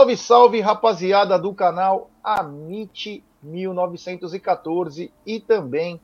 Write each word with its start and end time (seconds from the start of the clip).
Salve, 0.00 0.16
salve, 0.16 0.60
rapaziada 0.62 1.38
do 1.38 1.52
canal 1.52 2.08
Amite 2.24 3.22
1914 3.42 5.12
e 5.26 5.38
também 5.38 6.00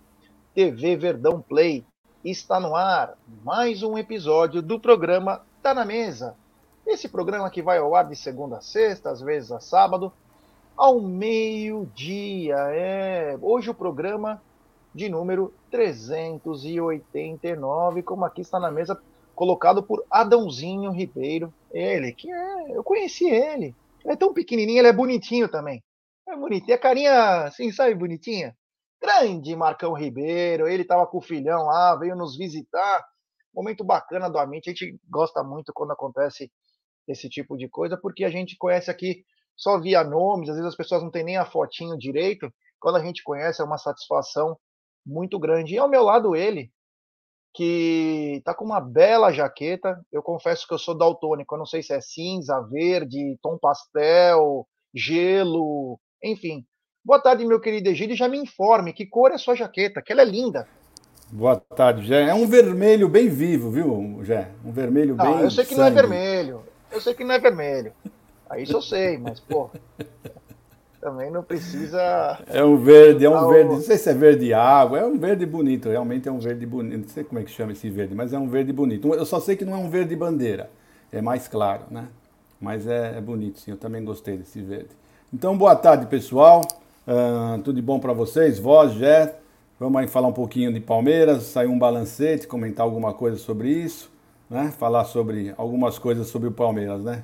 TV 0.54 0.96
Verdão 0.96 1.40
Play. 1.40 1.82
Está 2.22 2.60
no 2.60 2.76
ar 2.76 3.16
mais 3.42 3.82
um 3.82 3.96
episódio 3.96 4.60
do 4.60 4.78
programa 4.78 5.40
Tá 5.62 5.72
na 5.72 5.86
Mesa. 5.86 6.36
Esse 6.86 7.08
programa 7.08 7.48
que 7.48 7.62
vai 7.62 7.78
ao 7.78 7.94
ar 7.94 8.06
de 8.06 8.16
segunda 8.16 8.58
a 8.58 8.60
sexta, 8.60 9.08
às 9.08 9.22
vezes 9.22 9.50
a 9.50 9.60
sábado, 9.60 10.12
ao 10.76 11.00
meio-dia. 11.00 12.56
É, 12.74 13.38
hoje 13.40 13.70
o 13.70 13.74
programa 13.74 14.42
de 14.94 15.08
número 15.08 15.54
389, 15.70 18.02
como 18.02 18.26
aqui 18.26 18.42
está 18.42 18.60
na 18.60 18.70
mesa, 18.70 19.00
colocado 19.34 19.82
por 19.82 20.04
Adãozinho 20.10 20.90
Ribeiro. 20.90 21.50
Ele, 21.72 22.12
que 22.12 22.30
é, 22.30 22.76
eu 22.76 22.84
conheci 22.84 23.24
ele. 23.24 23.74
É 24.08 24.16
tão 24.16 24.32
pequenininho, 24.32 24.78
ele 24.78 24.88
é 24.88 24.92
bonitinho 24.92 25.48
também. 25.48 25.82
É 26.28 26.36
bonitinho, 26.36 26.74
a 26.74 26.78
carinha, 26.80 27.44
assim, 27.44 27.70
sabe, 27.72 27.94
bonitinha? 27.94 28.56
Grande 29.00 29.54
Marcão 29.54 29.92
Ribeiro, 29.92 30.68
ele 30.68 30.82
estava 30.82 31.06
com 31.06 31.18
o 31.18 31.22
filhão 31.22 31.64
lá, 31.66 31.96
veio 31.96 32.16
nos 32.16 32.36
visitar. 32.36 33.04
Momento 33.54 33.84
bacana 33.84 34.28
do 34.28 34.38
Amit, 34.38 34.68
a 34.68 34.72
gente 34.72 34.98
gosta 35.08 35.42
muito 35.42 35.72
quando 35.74 35.92
acontece 35.92 36.50
esse 37.08 37.28
tipo 37.28 37.56
de 37.56 37.68
coisa, 37.68 37.96
porque 37.96 38.24
a 38.24 38.30
gente 38.30 38.56
conhece 38.58 38.90
aqui 38.90 39.24
só 39.56 39.80
via 39.80 40.04
nomes, 40.04 40.48
às 40.48 40.56
vezes 40.56 40.68
as 40.68 40.76
pessoas 40.76 41.02
não 41.02 41.10
têm 41.10 41.24
nem 41.24 41.36
a 41.36 41.46
fotinho 41.46 41.96
direito. 41.96 42.52
Quando 42.78 42.96
a 42.96 43.04
gente 43.04 43.22
conhece, 43.22 43.62
é 43.62 43.64
uma 43.64 43.78
satisfação 43.78 44.58
muito 45.04 45.38
grande. 45.38 45.74
E 45.74 45.78
ao 45.78 45.88
meu 45.88 46.02
lado 46.02 46.36
ele, 46.36 46.70
que 47.56 48.42
tá 48.44 48.54
com 48.54 48.66
uma 48.66 48.80
bela 48.80 49.32
jaqueta. 49.32 49.98
Eu 50.12 50.22
confesso 50.22 50.68
que 50.68 50.74
eu 50.74 50.78
sou 50.78 50.94
daltônico, 50.94 51.54
eu 51.54 51.58
não 51.58 51.64
sei 51.64 51.82
se 51.82 51.94
é 51.94 52.00
cinza, 52.02 52.60
verde, 52.70 53.38
tom 53.42 53.56
pastel, 53.56 54.68
gelo, 54.94 55.98
enfim. 56.22 56.66
Boa 57.02 57.18
tarde, 57.18 57.46
meu 57.46 57.58
querido 57.58 57.88
Egídio. 57.88 58.14
Já 58.14 58.28
me 58.28 58.36
informe 58.36 58.92
que 58.92 59.06
cor 59.06 59.32
é 59.32 59.38
sua 59.38 59.54
jaqueta, 59.54 60.02
que 60.02 60.12
ela 60.12 60.20
é 60.20 60.26
linda. 60.26 60.68
Boa 61.32 61.56
tarde, 61.56 62.06
Jé. 62.06 62.28
É 62.28 62.34
um 62.34 62.46
vermelho 62.46 63.08
bem 63.08 63.28
vivo, 63.28 63.70
viu, 63.70 64.22
Jé? 64.22 64.50
Um 64.62 64.70
vermelho 64.70 65.16
não, 65.16 65.24
bem. 65.24 65.44
Eu 65.44 65.50
sei 65.50 65.64
que 65.64 65.74
sangue. 65.74 65.80
não 65.80 65.98
é 65.98 66.02
vermelho. 66.02 66.62
Eu 66.92 67.00
sei 67.00 67.14
que 67.14 67.24
não 67.24 67.34
é 67.34 67.38
vermelho. 67.38 67.92
Aí 68.50 68.64
isso 68.64 68.74
eu 68.74 68.82
sei, 68.82 69.16
mas, 69.16 69.40
pô 69.40 69.70
também 71.00 71.30
não 71.30 71.42
precisa. 71.42 72.38
É 72.46 72.64
um 72.64 72.76
verde, 72.76 73.24
é 73.24 73.30
um 73.30 73.48
verde, 73.48 73.70
não 73.70 73.80
sei 73.80 73.98
se 73.98 74.10
é 74.10 74.14
verde 74.14 74.52
água, 74.52 74.98
é 74.98 75.04
um 75.04 75.18
verde 75.18 75.46
bonito, 75.46 75.88
realmente 75.88 76.28
é 76.28 76.32
um 76.32 76.38
verde 76.38 76.66
bonito. 76.66 76.98
Não 76.98 77.08
sei 77.08 77.24
como 77.24 77.38
é 77.40 77.44
que 77.44 77.50
chama 77.50 77.72
esse 77.72 77.88
verde, 77.88 78.14
mas 78.14 78.32
é 78.32 78.38
um 78.38 78.48
verde 78.48 78.72
bonito. 78.72 79.12
Eu 79.14 79.26
só 79.26 79.40
sei 79.40 79.56
que 79.56 79.64
não 79.64 79.74
é 79.74 79.76
um 79.76 79.90
verde 79.90 80.16
bandeira, 80.16 80.70
é 81.12 81.20
mais 81.20 81.48
claro, 81.48 81.82
né? 81.90 82.08
Mas 82.60 82.86
é, 82.86 83.18
é 83.18 83.20
bonito, 83.20 83.60
sim, 83.60 83.70
eu 83.70 83.76
também 83.76 84.04
gostei 84.04 84.36
desse 84.36 84.60
verde. 84.60 84.88
Então, 85.32 85.56
boa 85.56 85.76
tarde, 85.76 86.06
pessoal. 86.06 86.62
Uh, 87.06 87.60
tudo 87.62 87.76
de 87.76 87.82
bom 87.82 88.00
para 88.00 88.12
vocês? 88.12 88.58
Voz, 88.58 88.92
Jé. 88.94 89.36
Vamos 89.78 90.00
aí 90.00 90.08
falar 90.08 90.28
um 90.28 90.32
pouquinho 90.32 90.72
de 90.72 90.80
Palmeiras, 90.80 91.42
sair 91.42 91.66
um 91.66 91.78
balancete, 91.78 92.46
comentar 92.46 92.84
alguma 92.84 93.12
coisa 93.12 93.36
sobre 93.36 93.68
isso, 93.68 94.10
né? 94.48 94.72
Falar 94.78 95.04
sobre 95.04 95.52
algumas 95.58 95.98
coisas 95.98 96.28
sobre 96.28 96.48
o 96.48 96.52
Palmeiras, 96.52 97.04
né? 97.04 97.22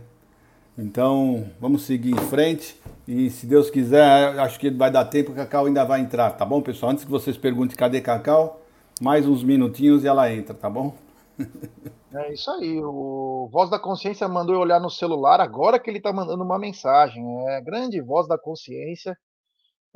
Então, 0.77 1.47
vamos 1.58 1.83
seguir 1.83 2.11
em 2.11 2.27
frente. 2.29 2.82
E 3.07 3.30
se 3.30 3.46
Deus 3.46 3.68
quiser, 3.68 4.39
acho 4.39 4.61
que 4.61 4.70
vai 4.70 4.90
dar 4.90 5.05
tempo, 5.07 5.35
Cacau 5.35 5.67
ainda 5.67 5.85
vai 5.85 6.01
entrar, 6.01 6.30
tá 6.30 6.45
bom, 6.45 6.63
pessoal? 6.63 6.92
Antes 6.92 7.05
que 7.05 7.11
vocês 7.11 7.36
perguntem 7.36 7.77
cadê 7.77 8.01
Cacau, 8.01 8.61
mais 9.01 9.27
uns 9.27 9.42
minutinhos 9.42 10.05
e 10.05 10.07
ela 10.07 10.33
entra, 10.33 10.55
tá 10.55 10.70
bom? 10.70 10.95
É 12.14 12.30
isso 12.30 12.51
aí. 12.51 12.79
O 12.79 13.48
Voz 13.51 13.70
da 13.70 13.79
Consciência 13.79 14.29
mandou 14.29 14.55
eu 14.55 14.61
olhar 14.61 14.79
no 14.79 14.91
celular 14.91 15.41
agora 15.41 15.79
que 15.79 15.89
ele 15.89 15.96
está 15.96 16.12
mandando 16.12 16.45
uma 16.45 16.58
mensagem. 16.58 17.24
É 17.48 17.61
grande 17.62 18.02
Voz 18.02 18.29
da 18.29 18.36
Consciência, 18.36 19.17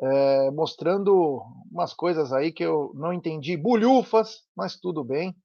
é, 0.01 0.51
mostrando 0.51 1.43
umas 1.71 1.93
coisas 1.93 2.33
aí 2.33 2.51
que 2.53 2.65
eu 2.65 2.91
não 2.95 3.13
entendi. 3.13 3.55
Bulhufas, 3.55 4.43
mas 4.57 4.77
tudo 4.77 5.05
bem. 5.05 5.37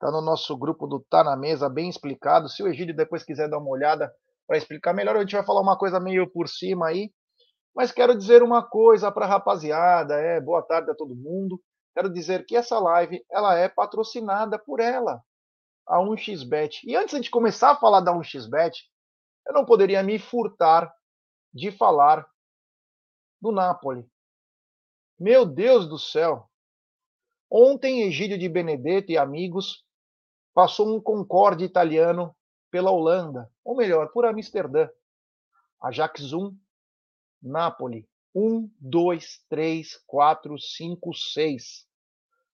Tá 0.00 0.10
no 0.10 0.20
nosso 0.20 0.56
grupo 0.56 0.84
do 0.88 0.98
Tá 1.08 1.22
na 1.22 1.36
Mesa, 1.36 1.68
bem 1.68 1.88
explicado. 1.88 2.48
Se 2.48 2.60
o 2.60 2.66
Egídio 2.66 2.96
depois 2.96 3.22
quiser 3.22 3.48
dar 3.48 3.58
uma 3.58 3.70
olhada, 3.70 4.12
para 4.48 4.56
explicar 4.56 4.94
melhor. 4.94 5.14
A 5.14 5.20
gente 5.20 5.36
vai 5.36 5.44
falar 5.44 5.60
uma 5.60 5.76
coisa 5.76 6.00
meio 6.00 6.28
por 6.28 6.48
cima 6.48 6.88
aí, 6.88 7.12
mas 7.76 7.92
quero 7.92 8.16
dizer 8.16 8.42
uma 8.42 8.66
coisa 8.66 9.12
para 9.12 9.26
a 9.26 9.28
rapaziada. 9.28 10.14
É, 10.14 10.40
boa 10.40 10.62
tarde 10.62 10.90
a 10.90 10.94
todo 10.94 11.14
mundo. 11.14 11.62
Quero 11.94 12.08
dizer 12.08 12.46
que 12.46 12.56
essa 12.56 12.78
live 12.78 13.22
ela 13.30 13.56
é 13.56 13.68
patrocinada 13.68 14.58
por 14.58 14.80
ela, 14.80 15.22
a 15.86 15.98
1xBet. 15.98 16.80
E 16.84 16.96
antes 16.96 17.20
de 17.20 17.30
começar 17.30 17.72
a 17.72 17.76
falar 17.76 18.00
da 18.00 18.12
1xBet, 18.12 18.72
eu 19.46 19.52
não 19.52 19.66
poderia 19.66 20.02
me 20.02 20.18
furtar 20.18 20.92
de 21.52 21.70
falar 21.70 22.26
do 23.40 23.52
Napoli. 23.52 24.06
Meu 25.18 25.44
Deus 25.44 25.86
do 25.86 25.98
céu! 25.98 26.48
Ontem, 27.50 28.02
Egídio 28.02 28.38
de 28.38 28.48
Benedetto 28.48 29.10
e 29.10 29.18
amigos 29.18 29.84
passou 30.54 30.94
um 30.94 31.00
Concorde 31.00 31.64
italiano 31.64 32.34
pela 32.70 32.90
Holanda, 32.90 33.50
ou 33.64 33.76
melhor, 33.76 34.08
por 34.08 34.24
Amsterdã. 34.24 34.88
Ajax 35.80 36.32
1, 36.32 36.56
Napoli. 37.42 38.08
1, 38.34 38.70
2, 38.78 39.44
3, 39.48 40.02
4, 40.06 40.58
5, 40.58 41.14
6. 41.14 41.86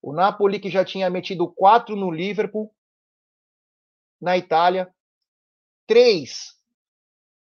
O 0.00 0.12
Napoli 0.12 0.60
que 0.60 0.70
já 0.70 0.84
tinha 0.84 1.10
metido 1.10 1.50
4 1.52 1.96
no 1.96 2.10
Liverpool, 2.10 2.74
na 4.20 4.36
Itália, 4.36 4.94
3 5.86 6.54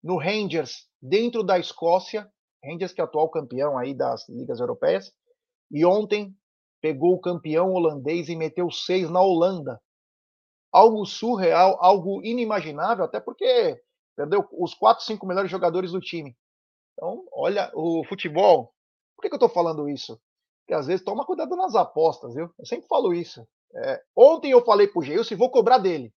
no 0.03 0.17
Rangers 0.17 0.87
dentro 1.01 1.43
da 1.43 1.59
Escócia, 1.59 2.31
Rangers 2.63 2.93
que 2.93 3.01
é 3.01 3.03
atual 3.03 3.29
campeão 3.29 3.77
aí 3.77 3.93
das 3.93 4.27
ligas 4.29 4.59
europeias, 4.59 5.13
e 5.69 5.85
ontem 5.85 6.35
pegou 6.79 7.13
o 7.13 7.21
campeão 7.21 7.73
holandês 7.73 8.29
e 8.29 8.35
meteu 8.35 8.71
6 8.71 9.09
na 9.09 9.21
Holanda 9.21 9.81
algo 10.71 11.05
surreal, 11.05 11.77
algo 11.79 12.23
inimaginável, 12.23 13.05
até 13.05 13.19
porque 13.19 13.81
perdeu 14.15 14.47
os 14.51 14.73
quatro, 14.73 15.03
cinco 15.03 15.25
melhores 15.25 15.51
jogadores 15.51 15.91
do 15.91 15.99
time. 15.99 16.35
Então, 16.93 17.25
olha, 17.33 17.71
o 17.73 18.03
futebol. 18.05 18.73
Por 19.15 19.23
que, 19.23 19.29
que 19.29 19.35
eu 19.35 19.37
estou 19.37 19.49
falando 19.49 19.89
isso? 19.89 20.19
Porque 20.61 20.73
às 20.73 20.87
vezes 20.87 21.03
toma 21.03 21.25
cuidado 21.25 21.55
nas 21.55 21.75
apostas, 21.75 22.33
viu? 22.33 22.53
Eu 22.57 22.65
sempre 22.65 22.87
falo 22.87 23.13
isso. 23.13 23.45
É, 23.73 24.01
ontem 24.15 24.51
eu 24.51 24.63
falei 24.63 24.87
pro 24.87 25.01
Geilson 25.01 25.35
vou 25.35 25.49
cobrar 25.49 25.77
dele. 25.77 26.13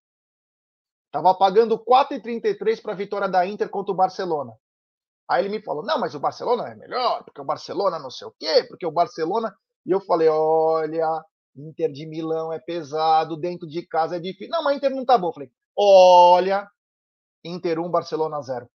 Tava 1.10 1.34
pagando 1.34 1.78
4,33 1.78 2.82
para 2.82 2.92
a 2.92 2.96
vitória 2.96 3.28
da 3.28 3.46
Inter 3.46 3.68
contra 3.68 3.92
o 3.92 3.96
Barcelona. 3.96 4.52
Aí 5.28 5.42
ele 5.42 5.48
me 5.56 5.62
falou: 5.62 5.84
não, 5.84 5.98
mas 5.98 6.14
o 6.14 6.20
Barcelona 6.20 6.68
é 6.68 6.74
melhor, 6.74 7.22
porque 7.24 7.40
o 7.40 7.44
Barcelona 7.44 7.98
não 7.98 8.10
sei 8.10 8.26
o 8.26 8.34
quê, 8.38 8.64
porque 8.68 8.86
o 8.86 8.92
Barcelona. 8.92 9.54
E 9.86 9.92
eu 9.92 10.00
falei: 10.00 10.28
olha, 10.28 11.24
Inter 11.56 11.92
de 11.92 12.06
Milão 12.06 12.52
é 12.52 12.58
pesado, 12.58 13.36
dentro 13.36 13.66
de 13.68 13.86
casa 13.86 14.16
é 14.16 14.20
difícil. 14.20 14.50
Não, 14.50 14.62
mas 14.64 14.76
Inter 14.76 14.90
não 14.90 15.04
tá 15.04 15.16
bom. 15.16 15.32
falei, 15.32 15.50
olha, 15.76 16.68
Inter 17.44 17.78
1, 17.78 17.90
Barcelona 17.90 18.40
0. 18.40 18.68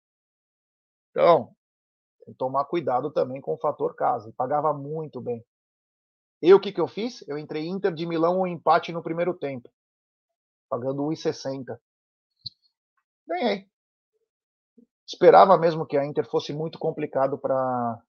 Então, 1.10 1.54
tem 2.24 2.32
que 2.32 2.38
tomar 2.38 2.64
cuidado 2.64 3.10
também 3.10 3.40
com 3.40 3.54
o 3.54 3.58
fator 3.58 3.94
casa. 3.94 4.32
pagava 4.36 4.72
muito 4.72 5.20
bem. 5.20 5.44
Eu, 6.40 6.56
o 6.56 6.60
que, 6.60 6.72
que 6.72 6.80
eu 6.80 6.88
fiz? 6.88 7.26
Eu 7.28 7.36
entrei 7.36 7.66
Inter 7.66 7.92
de 7.92 8.06
Milão 8.06 8.40
um 8.40 8.46
empate 8.46 8.92
no 8.92 9.02
primeiro 9.02 9.34
tempo, 9.34 9.70
pagando 10.70 11.02
1,60. 11.02 11.78
Ganhei. 13.26 13.68
Esperava 15.06 15.58
mesmo 15.58 15.84
que 15.86 15.96
a 15.96 16.06
Inter 16.06 16.28
fosse 16.30 16.52
muito 16.52 16.78
complicado 16.78 17.36
para 17.36 18.00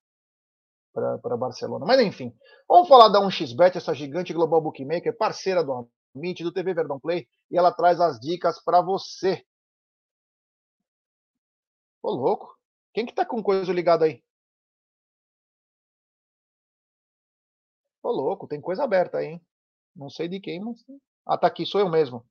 para 0.93 1.37
Barcelona. 1.37 1.85
Mas 1.85 1.99
enfim, 2.01 2.35
vamos 2.67 2.87
falar 2.87 3.09
da 3.09 3.19
1xBet, 3.21 3.75
essa 3.75 3.93
gigante 3.93 4.33
global 4.33 4.61
bookmaker, 4.61 5.15
parceira 5.17 5.63
do 5.63 5.89
Amit, 6.15 6.43
do 6.43 6.51
TV 6.51 6.73
Verdão 6.73 6.99
Play, 6.99 7.27
e 7.49 7.57
ela 7.57 7.71
traz 7.71 7.99
as 7.99 8.19
dicas 8.19 8.61
para 8.63 8.81
você. 8.81 9.45
Ô 12.03 12.11
louco, 12.11 12.57
quem 12.93 13.05
que 13.05 13.13
tá 13.13 13.25
com 13.25 13.41
coisa 13.41 13.71
ligada 13.71 14.05
aí? 14.05 14.23
Ô 18.03 18.09
louco, 18.11 18.47
tem 18.47 18.59
coisa 18.59 18.83
aberta 18.83 19.19
aí, 19.19 19.27
hein? 19.27 19.41
Não 19.95 20.09
sei 20.09 20.27
de 20.27 20.39
quem, 20.39 20.59
mas. 20.59 20.83
Ah, 21.25 21.37
tá 21.37 21.47
aqui, 21.47 21.65
sou 21.65 21.79
eu 21.79 21.89
mesmo. 21.89 22.25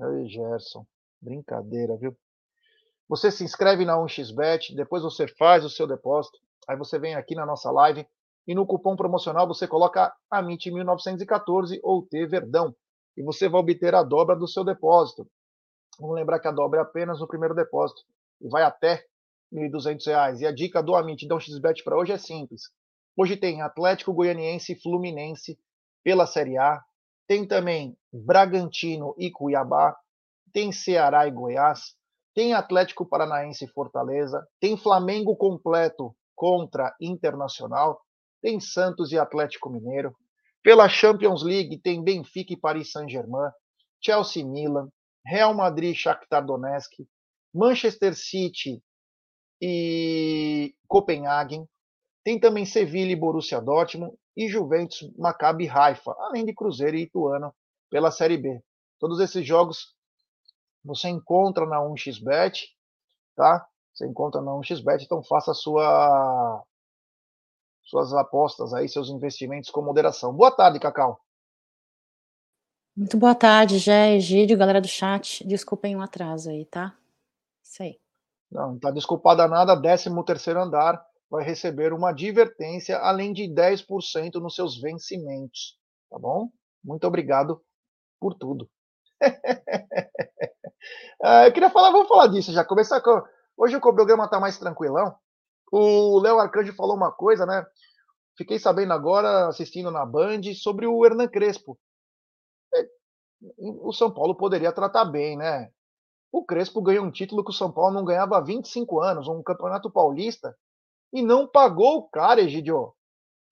Ei, 0.00 0.28
Gerson, 0.28 0.86
brincadeira, 1.20 1.96
viu? 1.96 2.16
Você 3.08 3.32
se 3.32 3.42
inscreve 3.42 3.84
na 3.84 3.96
1xBet, 3.96 4.74
depois 4.76 5.02
você 5.02 5.26
faz 5.26 5.64
o 5.64 5.68
seu 5.68 5.86
depósito. 5.86 6.38
Aí 6.68 6.76
você 6.76 6.98
vem 6.98 7.14
aqui 7.14 7.34
na 7.34 7.46
nossa 7.46 7.70
live 7.70 8.06
e 8.46 8.54
no 8.54 8.66
cupom 8.66 8.96
promocional 8.96 9.46
você 9.46 9.66
coloca 9.66 10.12
AMIT 10.30 10.70
1914 10.70 11.80
ou 11.82 12.06
T 12.06 12.26
Verdão 12.26 12.74
e 13.16 13.22
você 13.22 13.48
vai 13.48 13.60
obter 13.60 13.94
a 13.94 14.02
dobra 14.02 14.36
do 14.36 14.48
seu 14.48 14.64
depósito. 14.64 15.26
Vamos 15.98 16.16
lembrar 16.16 16.40
que 16.40 16.48
a 16.48 16.52
dobra 16.52 16.80
é 16.80 16.82
apenas 16.82 17.20
no 17.20 17.28
primeiro 17.28 17.54
depósito 17.54 18.02
e 18.40 18.48
vai 18.48 18.62
até 18.62 19.04
R$ 19.52 19.68
1.200. 19.68 20.40
E 20.40 20.46
a 20.46 20.52
dica 20.52 20.82
do 20.82 20.94
Amit 20.94 21.26
da 21.26 21.38
XBet 21.38 21.84
para 21.84 21.96
hoje 21.96 22.12
é 22.12 22.18
simples. 22.18 22.62
Hoje 23.16 23.36
tem 23.36 23.60
Atlético 23.60 24.14
Goianiense 24.14 24.72
e 24.72 24.80
Fluminense 24.80 25.58
pela 26.02 26.26
Série 26.26 26.56
A. 26.56 26.82
Tem 27.26 27.46
também 27.46 27.96
Bragantino 28.12 29.14
e 29.18 29.30
Cuiabá. 29.30 29.96
Tem 30.52 30.72
Ceará 30.72 31.26
e 31.26 31.30
Goiás. 31.30 31.94
tem 32.34 32.54
Atlético 32.54 33.04
Paranaense 33.04 33.64
e 33.64 33.68
Fortaleza, 33.68 34.46
tem 34.60 34.76
Flamengo 34.76 35.36
completo 35.36 36.14
contra 36.40 36.96
Internacional, 36.98 38.00
tem 38.40 38.58
Santos 38.58 39.12
e 39.12 39.18
Atlético 39.18 39.68
Mineiro. 39.68 40.16
Pela 40.62 40.88
Champions 40.88 41.42
League 41.42 41.78
tem 41.82 42.02
Benfica 42.02 42.54
e 42.54 42.56
Paris 42.56 42.92
Saint-Germain, 42.92 43.50
Chelsea 44.02 44.42
Milan, 44.42 44.88
Real 45.22 45.52
Madrid 45.52 45.94
e 45.94 45.94
Shakhtar 45.94 46.42
Donetsk, 46.42 47.06
Manchester 47.54 48.14
City 48.14 48.82
e 49.60 50.74
Copenhagen. 50.88 51.68
Tem 52.24 52.40
também 52.40 52.64
Sevilla 52.64 53.12
e 53.12 53.16
Borussia 53.16 53.60
Dortmund 53.60 54.16
e 54.34 54.48
Juventus, 54.48 55.14
Maccabi 55.18 55.68
Haifa, 55.68 56.14
além 56.20 56.46
de 56.46 56.54
Cruzeiro 56.54 56.96
e 56.96 57.02
Ituano 57.02 57.54
pela 57.90 58.10
Série 58.10 58.38
B. 58.38 58.62
Todos 58.98 59.20
esses 59.20 59.46
jogos 59.46 59.94
você 60.82 61.10
encontra 61.10 61.66
na 61.66 61.80
1xBet, 61.80 62.64
tá? 63.36 63.66
Você 64.00 64.06
encontra 64.06 64.40
na 64.40 64.52
1xBet, 64.52 65.02
então 65.02 65.22
faça 65.22 65.52
sua 65.52 66.64
suas 67.82 68.14
apostas 68.14 68.72
aí, 68.72 68.88
seus 68.88 69.10
investimentos 69.10 69.68
com 69.68 69.82
moderação. 69.82 70.32
Boa 70.32 70.50
tarde, 70.50 70.80
Cacau. 70.80 71.20
Muito 72.96 73.18
boa 73.18 73.34
tarde, 73.34 73.76
Jé, 73.78 74.14
Egídio, 74.14 74.56
galera 74.56 74.80
do 74.80 74.88
chat. 74.88 75.46
Desculpem 75.46 75.96
o 75.96 76.00
atraso 76.00 76.48
aí, 76.48 76.64
tá? 76.64 76.96
Isso 77.62 77.82
aí. 77.82 78.00
Não, 78.50 78.72
não 78.72 78.78
tá 78.78 78.90
desculpada 78.90 79.46
nada, 79.46 79.78
13 79.78 80.08
terceiro 80.24 80.62
andar 80.62 81.04
vai 81.28 81.44
receber 81.44 81.92
uma 81.92 82.08
advertência, 82.08 82.96
além 82.98 83.34
de 83.34 83.42
10% 83.48 84.36
nos 84.36 84.54
seus 84.54 84.80
vencimentos, 84.80 85.78
tá 86.08 86.18
bom? 86.18 86.48
Muito 86.82 87.06
obrigado 87.06 87.62
por 88.18 88.32
tudo. 88.32 88.66
Ah, 91.22 91.46
eu 91.46 91.52
queria 91.52 91.68
falar, 91.68 91.90
vamos 91.90 92.08
falar 92.08 92.28
disso 92.28 92.50
já. 92.50 92.64
Começar 92.64 92.98
com. 93.02 93.22
Hoje 93.60 93.76
o 93.76 93.80
programa 93.80 94.26
tá 94.26 94.40
mais 94.40 94.56
tranquilão. 94.56 95.14
O 95.70 96.18
Léo 96.18 96.38
Arcanjo 96.38 96.72
falou 96.72 96.96
uma 96.96 97.12
coisa, 97.12 97.44
né? 97.44 97.62
Fiquei 98.34 98.58
sabendo 98.58 98.94
agora, 98.94 99.48
assistindo 99.48 99.90
na 99.90 100.06
Band, 100.06 100.40
sobre 100.54 100.86
o 100.86 101.04
Hernan 101.04 101.28
Crespo. 101.28 101.78
É, 102.74 102.88
o 103.58 103.92
São 103.92 104.10
Paulo 104.10 104.34
poderia 104.34 104.72
tratar 104.72 105.04
bem, 105.04 105.36
né? 105.36 105.70
O 106.32 106.42
Crespo 106.42 106.80
ganhou 106.80 107.04
um 107.04 107.10
título 107.10 107.44
que 107.44 107.50
o 107.50 107.54
São 107.54 107.70
Paulo 107.70 107.92
não 107.92 108.02
ganhava 108.02 108.38
há 108.38 108.40
25 108.40 108.98
anos, 108.98 109.28
um 109.28 109.42
campeonato 109.42 109.90
paulista, 109.90 110.56
e 111.12 111.20
não 111.20 111.46
pagou 111.46 111.98
o 111.98 112.08
cara, 112.08 112.40
Egidio. 112.40 112.94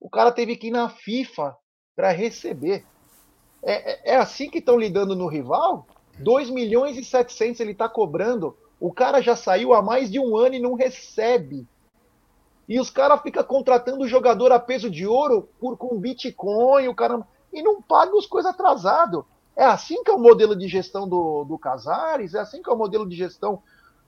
O 0.01 0.09
cara 0.09 0.33
teve 0.33 0.57
que 0.57 0.69
ir 0.69 0.71
na 0.71 0.89
FIFA 0.89 1.55
para 1.95 2.13
receber. 2.13 2.87
É, 3.63 4.13
é, 4.13 4.15
é 4.15 4.17
assim 4.17 4.49
que 4.49 4.59
estão 4.59 4.79
lidando 4.79 5.15
no 5.15 5.29
rival? 5.29 5.87
2 6.19 6.49
milhões 6.49 6.97
e 6.97 7.05
700 7.05 7.61
ele 7.61 7.73
está 7.73 7.91
cobrando. 7.91 8.57
O 8.81 8.93
cara 8.93 9.21
já 9.21 9.35
saiu 9.35 9.75
há 9.75 9.83
mais 9.83 10.11
de 10.11 10.21
um 10.21 10.37
ano 10.37 10.55
e 10.55 10.61
não 10.61 10.75
recebe. 10.75 11.67
E 12.69 12.79
os 12.79 12.91
caras 12.91 13.23
ficam 13.23 13.43
contratando 13.43 14.05
o 14.05 14.09
jogador 14.09 14.53
a 14.53 14.61
peso 14.61 14.91
de 14.91 15.07
ouro 15.07 15.49
por, 15.59 15.77
com 15.77 15.99
Bitcoin, 15.99 16.87
o 16.87 16.95
cara, 16.95 17.27
e 17.53 17.63
não 17.63 17.81
pagam 17.81 18.19
as 18.19 18.27
coisas 18.27 18.53
atrasado. 18.53 19.27
É 19.57 19.65
assim 19.65 20.05
que 20.05 20.11
é 20.11 20.15
o 20.15 20.19
modelo 20.21 20.55
de 20.55 20.69
gestão 20.69 21.09
do, 21.09 21.45
do 21.45 21.59
Casares, 21.59 22.35
é 22.35 22.39
assim 22.39 22.63
que 22.63 22.71
é 22.71 22.73
o 22.73 22.77
modelo 22.77 23.09
de 23.09 23.17
gestão 23.17 23.63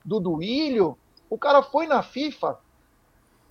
do 0.05 0.19
Duílio. 0.19 0.97
O 1.29 1.37
cara 1.37 1.61
foi 1.63 1.87
na 1.87 2.01
FIFA 2.03 2.57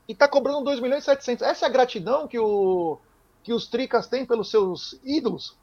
e 0.08 0.12
está 0.12 0.26
cobrando 0.26 0.64
2 0.64 0.80
milhões 0.80 1.02
e 1.02 1.06
700. 1.06 1.46
Essa 1.46 1.66
é 1.66 1.68
a 1.68 1.72
gratidão 1.72 2.26
que, 2.26 2.38
o, 2.38 2.98
que 3.42 3.52
os 3.52 3.66
tricas 3.66 4.06
têm 4.06 4.24
pelos 4.24 4.50
seus 4.50 4.98
ídolos? 5.04 5.58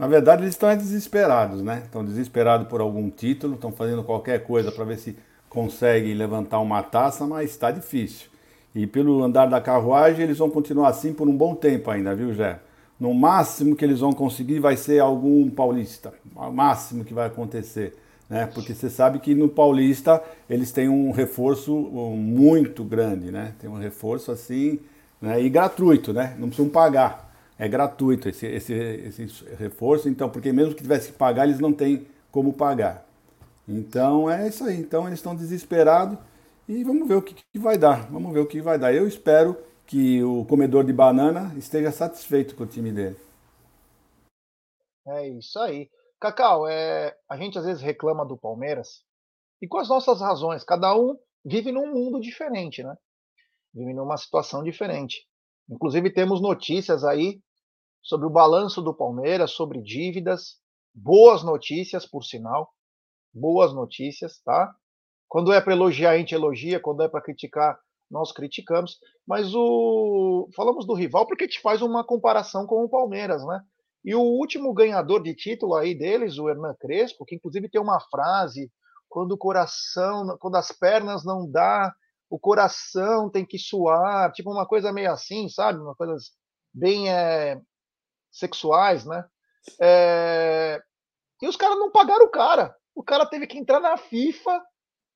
Na 0.00 0.06
verdade, 0.06 0.44
eles 0.44 0.54
estão 0.54 0.74
desesperados, 0.74 1.60
né? 1.60 1.82
Estão 1.84 2.02
desesperados 2.02 2.66
por 2.68 2.80
algum 2.80 3.10
título, 3.10 3.56
estão 3.56 3.70
fazendo 3.70 4.02
qualquer 4.02 4.42
coisa 4.42 4.72
para 4.72 4.82
ver 4.82 4.96
se 4.96 5.14
conseguem 5.46 6.14
levantar 6.14 6.58
uma 6.60 6.82
taça, 6.82 7.26
mas 7.26 7.50
está 7.50 7.70
difícil. 7.70 8.30
E 8.74 8.86
pelo 8.86 9.22
andar 9.22 9.44
da 9.44 9.60
carruagem, 9.60 10.22
eles 10.22 10.38
vão 10.38 10.48
continuar 10.48 10.88
assim 10.88 11.12
por 11.12 11.28
um 11.28 11.36
bom 11.36 11.54
tempo 11.54 11.90
ainda, 11.90 12.14
viu, 12.14 12.32
Jé? 12.32 12.60
No 12.98 13.12
máximo 13.12 13.76
que 13.76 13.84
eles 13.84 14.00
vão 14.00 14.10
conseguir 14.10 14.58
vai 14.58 14.74
ser 14.74 15.00
algum 15.00 15.50
paulista. 15.50 16.14
O 16.34 16.50
máximo 16.50 17.04
que 17.04 17.12
vai 17.12 17.26
acontecer. 17.26 17.94
Né? 18.26 18.46
Porque 18.46 18.72
você 18.72 18.88
sabe 18.88 19.18
que 19.18 19.34
no 19.34 19.50
Paulista 19.50 20.22
eles 20.48 20.72
têm 20.72 20.88
um 20.88 21.10
reforço 21.10 21.74
muito 21.74 22.84
grande, 22.84 23.30
né? 23.30 23.52
Tem 23.58 23.68
um 23.68 23.76
reforço 23.76 24.32
assim, 24.32 24.78
né? 25.20 25.42
E 25.42 25.50
gratuito, 25.50 26.10
né? 26.14 26.36
Não 26.38 26.48
precisam 26.48 26.70
pagar. 26.70 27.29
É 27.60 27.68
gratuito 27.68 28.26
esse, 28.26 28.46
esse, 28.46 28.72
esse 28.72 29.44
reforço, 29.56 30.08
então, 30.08 30.30
porque 30.30 30.50
mesmo 30.50 30.74
que 30.74 30.80
tivesse 30.80 31.12
que 31.12 31.18
pagar, 31.18 31.44
eles 31.44 31.60
não 31.60 31.74
têm 31.74 32.06
como 32.32 32.54
pagar. 32.54 33.06
Então 33.68 34.30
é 34.30 34.48
isso 34.48 34.64
aí. 34.64 34.78
Então 34.78 35.06
eles 35.06 35.18
estão 35.18 35.36
desesperados 35.36 36.18
e 36.66 36.82
vamos 36.82 37.06
ver 37.06 37.16
o 37.16 37.22
que, 37.22 37.34
que, 37.34 37.58
vai 37.58 37.76
dar. 37.76 38.10
Vamos 38.10 38.32
ver 38.32 38.40
o 38.40 38.46
que 38.46 38.62
vai 38.62 38.78
dar. 38.78 38.94
Eu 38.94 39.06
espero 39.06 39.62
que 39.86 40.22
o 40.22 40.42
comedor 40.46 40.84
de 40.84 40.92
banana 40.94 41.52
esteja 41.54 41.92
satisfeito 41.92 42.56
com 42.56 42.64
o 42.64 42.66
time 42.66 42.90
dele. 42.92 43.16
É 45.06 45.28
isso 45.28 45.58
aí. 45.58 45.90
Cacau, 46.18 46.66
é, 46.66 47.14
a 47.28 47.36
gente 47.36 47.58
às 47.58 47.66
vezes 47.66 47.82
reclama 47.82 48.24
do 48.24 48.38
Palmeiras 48.38 49.04
e 49.60 49.68
com 49.68 49.76
as 49.76 49.88
nossas 49.90 50.22
razões. 50.22 50.64
Cada 50.64 50.96
um 50.96 51.14
vive 51.44 51.70
num 51.72 51.92
mundo 51.92 52.20
diferente, 52.20 52.82
né? 52.82 52.96
Vive 53.74 53.92
numa 53.92 54.16
situação 54.16 54.64
diferente. 54.64 55.26
Inclusive 55.68 56.10
temos 56.10 56.40
notícias 56.40 57.04
aí 57.04 57.38
sobre 58.02 58.26
o 58.26 58.30
balanço 58.30 58.82
do 58.82 58.94
Palmeiras, 58.94 59.52
sobre 59.52 59.82
dívidas, 59.82 60.56
boas 60.94 61.42
notícias, 61.42 62.06
por 62.06 62.24
sinal 62.24 62.70
boas 63.32 63.72
notícias, 63.72 64.40
tá? 64.44 64.74
Quando 65.28 65.52
é 65.52 65.60
para 65.60 65.72
elogiar, 65.72 66.10
a 66.10 66.18
gente 66.18 66.34
elogia, 66.34 66.80
quando 66.80 67.02
é 67.02 67.08
para 67.08 67.22
criticar, 67.22 67.78
nós 68.10 68.32
criticamos. 68.32 68.98
Mas 69.26 69.54
o 69.54 70.48
falamos 70.54 70.86
do 70.86 70.94
rival 70.94 71.26
porque 71.26 71.44
gente 71.44 71.60
faz 71.60 71.80
uma 71.82 72.04
comparação 72.04 72.66
com 72.66 72.84
o 72.84 72.88
Palmeiras, 72.88 73.44
né? 73.46 73.60
E 74.04 74.14
o 74.14 74.20
último 74.20 74.72
ganhador 74.72 75.22
de 75.22 75.34
título 75.34 75.74
aí 75.74 75.94
deles, 75.96 76.38
o 76.38 76.48
Hernan 76.48 76.74
Crespo, 76.80 77.24
que 77.24 77.36
inclusive 77.36 77.68
tem 77.68 77.80
uma 77.80 78.00
frase: 78.10 78.70
quando 79.08 79.32
o 79.32 79.38
coração, 79.38 80.36
quando 80.40 80.56
as 80.56 80.72
pernas 80.72 81.24
não 81.24 81.48
dá, 81.48 81.94
o 82.28 82.38
coração 82.38 83.30
tem 83.30 83.44
que 83.44 83.58
suar, 83.58 84.32
tipo 84.32 84.50
uma 84.50 84.66
coisa 84.66 84.92
meio 84.92 85.12
assim, 85.12 85.48
sabe? 85.48 85.78
Uma 85.78 85.94
coisa 85.94 86.16
bem 86.72 87.10
é, 87.10 87.60
sexuais, 88.30 89.04
né? 89.04 89.24
É... 89.80 90.82
E 91.42 91.48
os 91.48 91.56
caras 91.56 91.78
não 91.78 91.90
pagaram 91.90 92.24
o 92.26 92.30
cara 92.30 92.74
o 92.94 93.02
cara 93.02 93.26
teve 93.26 93.46
que 93.46 93.58
entrar 93.58 93.80
na 93.80 93.96
FIFA 93.96 94.62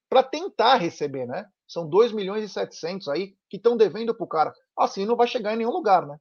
para 0.08 0.22
tentar 0.22 0.76
receber, 0.76 1.26
né? 1.26 1.46
São 1.68 1.88
2 1.88 2.12
milhões 2.12 2.44
e 2.44 2.48
700 2.48 3.08
aí 3.08 3.34
que 3.48 3.56
estão 3.56 3.76
devendo 3.76 4.14
pro 4.14 4.26
cara. 4.26 4.52
Assim 4.78 5.04
não 5.04 5.16
vai 5.16 5.26
chegar 5.26 5.52
em 5.52 5.56
nenhum 5.56 5.70
lugar, 5.70 6.06
né? 6.06 6.18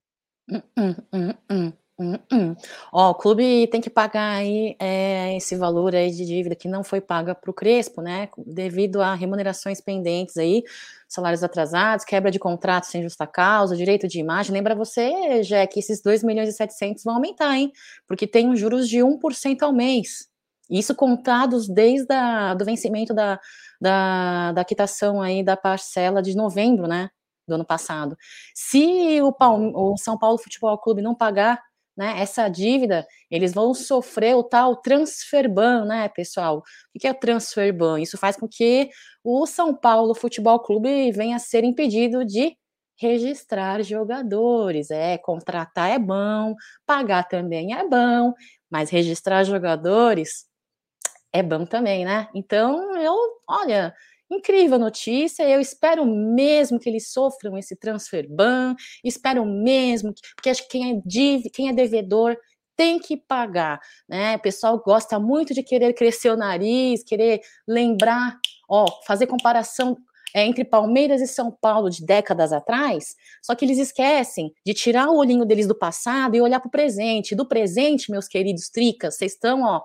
Hum, 0.77 0.95
hum, 1.49 1.73
hum, 1.99 2.55
Ó, 2.91 3.11
o 3.11 3.15
clube 3.15 3.67
tem 3.67 3.81
que 3.81 3.89
pagar 3.89 4.37
aí 4.37 4.75
é, 4.79 5.35
esse 5.37 5.55
valor 5.55 5.95
aí 5.95 6.11
de 6.11 6.25
dívida 6.25 6.55
que 6.55 6.67
não 6.67 6.83
foi 6.83 6.99
paga 7.01 7.35
para 7.35 7.49
o 7.51 7.53
Crespo, 7.53 8.01
né? 8.01 8.29
Devido 8.37 9.01
a 9.01 9.13
remunerações 9.13 9.79
pendentes 9.81 10.37
aí, 10.37 10.63
salários 11.07 11.43
atrasados, 11.43 12.05
quebra 12.05 12.31
de 12.31 12.39
contrato 12.39 12.85
sem 12.85 13.03
justa 13.03 13.27
causa, 13.27 13.75
direito 13.75 14.07
de 14.07 14.19
imagem. 14.19 14.53
Lembra 14.53 14.75
você, 14.75 15.43
Jé, 15.43 15.67
que 15.67 15.79
esses 15.79 16.01
2 16.01 16.23
milhões 16.23 16.49
e 16.49 16.53
700 16.53 17.03
vão 17.03 17.15
aumentar, 17.15 17.55
hein? 17.55 17.71
Porque 18.07 18.27
tem 18.27 18.55
juros 18.55 18.89
de 18.89 18.99
1% 18.99 19.63
ao 19.63 19.73
mês. 19.73 20.27
Isso 20.69 20.95
contados 20.95 21.67
desde 21.67 22.13
a, 22.13 22.53
do 22.53 22.65
vencimento 22.65 23.13
da, 23.13 23.39
da, 23.79 24.51
da 24.53 24.65
quitação 24.65 25.21
aí 25.21 25.43
da 25.43 25.57
parcela 25.57 26.21
de 26.21 26.35
novembro, 26.35 26.87
né, 26.87 27.09
do 27.47 27.55
ano 27.55 27.65
passado. 27.65 28.17
Se 28.55 29.21
o, 29.21 29.33
o 29.93 29.97
São 29.97 30.17
Paulo 30.17 30.37
Futebol 30.37 30.77
Clube 30.77 31.01
não 31.01 31.13
pagar 31.13 31.61
né, 31.95 32.19
essa 32.19 32.49
dívida, 32.49 33.05
eles 33.29 33.53
vão 33.53 33.73
sofrer 33.73 34.35
o 34.35 34.43
tal 34.43 34.75
transfer 34.77 35.49
ban, 35.49 35.85
né, 35.85 36.09
pessoal? 36.09 36.63
O 36.95 36.99
que 36.99 37.07
é 37.07 37.11
o 37.11 37.15
transfer 37.15 37.71
ban? 37.73 37.99
Isso 37.99 38.17
faz 38.17 38.35
com 38.35 38.47
que 38.47 38.89
o 39.23 39.45
São 39.45 39.75
Paulo 39.75 40.15
Futebol 40.15 40.59
Clube 40.59 41.11
venha 41.11 41.35
a 41.37 41.39
ser 41.39 41.63
impedido 41.63 42.25
de 42.25 42.55
registrar 42.97 43.83
jogadores. 43.83 44.91
É, 44.91 45.17
contratar 45.17 45.91
é 45.91 45.99
bom, 45.99 46.55
pagar 46.85 47.23
também 47.27 47.73
é 47.75 47.87
bom, 47.87 48.33
mas 48.69 48.89
registrar 48.89 49.43
jogadores 49.43 50.45
é 51.33 51.41
bom 51.43 51.65
também, 51.65 52.05
né? 52.05 52.27
Então, 52.35 52.95
eu, 52.97 53.15
olha, 53.49 53.93
incrível 54.31 54.79
notícia. 54.79 55.47
Eu 55.47 55.59
espero 55.59 56.05
mesmo 56.05 56.79
que 56.79 56.89
eles 56.89 57.11
sofram 57.11 57.57
esse 57.57 57.75
transfer 57.75 58.27
ban, 58.29 58.75
espero 59.03 59.45
mesmo, 59.45 60.13
que, 60.13 60.21
porque 60.35 60.49
acho 60.49 60.63
que 60.63 60.69
quem 60.69 60.91
é, 60.91 61.01
div, 61.05 61.49
quem 61.51 61.69
é 61.69 61.73
devedor 61.73 62.37
tem 62.75 62.99
que 62.99 63.15
pagar, 63.15 63.79
né? 64.09 64.35
O 64.35 64.39
pessoal 64.39 64.79
gosta 64.79 65.19
muito 65.19 65.53
de 65.53 65.61
querer 65.61 65.93
crescer 65.93 66.31
o 66.31 66.37
nariz, 66.37 67.03
querer 67.03 67.41
lembrar, 67.67 68.37
ó, 68.67 68.85
fazer 69.05 69.27
comparação 69.27 69.95
é, 70.35 70.43
entre 70.45 70.65
Palmeiras 70.65 71.21
e 71.21 71.27
São 71.27 71.51
Paulo 71.51 71.89
de 71.89 72.03
décadas 72.03 72.51
atrás, 72.51 73.15
só 73.41 73.53
que 73.53 73.63
eles 73.63 73.77
esquecem 73.77 74.51
de 74.65 74.73
tirar 74.73 75.09
o 75.09 75.17
olhinho 75.17 75.45
deles 75.45 75.67
do 75.67 75.77
passado 75.77 76.35
e 76.35 76.41
olhar 76.41 76.59
para 76.59 76.67
o 76.67 76.71
presente. 76.71 77.35
Do 77.35 77.47
presente, 77.47 78.09
meus 78.09 78.27
queridos 78.27 78.69
tricas, 78.69 79.15
vocês 79.15 79.33
estão, 79.33 79.61
ó, 79.61 79.81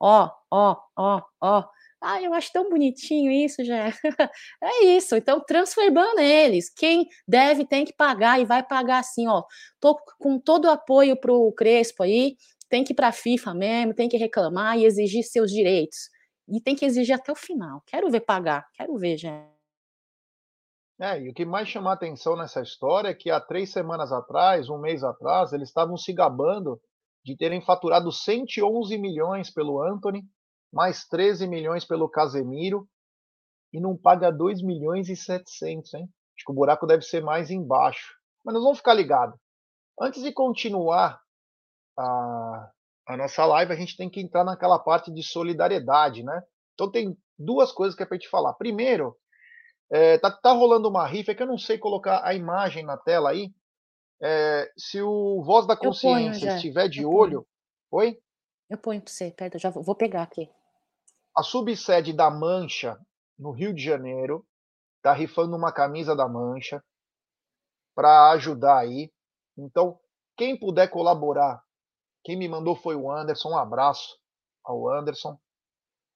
ó, 0.00 0.30
ó, 0.50 0.76
ó, 0.96 1.22
ó, 1.40 1.64
Ah, 2.02 2.20
eu 2.20 2.34
acho 2.34 2.52
tão 2.52 2.68
bonitinho 2.68 3.30
isso, 3.30 3.64
já. 3.64 3.88
É 3.88 3.92
isso. 4.96 5.14
Então, 5.14 5.40
transferbando 5.40 6.20
eles. 6.20 6.68
Quem 6.68 7.06
deve 7.26 7.64
tem 7.64 7.84
que 7.84 7.92
pagar 7.92 8.40
e 8.40 8.44
vai 8.44 8.62
pagar 8.62 8.98
assim, 8.98 9.28
ó. 9.28 9.44
Tô 9.80 9.96
com 10.18 10.38
todo 10.38 10.64
o 10.64 10.70
apoio 10.70 11.16
pro 11.16 11.52
Crespo 11.52 12.02
aí. 12.02 12.36
Tem 12.68 12.82
que 12.82 12.92
ir 12.92 12.96
para 12.96 13.08
a 13.08 13.12
FIFA 13.12 13.54
mesmo, 13.54 13.94
tem 13.94 14.08
que 14.08 14.16
reclamar 14.16 14.78
e 14.78 14.84
exigir 14.84 15.22
seus 15.22 15.52
direitos. 15.52 16.08
E 16.48 16.60
tem 16.60 16.74
que 16.74 16.84
exigir 16.84 17.14
até 17.14 17.30
o 17.30 17.36
final. 17.36 17.82
Quero 17.86 18.10
ver 18.10 18.20
pagar, 18.20 18.66
quero 18.74 18.96
ver, 18.96 19.16
já. 19.16 19.48
É, 21.00 21.20
e 21.20 21.28
o 21.28 21.34
que 21.34 21.44
mais 21.44 21.68
chama 21.68 21.90
a 21.90 21.94
atenção 21.94 22.36
nessa 22.36 22.60
história 22.60 23.08
é 23.08 23.14
que 23.14 23.30
há 23.30 23.40
três 23.40 23.70
semanas 23.70 24.12
atrás, 24.12 24.68
um 24.68 24.78
mês 24.78 25.04
atrás, 25.04 25.52
eles 25.52 25.68
estavam 25.68 25.96
se 25.96 26.12
gabando 26.12 26.80
de 27.24 27.36
terem 27.36 27.60
faturado 27.60 28.10
111 28.10 28.98
milhões 28.98 29.50
pelo 29.50 29.82
Anthony, 29.82 30.24
mais 30.72 31.06
13 31.06 31.46
milhões 31.46 31.84
pelo 31.84 32.08
Casemiro, 32.08 32.88
e 33.72 33.80
não 33.80 33.96
paga 33.96 34.30
2 34.30 34.62
milhões 34.62 35.08
e 35.08 35.16
700, 35.16 35.94
hein? 35.94 36.08
Acho 36.36 36.44
que 36.46 36.52
o 36.52 36.54
buraco 36.54 36.86
deve 36.86 37.02
ser 37.02 37.22
mais 37.22 37.50
embaixo. 37.50 38.14
Mas 38.44 38.54
nós 38.54 38.62
vamos 38.62 38.78
ficar 38.78 38.94
ligados. 38.94 39.38
Antes 40.00 40.22
de 40.22 40.32
continuar 40.32 41.20
a, 41.98 42.70
a 43.06 43.16
nossa 43.16 43.44
live, 43.46 43.72
a 43.72 43.76
gente 43.76 43.96
tem 43.96 44.10
que 44.10 44.20
entrar 44.20 44.44
naquela 44.44 44.78
parte 44.78 45.12
de 45.12 45.22
solidariedade, 45.22 46.22
né? 46.22 46.42
Então 46.74 46.90
tem 46.90 47.16
duas 47.38 47.72
coisas 47.72 47.96
que 47.96 48.02
é 48.02 48.06
para 48.06 48.18
te 48.18 48.28
falar. 48.28 48.52
Primeiro, 48.54 49.16
é, 49.90 50.18
tá, 50.18 50.30
tá, 50.30 50.52
rolando 50.52 50.88
uma 50.88 51.06
rifa, 51.06 51.32
é 51.32 51.34
que 51.34 51.42
eu 51.42 51.46
não 51.46 51.58
sei 51.58 51.78
colocar 51.78 52.24
a 52.24 52.34
imagem 52.34 52.84
na 52.84 52.96
tela 52.96 53.30
aí. 53.30 53.52
É, 54.22 54.70
se 54.76 55.02
o 55.02 55.42
Voz 55.44 55.66
da 55.66 55.76
Consciência 55.76 56.46
ponho, 56.46 56.56
estiver 56.56 56.88
de 56.88 57.04
olho. 57.04 57.46
Oi? 57.90 58.18
Eu 58.70 58.78
ponho 58.78 59.00
para 59.00 59.12
você, 59.12 59.30
pera, 59.30 59.58
já 59.58 59.70
vou 59.70 59.94
pegar 59.94 60.22
aqui. 60.22 60.48
A 61.34 61.42
subsede 61.42 62.12
da 62.12 62.30
Mancha, 62.30 62.98
no 63.38 63.50
Rio 63.52 63.74
de 63.74 63.82
Janeiro, 63.82 64.46
tá 65.02 65.12
rifando 65.12 65.56
uma 65.56 65.72
camisa 65.72 66.14
da 66.14 66.28
Mancha 66.28 66.82
para 67.94 68.30
ajudar 68.32 68.78
aí. 68.78 69.10
Então, 69.56 69.98
quem 70.36 70.58
puder 70.58 70.88
colaborar, 70.88 71.62
quem 72.24 72.36
me 72.36 72.48
mandou 72.48 72.76
foi 72.76 72.94
o 72.96 73.10
Anderson, 73.10 73.50
um 73.50 73.58
abraço 73.58 74.18
ao 74.64 74.88
Anderson. 74.88 75.38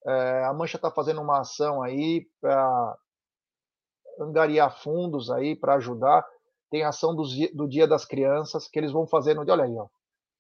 É, 0.07 0.45
a 0.45 0.53
Mancha 0.53 0.77
está 0.77 0.91
fazendo 0.91 1.21
uma 1.21 1.41
ação 1.41 1.83
aí 1.83 2.29
para 2.41 2.99
angariar 4.21 4.83
fundos 4.83 5.31
aí 5.31 5.57
para 5.57 5.75
ajudar. 5.75 6.25
Tem 6.71 6.85
ação 6.85 7.15
do, 7.15 7.23
do 7.55 7.69
Dia 7.69 7.87
das 7.87 8.05
Crianças 8.05 8.69
que 8.69 8.79
eles 8.79 8.93
vão 8.93 9.07
fazer 9.07 9.35
no. 9.35 9.41
Olha 9.51 9.65
aí, 9.65 9.77
ó. 9.77 9.89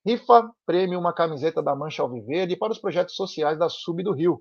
Rifa, 0.04 0.49
prêmio, 0.64 1.00
uma 1.00 1.12
camiseta 1.12 1.62
da 1.62 1.75
Mancha 1.75 2.02
Alviverde 2.02 2.56
para 2.56 2.73
os 2.73 2.78
projetos 2.78 3.16
sociais 3.16 3.59
da 3.59 3.68
Sub 3.68 4.02
do 4.04 4.12
Rio. 4.12 4.40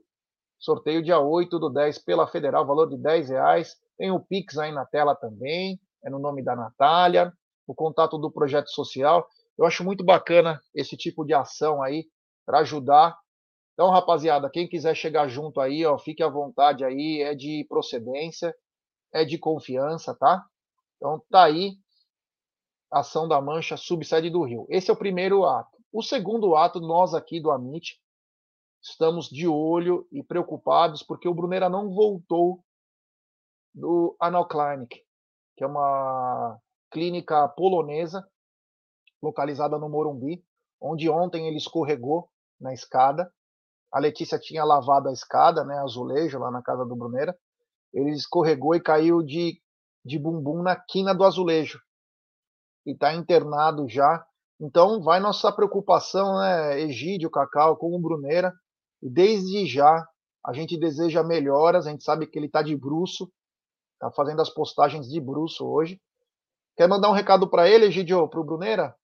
Sorteio 0.60 1.04
dia 1.04 1.20
8 1.20 1.60
do 1.60 1.70
10 1.70 2.00
pela 2.00 2.28
Federal, 2.28 2.66
valor 2.66 2.90
de 2.90 2.98
10 2.98 3.30
reais. 3.30 3.76
Tem 3.98 4.12
o 4.12 4.20
Pix 4.20 4.58
aí 4.58 4.72
na 4.72 4.86
tela 4.86 5.16
também, 5.16 5.80
é 6.04 6.10
no 6.10 6.20
nome 6.20 6.44
da 6.44 6.56
Natália. 6.56 7.32
O 7.68 7.74
contato 7.74 8.18
do 8.18 8.32
projeto 8.32 8.70
social. 8.70 9.28
Eu 9.58 9.66
acho 9.66 9.84
muito 9.84 10.04
bacana 10.04 10.62
esse 10.74 10.96
tipo 10.96 11.26
de 11.26 11.34
ação 11.34 11.82
aí 11.82 12.06
para 12.46 12.60
ajudar. 12.60 13.18
Então, 13.74 13.90
rapaziada, 13.90 14.50
quem 14.50 14.68
quiser 14.68 14.96
chegar 14.96 15.28
junto 15.28 15.60
aí, 15.60 15.86
ó, 15.86 15.98
fique 15.98 16.22
à 16.22 16.30
vontade 16.30 16.84
aí, 16.84 17.22
é 17.22 17.34
de 17.34 17.66
procedência 17.68 18.56
é 19.16 19.24
de 19.24 19.38
confiança, 19.38 20.14
tá? 20.14 20.46
Então 20.98 21.24
tá 21.32 21.46
aí 21.46 21.78
ação 22.92 23.28
da 23.28 23.42
Mancha 23.42 23.78
subsede 23.78 24.30
do 24.30 24.44
Rio. 24.44 24.66
Esse 24.70 24.92
é 24.92 24.94
o 24.94 24.98
primeiro 24.98 25.46
ato. 25.46 25.78
O 25.92 26.04
segundo 26.04 26.56
ato, 26.56 26.82
nós 26.82 27.14
aqui 27.14 27.40
do 27.40 27.50
Amit 27.50 27.98
estamos 28.89 29.27
de 29.27 29.48
olho 29.48 30.08
e 30.12 30.24
preocupados 30.24 31.04
porque 31.04 31.27
o 31.27 31.34
Brunera 31.34 31.70
não 31.70 31.89
voltou 31.89 32.63
do 33.74 34.15
Anal 34.20 34.48
Clinic, 34.48 35.01
que 35.58 35.63
é 35.63 35.68
uma 35.68 36.58
clínica 36.92 37.48
polonesa 37.50 38.25
localizada 39.22 39.77
no 39.77 39.89
Morumbi, 39.89 40.44
onde 40.80 41.10
ontem 41.10 41.48
ele 41.48 41.58
escorregou 41.58 42.30
na 42.60 42.74
escada. 42.74 43.32
A 43.92 44.00
Letícia 44.00 44.39
tinha 44.39 44.63
lavado 44.63 45.10
a 45.10 45.13
escada, 45.13 45.63
né, 45.63 45.77
azulejo 45.80 46.39
lá 46.39 46.51
na 46.51 46.62
casa 46.62 46.86
do 46.86 46.96
Brunera 46.96 47.38
ele 47.96 48.12
escorregou 48.12 48.75
e 48.75 48.82
caiu 48.82 49.24
de, 49.24 49.62
de 50.04 50.20
bumbum 50.20 50.62
na 50.62 50.75
quina 50.75 51.15
do 51.15 51.24
azulejo. 51.24 51.80
E 52.86 52.92
está 52.92 53.13
internado 53.13 53.88
já. 53.88 54.24
Então, 54.60 55.01
vai 55.01 55.20
nossa 55.20 55.51
preocupação, 55.51 56.38
né, 56.38 56.82
Egídio, 56.82 57.32
Cacau, 57.32 57.77
com 57.77 57.96
o 57.96 58.00
Bruneira. 58.00 58.54
Desde 59.02 59.66
já, 59.66 60.06
a 60.46 60.54
gente 60.54 60.78
deseja 60.78 61.24
melhoras. 61.24 61.88
A 61.88 61.92
gente 61.92 62.04
sabe 62.04 62.28
que 62.28 62.38
ele 62.38 62.48
está 62.48 62.62
de 62.62 62.75
bruxo, 62.75 63.32
está 63.94 64.12
fazendo 64.12 64.42
as 64.42 64.50
postagens 64.50 65.08
de 65.08 65.20
bruxo 65.20 65.66
hoje. 65.66 66.00
Quer 66.78 66.88
mandar 66.88 67.10
um 67.10 67.14
recado 67.14 67.48
para 67.48 67.70
ele, 67.70 67.86
Egidio, 67.86 68.28
para 68.28 68.40
o 68.40 68.44
Bruneira? 68.44 68.96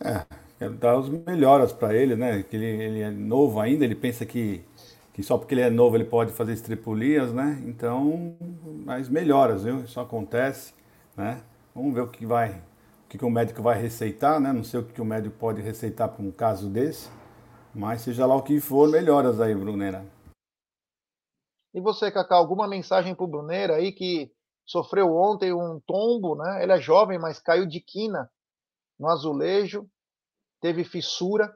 É, 0.00 0.24
quero 0.58 0.74
dar 0.74 0.98
os 0.98 1.08
melhoras 1.08 1.72
para 1.72 1.94
ele, 1.94 2.14
né? 2.14 2.42
Que 2.42 2.56
ele, 2.56 2.66
ele 2.66 3.00
é 3.00 3.10
novo 3.10 3.58
ainda, 3.60 3.84
ele 3.84 3.94
pensa 3.94 4.24
que 4.24 4.64
que 5.14 5.22
só 5.22 5.38
porque 5.38 5.54
ele 5.54 5.60
é 5.60 5.70
novo 5.70 5.96
ele 5.96 6.04
pode 6.04 6.32
fazer 6.32 6.52
estripulias, 6.52 7.32
né? 7.32 7.62
Então, 7.64 8.36
mas 8.84 9.08
melhoras, 9.08 9.62
viu? 9.62 9.78
Isso 9.84 10.00
acontece, 10.00 10.74
né? 11.16 11.40
Vamos 11.72 11.94
ver 11.94 12.00
o 12.00 12.08
que 12.08 12.26
vai, 12.26 12.50
o 12.50 13.08
que, 13.08 13.16
que 13.16 13.24
o 13.24 13.30
médico 13.30 13.62
vai 13.62 13.80
receitar, 13.80 14.40
né? 14.40 14.52
Não 14.52 14.64
sei 14.64 14.80
o 14.80 14.82
que, 14.82 14.92
que 14.92 15.00
o 15.00 15.04
médico 15.04 15.36
pode 15.38 15.62
receitar 15.62 16.08
para 16.08 16.20
um 16.20 16.32
caso 16.32 16.68
desse, 16.68 17.08
mas 17.74 18.02
seja 18.02 18.26
lá 18.26 18.36
o 18.36 18.42
que 18.42 18.60
for, 18.60 18.88
melhoras 18.88 19.40
aí, 19.40 19.54
Brunera. 19.54 20.04
E 21.74 21.80
você, 21.80 22.10
Cacá, 22.10 22.36
alguma 22.36 22.68
mensagem 22.68 23.14
para 23.14 23.24
o 23.24 23.28
Brunera 23.28 23.76
aí 23.76 23.92
que 23.92 24.32
sofreu 24.64 25.14
ontem 25.14 25.52
um 25.52 25.80
tombo, 25.80 26.36
né? 26.36 26.62
Ele 26.62 26.72
é 26.72 26.80
jovem, 26.80 27.18
mas 27.18 27.40
caiu 27.40 27.66
de 27.66 27.80
quina 27.80 28.30
no 28.98 29.08
azulejo, 29.08 29.88
teve 30.60 30.84
fissura, 30.84 31.54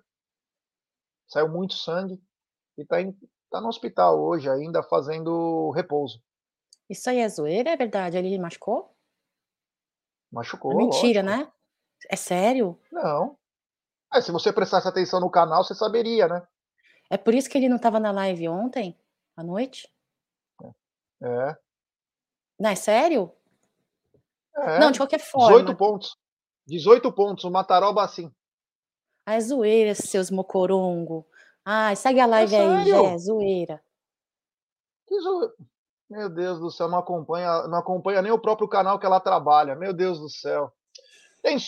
saiu 1.29 1.49
muito 1.49 1.75
sangue 1.75 2.21
e 2.77 2.83
está 2.83 2.97
Está 3.49 3.63
no 3.63 3.69
hospital 3.69 4.21
hoje 4.21 4.47
ainda 4.51 4.83
fazendo 4.83 5.71
repouso. 5.71 6.23
Isso 6.87 7.09
aí 7.09 7.19
é 7.19 7.29
zoeira, 7.31 7.71
é 7.71 7.77
verdade? 7.79 8.19
Ele 8.19 8.39
machucou? 8.39 8.95
Machucou. 10.31 10.73
É 10.73 10.75
mentira, 10.75 11.23
lógico. 11.23 11.47
né? 11.47 11.53
É 12.11 12.17
sério? 12.17 12.79
Não. 12.93 13.39
É, 14.13 14.21
se 14.21 14.33
você 14.33 14.53
prestasse 14.53 14.89
atenção 14.89 15.21
no 15.21 15.31
canal, 15.31 15.63
você 15.63 15.75
saberia, 15.75 16.27
né? 16.27 16.43
É 17.11 17.17
por 17.17 17.35
isso 17.35 17.49
que 17.49 17.59
ele 17.59 17.69
não 17.69 17.77
estava 17.77 18.01
na 18.01 18.11
live 18.11 18.49
ontem, 18.49 18.97
à 19.37 19.43
noite? 19.43 19.91
É. 21.21 21.57
Não, 22.59 22.71
é 22.71 22.75
sério? 22.75 23.33
É. 24.57 24.79
Não, 24.79 24.91
de 24.91 24.99
qualquer 24.99 25.21
forma. 25.21 25.59
18 25.59 25.77
pontos. 25.77 26.17
18 26.67 27.13
pontos, 27.13 27.45
o 27.45 27.51
Mataroba 27.51 28.03
assim. 28.03 28.33
Ah, 29.25 29.35
é 29.35 29.41
zoeira, 29.41 29.95
seus 29.95 30.31
mocorongo. 30.31 31.27
Ai, 31.65 31.97
segue 31.97 32.21
a 32.21 32.27
live 32.27 32.55
é 32.55 32.61
aí, 32.61 32.85
Jé, 32.85 33.19
zoeira. 33.19 33.83
Que 35.07 35.21
zoeira. 35.21 35.55
Meu 36.09 36.31
Deus 36.31 36.59
do 36.59 36.71
céu, 36.71 36.89
não 36.89 36.99
acompanha, 36.99 37.69
não 37.69 37.79
acompanha 37.79 38.23
nem 38.23 38.33
o 38.33 38.39
próprio 38.39 38.67
canal 38.67 38.99
que 38.99 39.05
ela 39.05 39.21
trabalha. 39.21 39.75
Meu 39.75 39.93
Deus 39.93 40.19
do 40.19 40.31
céu. 40.31 40.73
Tem 41.43 41.59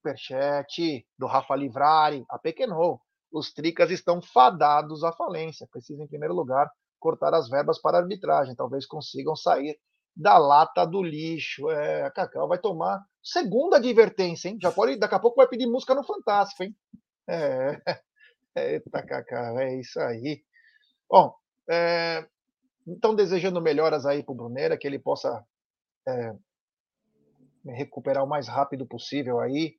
superchat 0.00 1.06
do 1.18 1.26
Rafa 1.26 1.56
Livrari, 1.56 2.24
a 2.28 2.38
pequenou. 2.38 3.00
Os 3.32 3.52
tricas 3.52 3.90
estão 3.90 4.20
fadados 4.22 5.04
à 5.04 5.12
falência. 5.12 5.68
Precisam, 5.70 6.04
em 6.04 6.08
primeiro 6.08 6.34
lugar, 6.34 6.70
cortar 6.98 7.34
as 7.34 7.48
verbas 7.48 7.80
para 7.80 7.98
arbitragem. 7.98 8.54
Talvez 8.54 8.86
consigam 8.86 9.36
sair 9.36 9.78
da 10.16 10.38
lata 10.38 10.84
do 10.84 11.02
lixo. 11.02 11.70
É, 11.70 12.02
a 12.02 12.10
Cacau 12.10 12.48
vai 12.48 12.58
tomar 12.58 13.04
segunda 13.22 13.76
advertência, 13.76 14.48
hein? 14.48 14.58
Já 14.60 14.72
pode, 14.72 14.96
daqui 14.96 15.14
a 15.14 15.20
pouco 15.20 15.36
vai 15.36 15.48
pedir 15.48 15.66
música 15.66 15.94
no 15.94 16.04
Fantástico, 16.04 16.64
hein? 16.64 16.74
É. 17.28 17.80
Eita, 18.56 19.02
Cacá, 19.06 19.54
é 19.62 19.78
isso 19.78 20.00
aí. 20.00 20.42
Bom, 21.08 21.34
é, 21.68 22.26
então 22.86 23.14
desejando 23.14 23.60
melhoras 23.60 24.06
aí 24.06 24.22
para 24.22 24.32
o 24.32 24.34
Brunera, 24.34 24.76
que 24.76 24.86
ele 24.86 24.98
possa 24.98 25.44
é, 26.06 26.34
recuperar 27.64 28.24
o 28.24 28.28
mais 28.28 28.48
rápido 28.48 28.86
possível 28.86 29.40
aí. 29.40 29.76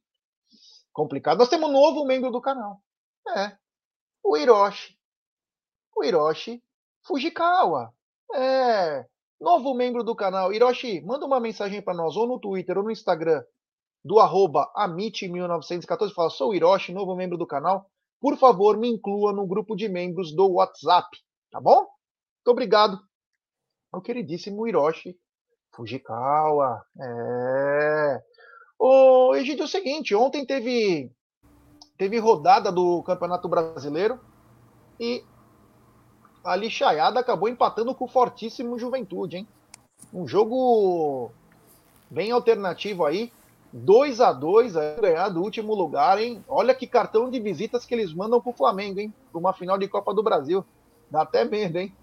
Complicado. 0.94 1.38
Nós 1.38 1.50
temos 1.50 1.70
um 1.70 1.74
novo 1.74 2.06
membro 2.06 2.32
do 2.32 2.42
canal. 2.42 2.82
É, 3.36 3.58
o 4.24 4.36
Hiroshi. 4.36 4.98
O 5.96 6.04
Hiroshi 6.04 6.62
Fujikawa. 7.06 7.94
É, 8.34 9.06
novo 9.40 9.74
membro 9.74 10.04
do 10.04 10.16
canal. 10.16 10.54
Hiroshi, 10.54 11.02
manda 11.02 11.26
uma 11.26 11.40
mensagem 11.40 11.82
para 11.82 11.94
nós, 11.94 12.16
ou 12.16 12.28
no 12.28 12.40
Twitter 12.40 12.78
ou 12.78 12.84
no 12.84 12.92
Instagram, 12.92 13.44
do 14.04 14.20
arroba 14.20 14.72
Amit1914. 14.78 16.14
Fala, 16.14 16.30
sou 16.30 16.50
o 16.52 16.56
Hiroshi, 16.56 16.94
novo 16.94 17.16
membro 17.16 17.38
do 17.38 17.48
canal 17.48 17.90
por 18.22 18.38
favor, 18.38 18.78
me 18.78 18.88
inclua 18.88 19.34
no 19.34 19.48
grupo 19.48 19.76
de 19.76 19.90
membros 19.90 20.32
do 20.32 20.48
WhatsApp, 20.48 21.10
tá 21.50 21.60
bom? 21.60 21.80
Muito 21.80 22.52
obrigado 22.52 23.00
ao 23.92 24.00
queridíssimo 24.00 24.68
Hiroshi 24.68 25.18
Fujikawa. 25.72 26.84
É. 27.00 28.22
O 28.78 29.36
Egidio, 29.36 29.64
é 29.64 29.66
o 29.66 29.70
seguinte, 29.70 30.16
ontem 30.16 30.46
teve 30.46 31.12
teve 31.98 32.18
rodada 32.18 32.72
do 32.72 33.04
Campeonato 33.04 33.48
Brasileiro. 33.48 34.20
E 35.00 35.24
a 36.44 36.56
lixaiada 36.56 37.20
acabou 37.20 37.48
empatando 37.48 37.94
com 37.94 38.06
o 38.06 38.08
fortíssimo 38.08 38.80
Juventude, 38.80 39.38
hein? 39.38 39.48
Um 40.12 40.28
jogo 40.28 41.32
bem 42.10 42.32
alternativo 42.32 43.06
aí. 43.06 43.32
2 43.74 44.20
a 44.20 44.34
2 44.34 44.76
aí, 44.76 45.00
ganhar 45.00 45.30
do 45.30 45.42
último 45.42 45.74
lugar, 45.74 46.20
hein? 46.20 46.44
Olha 46.48 46.74
que 46.74 46.86
cartão 46.86 47.30
de 47.30 47.40
visitas 47.40 47.86
que 47.86 47.94
eles 47.94 48.14
mandam 48.14 48.42
pro 48.42 48.52
Flamengo, 48.52 49.00
hein? 49.00 49.14
Para 49.32 49.40
uma 49.40 49.54
final 49.54 49.78
de 49.78 49.88
Copa 49.88 50.14
do 50.14 50.24
Brasil. 50.24 50.66
Dá 51.10 51.22
até 51.22 51.46
medo, 51.46 51.78
hein? 51.78 51.96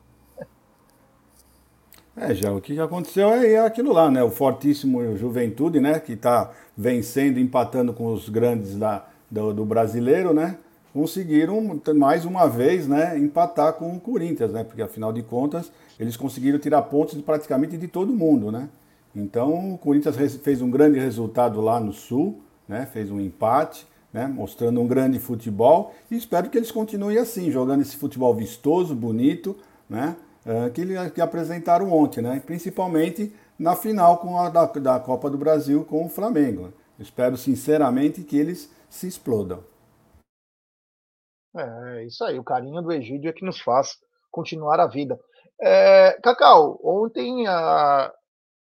É, 2.20 2.34
já 2.34 2.52
o 2.52 2.60
que 2.60 2.80
aconteceu 2.80 3.28
é 3.28 3.58
aquilo 3.58 3.92
lá, 3.92 4.10
né? 4.10 4.22
O 4.24 4.30
fortíssimo 4.30 5.16
Juventude, 5.16 5.78
né? 5.78 6.00
Que 6.00 6.14
está 6.14 6.50
vencendo, 6.76 7.38
empatando 7.38 7.92
com 7.92 8.12
os 8.12 8.28
grandes 8.28 8.76
da, 8.76 9.06
do, 9.30 9.52
do, 9.52 9.64
brasileiro, 9.64 10.34
né? 10.34 10.58
Conseguiram 10.92 11.80
mais 11.94 12.24
uma 12.24 12.48
vez, 12.48 12.88
né? 12.88 13.16
Empatar 13.16 13.74
com 13.74 13.94
o 13.94 14.00
Corinthians, 14.00 14.50
né? 14.50 14.64
Porque 14.64 14.82
afinal 14.82 15.12
de 15.12 15.22
contas 15.22 15.70
eles 15.98 16.16
conseguiram 16.16 16.58
tirar 16.58 16.82
pontos 16.82 17.14
de 17.14 17.22
praticamente 17.22 17.76
de 17.76 17.86
todo 17.86 18.12
mundo, 18.12 18.50
né? 18.50 18.68
Então 19.14 19.74
o 19.74 19.78
Corinthians 19.78 20.16
fez 20.42 20.60
um 20.60 20.70
grande 20.70 20.98
resultado 20.98 21.60
lá 21.60 21.78
no 21.78 21.92
Sul, 21.92 22.40
né? 22.66 22.84
Fez 22.92 23.12
um 23.12 23.20
empate, 23.20 23.86
né? 24.12 24.26
Mostrando 24.26 24.80
um 24.80 24.88
grande 24.88 25.20
futebol 25.20 25.94
e 26.10 26.16
espero 26.16 26.50
que 26.50 26.58
eles 26.58 26.72
continuem 26.72 27.18
assim, 27.18 27.48
jogando 27.52 27.82
esse 27.82 27.96
futebol 27.96 28.34
vistoso, 28.34 28.92
bonito, 28.92 29.56
né? 29.88 30.16
É, 30.48 30.70
que, 30.70 31.10
que 31.10 31.20
apresentaram 31.20 31.92
ontem, 31.92 32.22
né? 32.22 32.40
principalmente 32.40 33.36
na 33.58 33.76
final 33.76 34.16
com 34.16 34.38
a 34.38 34.48
da, 34.48 34.64
da 34.64 34.98
Copa 34.98 35.28
do 35.28 35.36
Brasil 35.36 35.84
com 35.84 36.06
o 36.06 36.08
Flamengo. 36.08 36.72
Espero 36.98 37.36
sinceramente 37.36 38.24
que 38.24 38.38
eles 38.38 38.74
se 38.88 39.06
explodam. 39.06 39.62
É, 41.54 42.04
isso 42.06 42.24
aí, 42.24 42.38
o 42.38 42.44
carinho 42.44 42.80
do 42.80 42.90
Egídio 42.90 43.28
é 43.28 43.32
que 43.34 43.44
nos 43.44 43.60
faz 43.60 43.98
continuar 44.30 44.80
a 44.80 44.86
vida. 44.86 45.20
É, 45.60 46.18
Cacau, 46.22 46.80
ontem 46.82 47.46
a, 47.46 48.10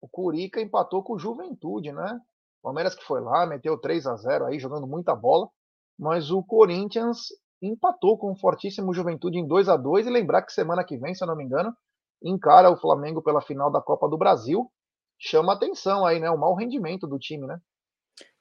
o 0.01 0.07
Curica 0.07 0.60
empatou 0.60 1.03
com 1.03 1.13
o 1.13 1.19
Juventude, 1.19 1.91
né? 1.91 2.19
Palmeiras 2.63 2.96
que 2.96 3.03
foi 3.03 3.22
lá, 3.22 3.46
meteu 3.46 3.77
3 3.77 4.07
a 4.07 4.15
0 4.15 4.46
aí, 4.46 4.57
jogando 4.57 4.88
muita 4.88 5.15
bola, 5.15 5.48
mas 5.96 6.31
o 6.31 6.41
Corinthians 6.41 7.27
empatou 7.61 8.17
com 8.17 8.31
o 8.31 8.35
fortíssimo 8.35 8.93
Juventude 8.93 9.37
em 9.37 9.47
2 9.47 9.69
a 9.69 9.77
2 9.77 10.07
e 10.07 10.09
lembrar 10.09 10.41
que 10.43 10.53
semana 10.53 10.83
que 10.83 10.97
vem, 10.97 11.15
se 11.15 11.23
eu 11.23 11.27
não 11.27 11.35
me 11.35 11.43
engano, 11.43 11.75
encara 12.21 12.69
o 12.69 12.77
Flamengo 12.77 13.21
pela 13.21 13.41
final 13.41 13.71
da 13.71 13.81
Copa 13.81 14.07
do 14.07 14.17
Brasil. 14.17 14.71
Chama 15.19 15.53
atenção 15.53 16.05
aí, 16.05 16.19
né? 16.19 16.29
O 16.29 16.37
mau 16.37 16.53
rendimento 16.53 17.07
do 17.07 17.17
time, 17.17 17.47
né? 17.47 17.59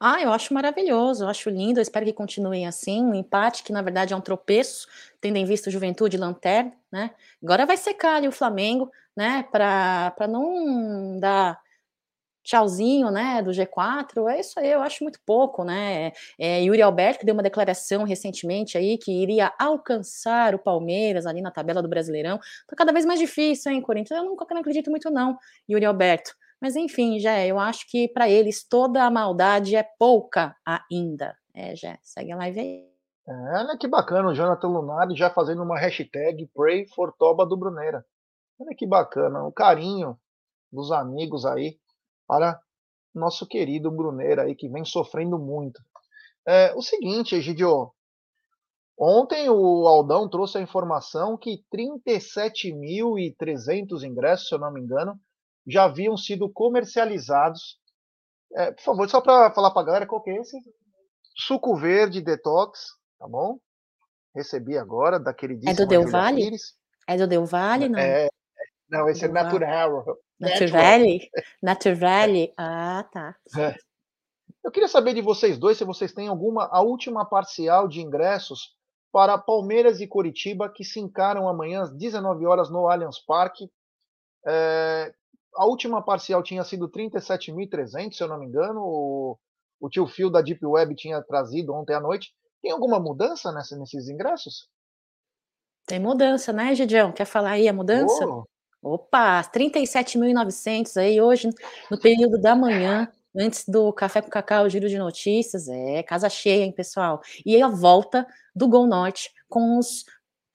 Ah, 0.01 0.23
eu 0.23 0.33
acho 0.33 0.55
maravilhoso, 0.55 1.25
eu 1.25 1.29
acho 1.29 1.51
lindo, 1.51 1.79
eu 1.79 1.83
espero 1.83 2.07
que 2.07 2.13
continuem 2.13 2.67
assim. 2.67 3.03
Um 3.03 3.15
empate 3.15 3.63
que, 3.63 3.73
na 3.73 3.83
verdade, 3.83 4.15
é 4.15 4.17
um 4.17 4.21
tropeço, 4.21 4.87
tendo 5.21 5.37
em 5.37 5.45
vista 5.45 5.71
Juventude 5.71 6.17
Lanterna, 6.17 6.73
né? 6.91 7.11
Agora 7.43 7.67
vai 7.67 7.77
secar 7.77 8.17
ali 8.17 8.29
o 8.29 8.33
Flamengo, 8.33 8.91
né? 9.17 9.43
Para 9.51 10.27
não 10.29 11.19
dar 11.19 11.61
tchauzinho, 12.47 13.11
né, 13.11 13.43
do 13.43 13.51
G4, 13.51 14.29
é 14.31 14.41
isso 14.41 14.59
aí, 14.59 14.71
eu 14.71 14.81
acho 14.81 15.03
muito 15.03 15.19
pouco, 15.27 15.65
né, 15.65 16.13
é, 16.39 16.63
Yuri 16.63 16.81
Alberto 16.81 17.27
deu 17.27 17.35
uma 17.35 17.43
declaração 17.43 18.05
recentemente 18.05 18.79
aí 18.79 18.97
que 18.97 19.11
iria 19.11 19.53
alcançar 19.59 20.55
o 20.55 20.59
Palmeiras 20.59 21.27
ali 21.27 21.43
na 21.43 21.51
tabela 21.51 21.83
do 21.83 21.89
Brasileirão, 21.89 22.39
tá 22.39 22.77
cada 22.77 22.93
vez 22.93 23.05
mais 23.05 23.19
difícil, 23.19 23.73
hein, 23.73 23.83
Corinthians, 23.83 24.19
eu 24.19 24.25
não, 24.25 24.37
eu 24.39 24.47
não 24.51 24.61
acredito 24.61 24.91
muito 24.91 25.11
não, 25.11 25.37
Yuri 25.69 25.85
Alberto, 25.85 26.35
mas 26.61 26.77
enfim, 26.77 27.19
já 27.19 27.45
eu 27.45 27.59
acho 27.59 27.91
que 27.91 28.09
para 28.09 28.31
eles 28.31 28.63
toda 28.63 29.03
a 29.03 29.11
maldade 29.11 29.75
é 29.75 29.85
pouca 29.99 30.55
ainda, 30.65 31.37
é, 31.53 31.75
já, 31.75 31.99
segue 32.03 32.31
a 32.31 32.37
live 32.37 32.61
aí. 32.61 32.87
É, 33.29 33.33
olha 33.33 33.77
que 33.77 33.89
bacana, 33.89 34.29
o 34.29 34.35
Jonathan 34.35 34.69
Lunari 34.69 35.17
já 35.17 35.29
fazendo 35.29 35.63
uma 35.63 35.77
hashtag 35.77 36.49
Pray 36.55 36.87
for 36.87 37.13
Toba 37.13 37.45
do 37.45 37.57
Bruneira. 37.57 38.07
Olha 38.59 38.75
que 38.75 38.87
bacana, 38.87 39.43
o 39.45 39.51
carinho 39.51 40.17
dos 40.73 40.93
amigos 40.93 41.45
aí 41.45 41.77
para 42.27 42.59
nosso 43.15 43.47
querido 43.47 43.91
Bruneira 43.91 44.43
aí, 44.43 44.55
que 44.55 44.69
vem 44.69 44.85
sofrendo 44.85 45.39
muito. 45.39 45.83
É, 46.47 46.75
o 46.75 46.83
seguinte, 46.83 47.35
Egidio, 47.35 47.91
ontem 48.99 49.49
o 49.49 49.89
Aldão 49.89 50.29
trouxe 50.29 50.59
a 50.59 50.61
informação 50.61 51.35
que 51.37 51.65
37.300 51.75 54.05
ingressos, 54.05 54.49
se 54.49 54.55
eu 54.55 54.59
não 54.59 54.73
me 54.73 54.81
engano, 54.81 55.19
já 55.67 55.85
haviam 55.85 56.17
sido 56.17 56.49
comercializados. 56.51 57.79
É, 58.55 58.71
por 58.73 58.83
favor, 58.83 59.09
só 59.09 59.21
para 59.21 59.53
falar 59.53 59.73
para 59.73 59.83
a 59.83 59.87
galera 59.87 60.07
qual 60.07 60.23
que 60.23 60.31
é 60.31 60.37
esse? 60.37 60.57
Suco 61.35 61.77
Verde 61.77 62.21
Detox, 62.21 62.79
tá 63.19 63.27
bom? 63.27 63.59
Recebi 64.35 64.79
agora 64.79 65.19
da 65.19 65.35
queridíssima 65.35 65.73
É 65.73 65.75
do 65.75 65.87
Del 65.87 66.07
Valle? 66.07 66.57
É 67.09 67.17
do 67.17 67.27
Del 67.27 67.45
Valle, 67.45 67.89
não? 67.89 67.99
É, 67.99 68.29
não, 68.89 69.09
esse 69.09 69.25
é 69.25 69.29
Natural. 69.29 70.05
Naturale? 70.39 71.31
Naturale? 71.63 72.53
Ah, 72.57 73.05
tá. 73.11 73.37
É. 73.59 73.75
Eu 74.63 74.71
queria 74.71 74.89
saber 74.89 75.15
de 75.15 75.23
vocês 75.23 75.59
dois 75.59 75.79
se 75.79 75.85
vocês 75.85 76.13
têm 76.13 76.29
alguma 76.29 76.69
a 76.73 76.83
última 76.83 77.25
parcial 77.25 77.87
de 77.87 78.01
ingressos 78.01 78.75
para 79.13 79.39
Palmeiras 79.39 80.01
e 80.01 80.07
Coritiba 80.07 80.69
que 80.69 80.85
se 80.85 81.01
encaram 81.01 81.49
amanhã 81.49 81.83
às 81.83 81.93
19 81.93 82.45
horas 82.45 82.69
no 82.69 82.89
Allianz 82.89 83.19
Parque. 83.19 83.71
É, 84.47 85.15
a 85.55 85.65
última 85.65 86.03
parcial 86.03 86.43
tinha 86.43 86.63
sido 86.65 86.89
37.300, 86.89 88.13
se 88.13 88.23
eu 88.23 88.29
não 88.29 88.39
me 88.39 88.47
engano. 88.47 88.81
O, 88.83 89.39
o 89.81 89.89
tio 89.89 90.07
Phil 90.07 90.31
da 90.31 90.43
Deep 90.43 90.65
Web 90.67 90.95
tinha 90.95 91.23
trazido 91.23 91.73
ontem 91.73 91.95
à 91.95 92.01
noite. 92.01 92.35
Tem 92.61 92.71
alguma 92.71 92.99
mudança 92.99 93.53
nessa, 93.53 93.77
nesses 93.77 94.09
ingressos? 94.09 94.69
Tem 95.87 96.01
mudança, 96.01 96.53
né, 96.53 96.75
Gidião? 96.75 97.13
Quer 97.13 97.25
falar 97.25 97.53
aí 97.53 97.69
a 97.69 97.73
mudança? 97.73 98.27
Oh. 98.27 98.45
Opa, 98.87 99.43
37.900 99.43 100.97
aí 100.97 101.21
hoje, 101.21 101.51
no 101.91 101.99
período 101.99 102.41
da 102.41 102.55
manhã, 102.55 103.11
antes 103.37 103.65
do 103.67 103.93
Café 103.93 104.23
com 104.23 104.31
Cacau, 104.31 104.69
giro 104.71 104.89
de 104.89 104.97
notícias. 104.97 105.67
É, 105.67 106.05
casa 106.05 106.29
cheia, 106.29 106.63
hein, 106.63 106.71
pessoal? 106.71 107.21
E 107.45 107.57
aí 107.57 107.63
a 107.63 107.67
volta 107.67 108.25
do 108.55 108.69
Gol 108.69 108.87
Norte 108.87 109.33
com 109.49 109.77
os, 109.77 110.05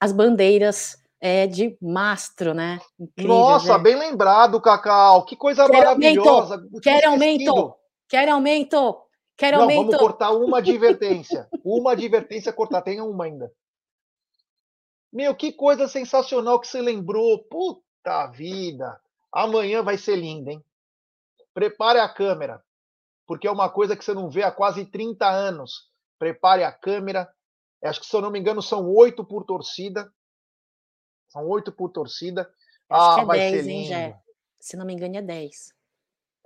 as 0.00 0.12
bandeiras 0.12 0.96
é, 1.20 1.46
de 1.46 1.76
mastro, 1.78 2.54
né? 2.54 2.80
Incrível, 2.98 3.34
Nossa, 3.34 3.76
bem 3.76 3.96
lembrado, 3.96 4.58
Cacau. 4.62 5.26
Que 5.26 5.36
coisa 5.36 5.66
Quero 5.66 5.76
maravilhosa. 5.76 6.54
Aumento. 6.54 6.80
Quer 6.80 7.04
aumento? 7.04 7.74
Quer 8.08 8.28
aumento? 8.30 9.02
Quer 9.36 9.54
aumento? 9.54 9.76
Não, 9.76 9.84
vamos 9.84 10.00
cortar 10.00 10.30
uma 10.30 10.56
advertência. 10.56 11.46
uma 11.62 11.92
advertência 11.92 12.50
cortar. 12.50 12.80
Tem 12.80 12.98
uma 12.98 13.26
ainda. 13.26 13.52
Meu, 15.12 15.34
que 15.34 15.52
coisa 15.52 15.86
sensacional 15.86 16.58
que 16.58 16.66
você 16.66 16.80
lembrou. 16.80 17.38
Puta 17.50 17.91
Puta 18.02 18.26
vida! 18.26 19.00
Amanhã 19.32 19.80
vai 19.80 19.96
ser 19.96 20.16
lindo, 20.16 20.50
hein? 20.50 20.64
Prepare 21.54 22.00
a 22.00 22.08
câmera, 22.08 22.62
porque 23.26 23.46
é 23.46 23.50
uma 23.50 23.70
coisa 23.70 23.96
que 23.96 24.04
você 24.04 24.12
não 24.12 24.28
vê 24.28 24.42
há 24.42 24.50
quase 24.50 24.84
30 24.84 25.28
anos. 25.28 25.88
Prepare 26.18 26.64
a 26.64 26.72
câmera. 26.72 27.32
Acho 27.82 28.00
que, 28.00 28.06
se 28.06 28.16
eu 28.16 28.20
não 28.20 28.30
me 28.30 28.40
engano, 28.40 28.60
são 28.60 28.90
oito 28.92 29.24
por 29.24 29.44
torcida. 29.44 30.12
São 31.28 31.46
oito 31.48 31.70
por 31.70 31.90
torcida. 31.90 32.52
Acho 32.90 33.10
ah, 33.10 33.14
que 33.14 33.20
é 33.20 33.24
vai 33.24 33.38
10, 33.38 33.50
ser 33.50 33.62
lindo. 33.62 33.70
hein, 33.70 33.84
Jé? 33.86 34.20
Se 34.60 34.76
não 34.76 34.84
me 34.84 34.92
engano, 34.92 35.16
é 35.16 35.22
10. 35.22 35.74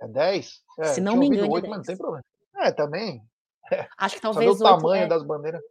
É 0.01 0.07
10? 0.07 0.63
É, 0.79 0.83
se 0.85 1.01
não 1.01 1.15
me 1.15 1.25
engano, 1.25 1.51
8, 1.51 1.57
é 1.57 1.61
10. 1.61 1.69
mas 1.69 1.77
não 1.77 1.85
tem 1.85 1.97
problema. 1.97 2.25
É, 2.55 2.71
também. 2.71 3.27
É. 3.71 3.87
Acho 3.97 4.15
que 4.15 4.21
talvez. 4.21 4.61
o 4.61 4.63
tamanho 4.63 5.03
é. 5.03 5.07
das 5.07 5.23
bandeiras 5.23 5.61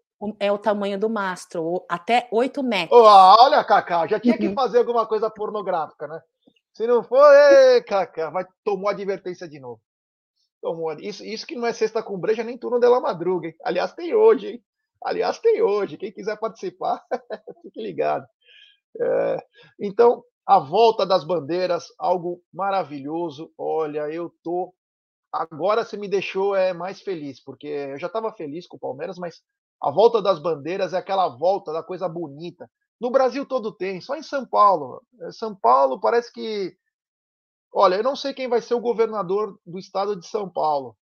é 0.40 0.50
o 0.50 0.58
tamanho 0.58 0.98
do 0.98 1.10
mastro, 1.10 1.84
até 1.88 2.28
8 2.32 2.62
metros. 2.62 2.98
Oh, 2.98 3.04
olha, 3.04 3.62
Cacá, 3.64 4.06
já 4.06 4.18
tinha 4.18 4.36
que 4.36 4.48
uhum. 4.48 4.54
fazer 4.54 4.78
alguma 4.78 5.06
coisa 5.06 5.30
pornográfica, 5.30 6.06
né? 6.06 6.20
Se 6.72 6.86
não 6.86 7.02
for, 7.02 7.32
ei, 7.34 7.82
Cacá, 7.82 8.30
vai, 8.30 8.46
tomou 8.64 8.88
advertência 8.88 9.48
de 9.48 9.60
novo. 9.60 9.80
Tomou, 10.60 10.92
isso, 10.94 11.24
isso 11.24 11.46
que 11.46 11.54
não 11.54 11.66
é 11.66 11.72
sexta 11.72 12.02
com 12.02 12.18
breja 12.18 12.42
nem 12.42 12.58
turno 12.58 12.80
de 12.80 12.88
la 12.88 13.00
madruga, 13.00 13.48
hein? 13.48 13.54
Aliás, 13.62 13.92
tem 13.92 14.14
hoje, 14.14 14.48
hein? 14.48 14.64
Aliás, 15.04 15.38
tem 15.38 15.62
hoje. 15.62 15.96
Quem 15.96 16.12
quiser 16.12 16.38
participar, 16.38 17.02
fique 17.62 17.82
ligado. 17.82 18.26
É, 19.00 19.36
então, 19.78 20.24
a 20.46 20.58
volta 20.58 21.04
das 21.04 21.24
bandeiras, 21.24 21.88
algo 21.98 22.42
maravilhoso. 22.52 23.52
Olha, 23.58 24.08
eu 24.10 24.32
tô. 24.42 24.74
Agora 25.32 25.84
você 25.84 25.96
me 25.96 26.08
deixou 26.08 26.56
é, 26.56 26.72
mais 26.72 27.02
feliz, 27.02 27.42
porque 27.42 27.66
eu 27.66 27.98
já 27.98 28.06
estava 28.06 28.32
feliz 28.32 28.66
com 28.66 28.76
o 28.76 28.80
Palmeiras, 28.80 29.18
mas 29.18 29.42
a 29.80 29.90
volta 29.90 30.22
das 30.22 30.38
bandeiras 30.38 30.92
é 30.92 30.98
aquela 30.98 31.28
volta 31.28 31.72
da 31.72 31.82
coisa 31.82 32.08
bonita. 32.08 32.70
No 33.00 33.10
Brasil 33.10 33.46
todo 33.46 33.72
tem, 33.72 34.00
só 34.00 34.16
em 34.16 34.22
São 34.22 34.46
Paulo. 34.46 35.02
Eh, 35.20 35.32
São 35.32 35.54
Paulo 35.54 36.00
parece 36.00 36.32
que. 36.32 36.76
Olha, 37.72 37.96
eu 37.96 38.02
não 38.02 38.16
sei 38.16 38.32
quem 38.32 38.48
vai 38.48 38.62
ser 38.62 38.74
o 38.74 38.80
governador 38.80 39.58
do 39.66 39.78
estado 39.78 40.16
de 40.16 40.26
São 40.26 40.48
Paulo, 40.48 40.96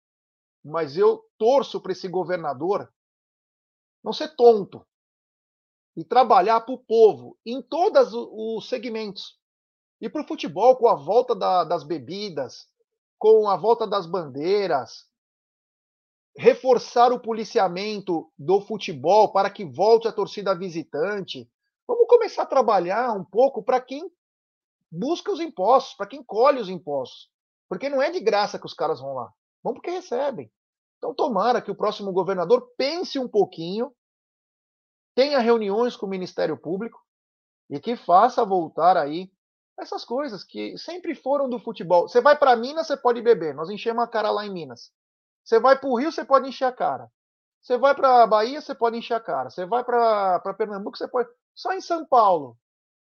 mas 0.63 0.95
eu 0.95 1.21
torço 1.37 1.81
para 1.81 1.91
esse 1.91 2.07
governador 2.07 2.89
não 4.03 4.13
ser 4.13 4.35
tonto 4.35 4.85
e 5.95 6.03
trabalhar 6.05 6.61
para 6.61 6.73
o 6.73 6.77
povo 6.77 7.37
em 7.45 7.61
todos 7.61 8.13
os 8.13 8.69
segmentos. 8.69 9.37
E 9.99 10.09
para 10.09 10.23
o 10.23 10.27
futebol, 10.27 10.77
com 10.77 10.87
a 10.87 10.95
volta 10.95 11.35
da, 11.35 11.63
das 11.63 11.83
bebidas, 11.83 12.67
com 13.19 13.47
a 13.47 13.55
volta 13.55 13.85
das 13.85 14.07
bandeiras, 14.07 15.10
reforçar 16.35 17.11
o 17.11 17.19
policiamento 17.19 18.31
do 18.37 18.61
futebol 18.61 19.31
para 19.31 19.49
que 19.49 19.65
volte 19.65 20.07
a 20.07 20.11
torcida 20.11 20.55
visitante. 20.55 21.49
Vamos 21.87 22.07
começar 22.07 22.43
a 22.43 22.47
trabalhar 22.47 23.11
um 23.13 23.23
pouco 23.23 23.63
para 23.63 23.81
quem 23.81 24.09
busca 24.91 25.31
os 25.31 25.39
impostos, 25.39 25.95
para 25.95 26.07
quem 26.07 26.23
colhe 26.23 26.59
os 26.59 26.69
impostos. 26.69 27.29
Porque 27.69 27.89
não 27.89 28.01
é 28.01 28.09
de 28.09 28.19
graça 28.19 28.59
que 28.59 28.65
os 28.65 28.73
caras 28.73 28.99
vão 28.99 29.13
lá. 29.13 29.31
Vão 29.63 29.73
porque 29.73 29.89
recebem. 29.89 30.51
Então, 30.97 31.13
tomara 31.13 31.61
que 31.61 31.71
o 31.71 31.75
próximo 31.75 32.11
governador 32.11 32.73
pense 32.77 33.17
um 33.17 33.27
pouquinho, 33.27 33.91
tenha 35.15 35.39
reuniões 35.39 35.95
com 35.95 36.05
o 36.05 36.09
Ministério 36.09 36.57
Público 36.57 36.99
e 37.69 37.79
que 37.79 37.95
faça 37.95 38.45
voltar 38.45 38.97
aí 38.97 39.31
essas 39.79 40.05
coisas 40.05 40.43
que 40.43 40.77
sempre 40.77 41.15
foram 41.15 41.49
do 41.49 41.59
futebol. 41.59 42.07
Você 42.07 42.21
vai 42.21 42.37
para 42.37 42.55
Minas, 42.55 42.87
você 42.87 42.95
pode 42.95 43.21
beber. 43.21 43.55
Nós 43.55 43.69
enchemos 43.69 44.03
a 44.03 44.07
cara 44.07 44.29
lá 44.29 44.45
em 44.45 44.53
Minas. 44.53 44.91
Você 45.43 45.59
vai 45.59 45.77
para 45.77 45.89
o 45.89 45.95
Rio, 45.95 46.11
você 46.11 46.23
pode 46.23 46.47
encher 46.47 46.65
a 46.65 46.71
cara. 46.71 47.09
Você 47.61 47.77
vai 47.77 47.93
para 47.93 48.25
Bahia, 48.25 48.59
você 48.59 48.73
pode 48.73 48.97
encher 48.97 49.13
a 49.13 49.19
cara. 49.19 49.49
Você 49.49 49.65
vai 49.65 49.83
para 49.83 50.53
Pernambuco, 50.57 50.97
você 50.97 51.07
pode. 51.07 51.29
Só 51.53 51.73
em 51.73 51.81
São 51.81 52.05
Paulo. 52.05 52.57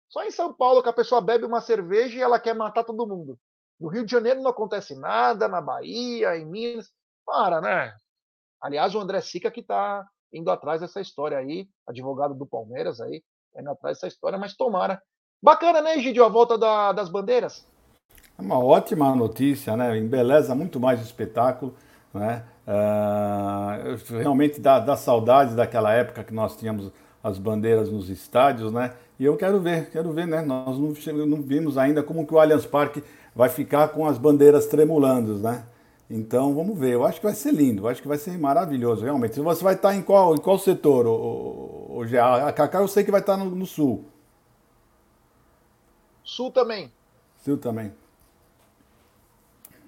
Só 0.09 0.25
em 0.25 0.31
São 0.31 0.53
Paulo 0.53 0.83
que 0.83 0.89
a 0.89 0.93
pessoa 0.93 1.21
bebe 1.21 1.45
uma 1.45 1.61
cerveja 1.61 2.19
e 2.19 2.23
ela 2.23 2.41
quer 2.41 2.55
matar 2.55 2.85
todo 2.85 3.07
mundo. 3.07 3.39
No 3.81 3.89
Rio 3.89 4.05
de 4.05 4.13
Janeiro 4.13 4.43
não 4.43 4.51
acontece 4.51 4.95
nada, 4.95 5.49
na 5.49 5.61
Bahia, 5.61 6.37
em 6.37 6.45
Minas. 6.45 6.91
Para, 7.25 7.61
né? 7.61 7.95
Aliás, 8.61 8.95
o 8.95 9.01
André 9.01 9.21
Sica 9.21 9.51
que 9.51 9.61
está 9.61 10.07
indo 10.33 10.51
atrás 10.51 10.81
dessa 10.81 11.01
história 11.01 11.39
aí, 11.39 11.69
advogado 11.87 12.35
do 12.35 12.47
Palmeiras 12.47 13.01
aí, 13.01 13.23
tá 13.53 13.61
indo 13.61 13.71
atrás 13.71 13.97
dessa 13.99 14.09
história, 14.09 14.39
mas 14.39 14.57
tomara. 14.57 15.01
Bacana, 15.43 15.81
né, 15.81 15.97
Egidio, 15.97 16.25
a 16.25 16.29
volta 16.29 16.57
da, 16.57 16.93
das 16.93 17.09
bandeiras? 17.09 17.67
É 18.39 18.43
uma 18.43 18.59
ótima 18.59 19.15
notícia, 19.15 19.77
né? 19.77 19.97
Embeleza 19.99 20.55
muito 20.55 20.79
mais 20.79 21.01
o 21.01 21.05
espetáculo, 21.05 21.75
né? 22.15 22.45
Uh, 22.67 24.19
realmente 24.19 24.61
dá, 24.61 24.79
dá 24.79 24.97
saudades 24.97 25.55
daquela 25.55 25.93
época 25.93 26.23
que 26.23 26.33
nós 26.33 26.57
tínhamos 26.57 26.93
as 27.23 27.39
bandeiras 27.39 27.91
nos 27.91 28.09
estádios, 28.09 28.73
né? 28.73 28.93
E 29.19 29.25
eu 29.25 29.37
quero 29.37 29.61
ver, 29.61 29.91
quero 29.91 30.13
ver, 30.13 30.27
né? 30.27 30.43
Nós 30.43 30.79
não, 30.79 31.27
não 31.27 31.43
vimos 31.43 31.79
ainda 31.79 32.03
como 32.03 32.27
que 32.27 32.35
o 32.35 32.39
Allianz 32.39 32.67
Parque 32.67 33.03
vai 33.35 33.49
ficar 33.49 33.89
com 33.89 34.07
as 34.07 34.19
bandeiras 34.19 34.67
tremulando, 34.67 35.39
né? 35.39 35.65
Então 36.11 36.55
vamos 36.55 36.79
ver. 36.79 36.93
Eu 36.95 37.07
acho 37.07 37.21
que 37.21 37.27
vai 37.27 37.35
ser 37.35 37.53
lindo, 37.53 37.83
eu 37.85 37.89
acho 37.89 38.03
que 38.03 38.09
vai 38.09 38.19
ser 38.19 38.37
maravilhoso, 38.39 39.05
realmente. 39.05 39.41
Você 39.41 39.65
vai 39.65 39.75
estar 39.75 39.95
em 39.95 40.03
qual, 40.03 40.35
em 40.35 40.39
qual 40.39 40.59
setor, 40.59 41.07
o, 41.07 41.99
o, 41.99 42.03
A 42.47 42.53
Cacá 42.53 42.81
eu 42.81 42.89
sei 42.89 43.05
que 43.05 43.11
vai 43.11 43.21
estar 43.21 43.37
no, 43.37 43.47
no 43.47 43.67
sul. 43.67 44.05
Sul 46.25 46.51
também. 46.51 46.93
Sul 47.39 47.57
também. 47.57 47.93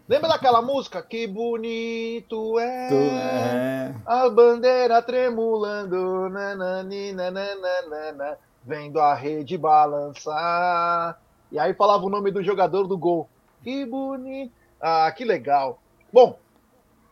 Lembra 0.07 0.29
daquela 0.29 0.61
música? 0.61 1.01
Que 1.01 1.27
bonito 1.27 2.59
é, 2.59 2.89
é. 2.93 3.95
a 4.05 4.29
bandeira 4.29 5.01
tremulando, 5.01 6.29
nananina, 6.29 7.31
nananana, 7.31 8.39
vendo 8.63 9.01
a 9.01 9.15
rede 9.15 9.57
balançar. 9.57 11.19
E 11.51 11.59
aí 11.59 11.73
falava 11.73 12.05
o 12.05 12.11
nome 12.11 12.31
do 12.31 12.43
jogador 12.43 12.87
do 12.87 12.99
gol. 12.99 13.27
Que 13.63 13.87
bonito. 13.87 14.53
Ah, 14.79 15.11
que 15.11 15.25
legal. 15.25 15.79
Bom, 16.13 16.39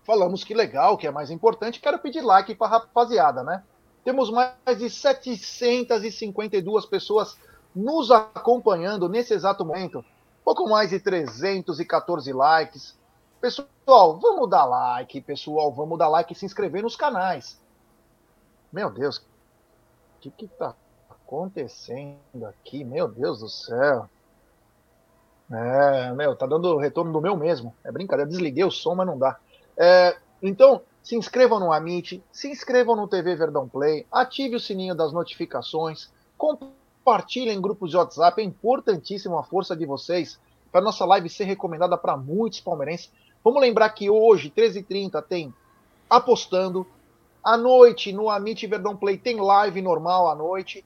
falamos 0.05 0.45
que 0.45 0.53
legal, 0.53 0.99
que 0.99 1.07
é 1.07 1.11
mais 1.11 1.31
importante. 1.31 1.81
Quero 1.81 1.99
pedir 1.99 2.21
like 2.21 2.55
para 2.55 2.67
a 2.67 2.71
rapaziada, 2.79 3.43
né? 3.43 3.63
Temos 4.05 4.31
mais 4.31 4.53
de 4.77 4.91
752 4.91 6.85
pessoas 6.85 7.39
nos 7.75 8.11
acompanhando 8.11 9.09
nesse 9.09 9.33
exato 9.33 9.65
momento 9.65 10.05
pouco 10.45 10.69
mais 10.69 10.91
de 10.91 11.01
314 11.01 12.33
likes. 12.33 12.97
Pessoal, 13.41 14.19
vamos 14.21 14.49
dar 14.49 14.65
like, 14.65 15.21
pessoal, 15.21 15.73
vamos 15.73 15.99
dar 15.99 16.09
like 16.09 16.33
e 16.33 16.37
se 16.37 16.45
inscrever 16.45 16.83
nos 16.83 16.97
canais. 16.97 17.61
Meu 18.73 18.91
Deus, 18.91 19.19
o 19.19 20.21
que 20.21 20.31
que 20.31 20.49
tá 20.49 20.75
acontecendo 21.11 22.47
aqui? 22.47 22.85
Meu 22.85 23.09
Deus 23.09 23.41
do 23.41 23.49
céu. 23.49 24.09
É, 25.51 26.13
meu, 26.13 26.35
tá 26.35 26.47
dando 26.47 26.79
retorno 26.79 27.13
do 27.13 27.21
meu 27.21 27.37
mesmo. 27.37 27.75
É 27.85 27.93
brincadeira, 27.93 28.31
desliguei 28.31 28.65
o 28.65 28.71
som, 28.71 28.95
mas 28.95 29.07
não 29.07 29.19
dá. 29.19 29.39
É, 29.77 30.17
então, 30.43 30.83
se 31.03 31.17
inscrevam 31.17 31.59
no 31.59 31.73
Amit, 31.73 32.23
se 32.33 32.49
inscrevam 32.49 32.97
no 32.97 33.09
TV 33.09 33.35
Verdão 33.35 33.69
Play, 33.69 34.07
ative 34.11 34.57
o 34.57 34.61
sininho 34.61 34.95
das 34.95 35.13
notificações, 35.13 36.11
compartilhe 36.39 36.82
Compartilhem 37.05 37.57
em 37.57 37.61
grupos 37.61 37.91
de 37.91 37.97
WhatsApp, 37.97 38.41
é 38.41 38.45
importantíssimo 38.45 39.37
a 39.37 39.43
força 39.43 39.75
de 39.75 39.85
vocês 39.85 40.39
para 40.71 40.81
nossa 40.81 41.05
live 41.05 41.29
ser 41.29 41.45
recomendada 41.45 41.99
para 41.99 42.17
muitos 42.17 42.61
palmeirenses. 42.61 43.11
Vamos 43.43 43.61
lembrar 43.61 43.91
que 43.91 44.09
hoje, 44.09 44.53
13h30, 44.57 45.21
tem 45.21 45.53
apostando. 46.09 46.87
À 47.43 47.57
noite, 47.57 48.13
no 48.13 48.31
Amit 48.31 48.65
Verdão 48.69 48.97
Play, 48.97 49.19
tem 49.19 49.41
live 49.41 49.83
normal 49.83 50.31
à 50.31 50.35
noite. 50.37 50.85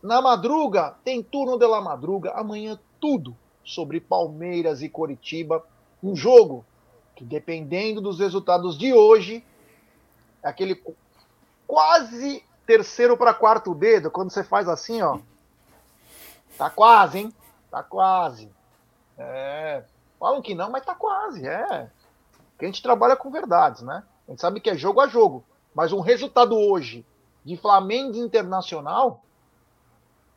Na 0.00 0.22
madruga, 0.22 0.94
tem 1.04 1.24
turno 1.24 1.58
de 1.58 1.66
la 1.66 1.80
madruga. 1.80 2.30
Amanhã, 2.30 2.78
tudo 3.00 3.36
sobre 3.64 4.00
Palmeiras 4.00 4.80
e 4.80 4.88
Coritiba. 4.88 5.66
Um 6.00 6.14
jogo 6.14 6.64
que, 7.16 7.24
dependendo 7.24 8.00
dos 8.00 8.20
resultados 8.20 8.78
de 8.78 8.92
hoje, 8.92 9.44
é 10.40 10.48
aquele 10.48 10.80
quase 11.66 12.44
terceiro 12.70 13.16
para 13.16 13.34
quarto 13.34 13.74
dedo, 13.74 14.12
quando 14.12 14.30
você 14.30 14.44
faz 14.44 14.68
assim, 14.68 15.02
ó. 15.02 15.18
Tá 16.56 16.70
quase, 16.70 17.18
hein? 17.18 17.34
Tá 17.68 17.82
quase. 17.82 18.48
É. 19.18 19.82
Falam 20.20 20.40
que 20.40 20.54
não, 20.54 20.70
mas 20.70 20.84
tá 20.84 20.94
quase, 20.94 21.48
é. 21.48 21.90
Porque 22.52 22.66
a 22.66 22.68
gente 22.68 22.80
trabalha 22.80 23.16
com 23.16 23.28
verdades, 23.28 23.82
né? 23.82 24.04
A 24.28 24.30
gente 24.30 24.40
sabe 24.40 24.60
que 24.60 24.70
é 24.70 24.76
jogo 24.76 25.00
a 25.00 25.08
jogo. 25.08 25.42
Mas 25.74 25.92
um 25.92 25.98
resultado 25.98 26.56
hoje 26.56 27.04
de 27.44 27.56
Flamengo 27.56 28.16
Internacional 28.16 29.20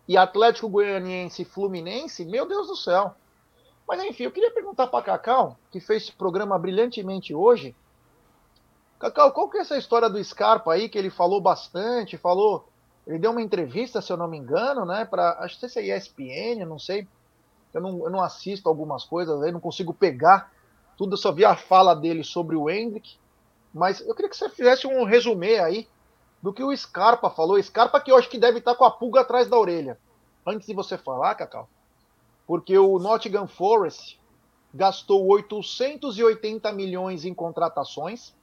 e 0.07 0.17
Atlético 0.17 0.67
Goianiense 0.67 1.45
Fluminense, 1.45 2.25
meu 2.25 2.47
Deus 2.47 2.65
do 2.65 2.75
céu. 2.75 3.13
Mas 3.87 4.03
enfim, 4.03 4.23
eu 4.23 4.31
queria 4.31 4.49
perguntar 4.49 4.87
para 4.87 5.05
Cacau, 5.05 5.55
que 5.69 5.79
fez 5.79 6.03
esse 6.03 6.11
programa 6.13 6.57
brilhantemente 6.57 7.31
hoje, 7.35 7.75
Cacau, 9.03 9.33
qual 9.33 9.49
que 9.49 9.57
é 9.57 9.61
essa 9.61 9.77
história 9.77 10.09
do 10.09 10.23
Scarpa 10.23 10.71
aí, 10.71 10.87
que 10.87 10.97
ele 10.97 11.09
falou 11.09 11.41
bastante, 11.41 12.15
falou, 12.15 12.69
ele 13.05 13.19
deu 13.19 13.31
uma 13.31 13.41
entrevista, 13.41 14.01
se 14.01 14.13
eu 14.13 14.15
não 14.15 14.29
me 14.29 14.37
engano, 14.37 14.85
né, 14.85 15.03
para, 15.03 15.39
acho 15.39 15.59
que 15.59 15.77
é 15.77 15.97
ESPN, 15.97 16.65
não 16.65 16.79
sei, 16.79 17.05
eu 17.73 17.81
não, 17.81 18.05
eu 18.05 18.09
não 18.09 18.21
assisto 18.21 18.69
algumas 18.69 19.03
coisas 19.03 19.41
aí, 19.41 19.51
não 19.51 19.59
consigo 19.59 19.93
pegar 19.93 20.53
tudo, 20.97 21.13
eu 21.13 21.17
só 21.17 21.33
vi 21.33 21.43
a 21.43 21.53
fala 21.53 21.93
dele 21.93 22.23
sobre 22.23 22.55
o 22.55 22.69
Hendrick, 22.69 23.17
mas 23.73 23.99
eu 23.99 24.15
queria 24.15 24.29
que 24.29 24.37
você 24.37 24.47
fizesse 24.47 24.87
um 24.87 25.03
resumê 25.03 25.59
aí 25.59 25.85
do 26.41 26.53
que 26.53 26.63
o 26.63 26.73
Scarpa 26.73 27.29
falou, 27.29 27.61
Scarpa 27.61 27.99
que 27.99 28.09
eu 28.09 28.15
acho 28.15 28.29
que 28.29 28.39
deve 28.39 28.59
estar 28.59 28.73
com 28.73 28.85
a 28.85 28.91
pulga 28.91 29.19
atrás 29.19 29.49
da 29.49 29.57
orelha, 29.57 29.99
antes 30.47 30.65
de 30.65 30.73
você 30.73 30.97
falar, 30.97 31.35
Cacau, 31.35 31.67
porque 32.47 32.77
o 32.77 32.97
Nottingham 32.99 33.47
Forest 33.47 34.17
gastou 34.73 35.27
880 35.27 36.71
milhões 36.71 37.25
em 37.25 37.33
contratações, 37.33 38.33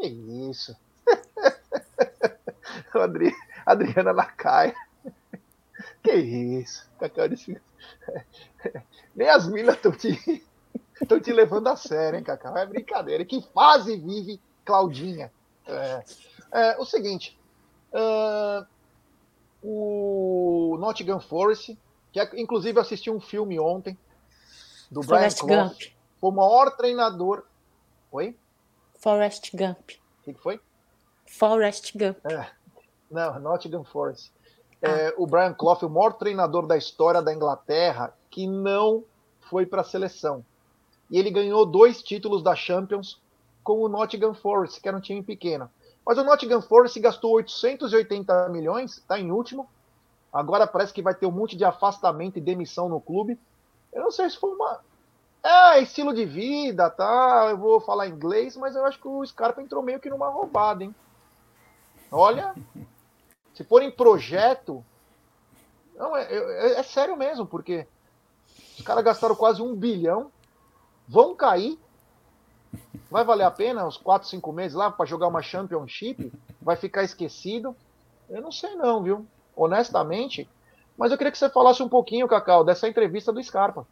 que 0.00 0.50
isso? 0.50 0.76
Adri... 2.94 3.34
Adriana 3.66 4.12
Lacaia. 4.12 4.74
Que 6.02 6.14
isso? 6.14 6.88
Cacau 6.98 7.28
disse... 7.28 7.60
Nem 9.14 9.28
as 9.28 9.46
minas 9.48 9.76
estão 9.76 9.92
te... 9.92 10.16
te 11.22 11.32
levando 11.32 11.68
a 11.68 11.76
sério, 11.76 12.18
hein, 12.18 12.24
Cacau? 12.24 12.56
É 12.56 12.66
brincadeira. 12.66 13.24
Que 13.24 13.42
fase 13.54 13.96
vive 13.96 14.40
Claudinha? 14.64 15.32
É, 15.66 16.04
é 16.52 16.78
o 16.78 16.84
seguinte. 16.84 17.38
Uh, 17.92 18.66
o 19.62 20.76
Nottingham 20.78 21.20
Forest, 21.20 21.76
que 22.12 22.20
é, 22.20 22.30
inclusive 22.34 22.78
assisti 22.78 23.10
um 23.10 23.20
filme 23.20 23.58
ontem 23.58 23.98
do 24.90 25.02
Forrest 25.02 25.42
Brian 25.42 25.68
Clough, 25.68 25.92
o 26.20 26.30
maior 26.30 26.76
treinador. 26.76 27.44
Oi? 28.10 28.36
Forrest 29.00 29.50
Gump. 29.54 29.90
O 30.20 30.24
que, 30.24 30.34
que, 30.34 30.40
foi? 30.40 30.60
Forrest 31.26 31.96
Gump. 31.96 32.18
É, 32.24 32.50
não, 33.10 33.40
Nottingham 33.40 33.84
Forest. 33.84 34.30
É, 34.82 35.08
ah. 35.08 35.14
o 35.16 35.26
Brian 35.26 35.54
Clough, 35.54 35.82
o 35.82 35.88
maior 35.88 36.12
treinador 36.12 36.66
da 36.66 36.76
história 36.76 37.22
da 37.22 37.32
Inglaterra, 37.32 38.14
que 38.30 38.46
não 38.46 39.04
foi 39.48 39.66
para 39.66 39.80
a 39.80 39.84
seleção. 39.84 40.44
E 41.10 41.18
ele 41.18 41.30
ganhou 41.30 41.66
dois 41.66 42.02
títulos 42.02 42.42
da 42.42 42.54
Champions 42.54 43.20
com 43.64 43.80
o 43.80 43.88
Nottingham 43.88 44.34
Forest, 44.34 44.80
que 44.80 44.88
era 44.88 44.96
um 44.96 45.00
time 45.00 45.22
pequeno. 45.22 45.70
Mas 46.06 46.18
o 46.18 46.24
Nottingham 46.24 46.62
Forest 46.62 47.00
gastou 47.00 47.32
880 47.32 48.48
milhões, 48.50 48.98
está 48.98 49.18
em 49.18 49.30
último. 49.30 49.68
Agora 50.32 50.66
parece 50.66 50.92
que 50.92 51.02
vai 51.02 51.14
ter 51.14 51.26
um 51.26 51.32
monte 51.32 51.56
de 51.56 51.64
afastamento 51.64 52.38
e 52.38 52.40
demissão 52.40 52.88
no 52.88 53.00
clube. 53.00 53.38
Eu 53.92 54.02
não 54.02 54.10
sei 54.10 54.30
se 54.30 54.38
foi 54.38 54.50
uma, 54.50 54.80
é, 55.42 55.80
estilo 55.80 56.14
de 56.14 56.24
vida, 56.24 56.90
tá? 56.90 57.48
Eu 57.50 57.58
vou 57.58 57.80
falar 57.80 58.08
inglês, 58.08 58.56
mas 58.56 58.74
eu 58.74 58.84
acho 58.84 59.00
que 59.00 59.08
o 59.08 59.24
Scarpa 59.24 59.62
entrou 59.62 59.82
meio 59.82 60.00
que 60.00 60.10
numa 60.10 60.28
roubada, 60.28 60.84
hein? 60.84 60.94
Olha, 62.10 62.54
se 63.54 63.64
for 63.64 63.82
em 63.82 63.90
projeto. 63.90 64.84
Não, 65.96 66.16
é, 66.16 66.22
é, 66.24 66.72
é 66.78 66.82
sério 66.82 67.16
mesmo, 67.16 67.46
porque 67.46 67.86
os 68.78 68.84
caras 68.84 69.04
gastaram 69.04 69.34
quase 69.34 69.60
um 69.60 69.74
bilhão, 69.74 70.30
vão 71.08 71.34
cair. 71.34 71.78
Vai 73.10 73.24
valer 73.24 73.44
a 73.44 73.50
pena 73.50 73.86
uns 73.86 73.96
4, 73.96 74.28
5 74.28 74.52
meses 74.52 74.76
lá 74.76 74.90
para 74.90 75.04
jogar 75.04 75.26
uma 75.26 75.42
Championship? 75.42 76.32
Vai 76.62 76.76
ficar 76.76 77.02
esquecido? 77.02 77.76
Eu 78.28 78.40
não 78.40 78.52
sei 78.52 78.76
não, 78.76 79.02
viu? 79.02 79.26
honestamente. 79.62 80.48
Mas 80.96 81.12
eu 81.12 81.18
queria 81.18 81.30
que 81.30 81.38
você 81.38 81.48
falasse 81.48 81.82
um 81.82 81.88
pouquinho, 81.88 82.28
Cacau, 82.28 82.64
dessa 82.64 82.88
entrevista 82.88 83.32
do 83.32 83.42
Scarpa. 83.42 83.86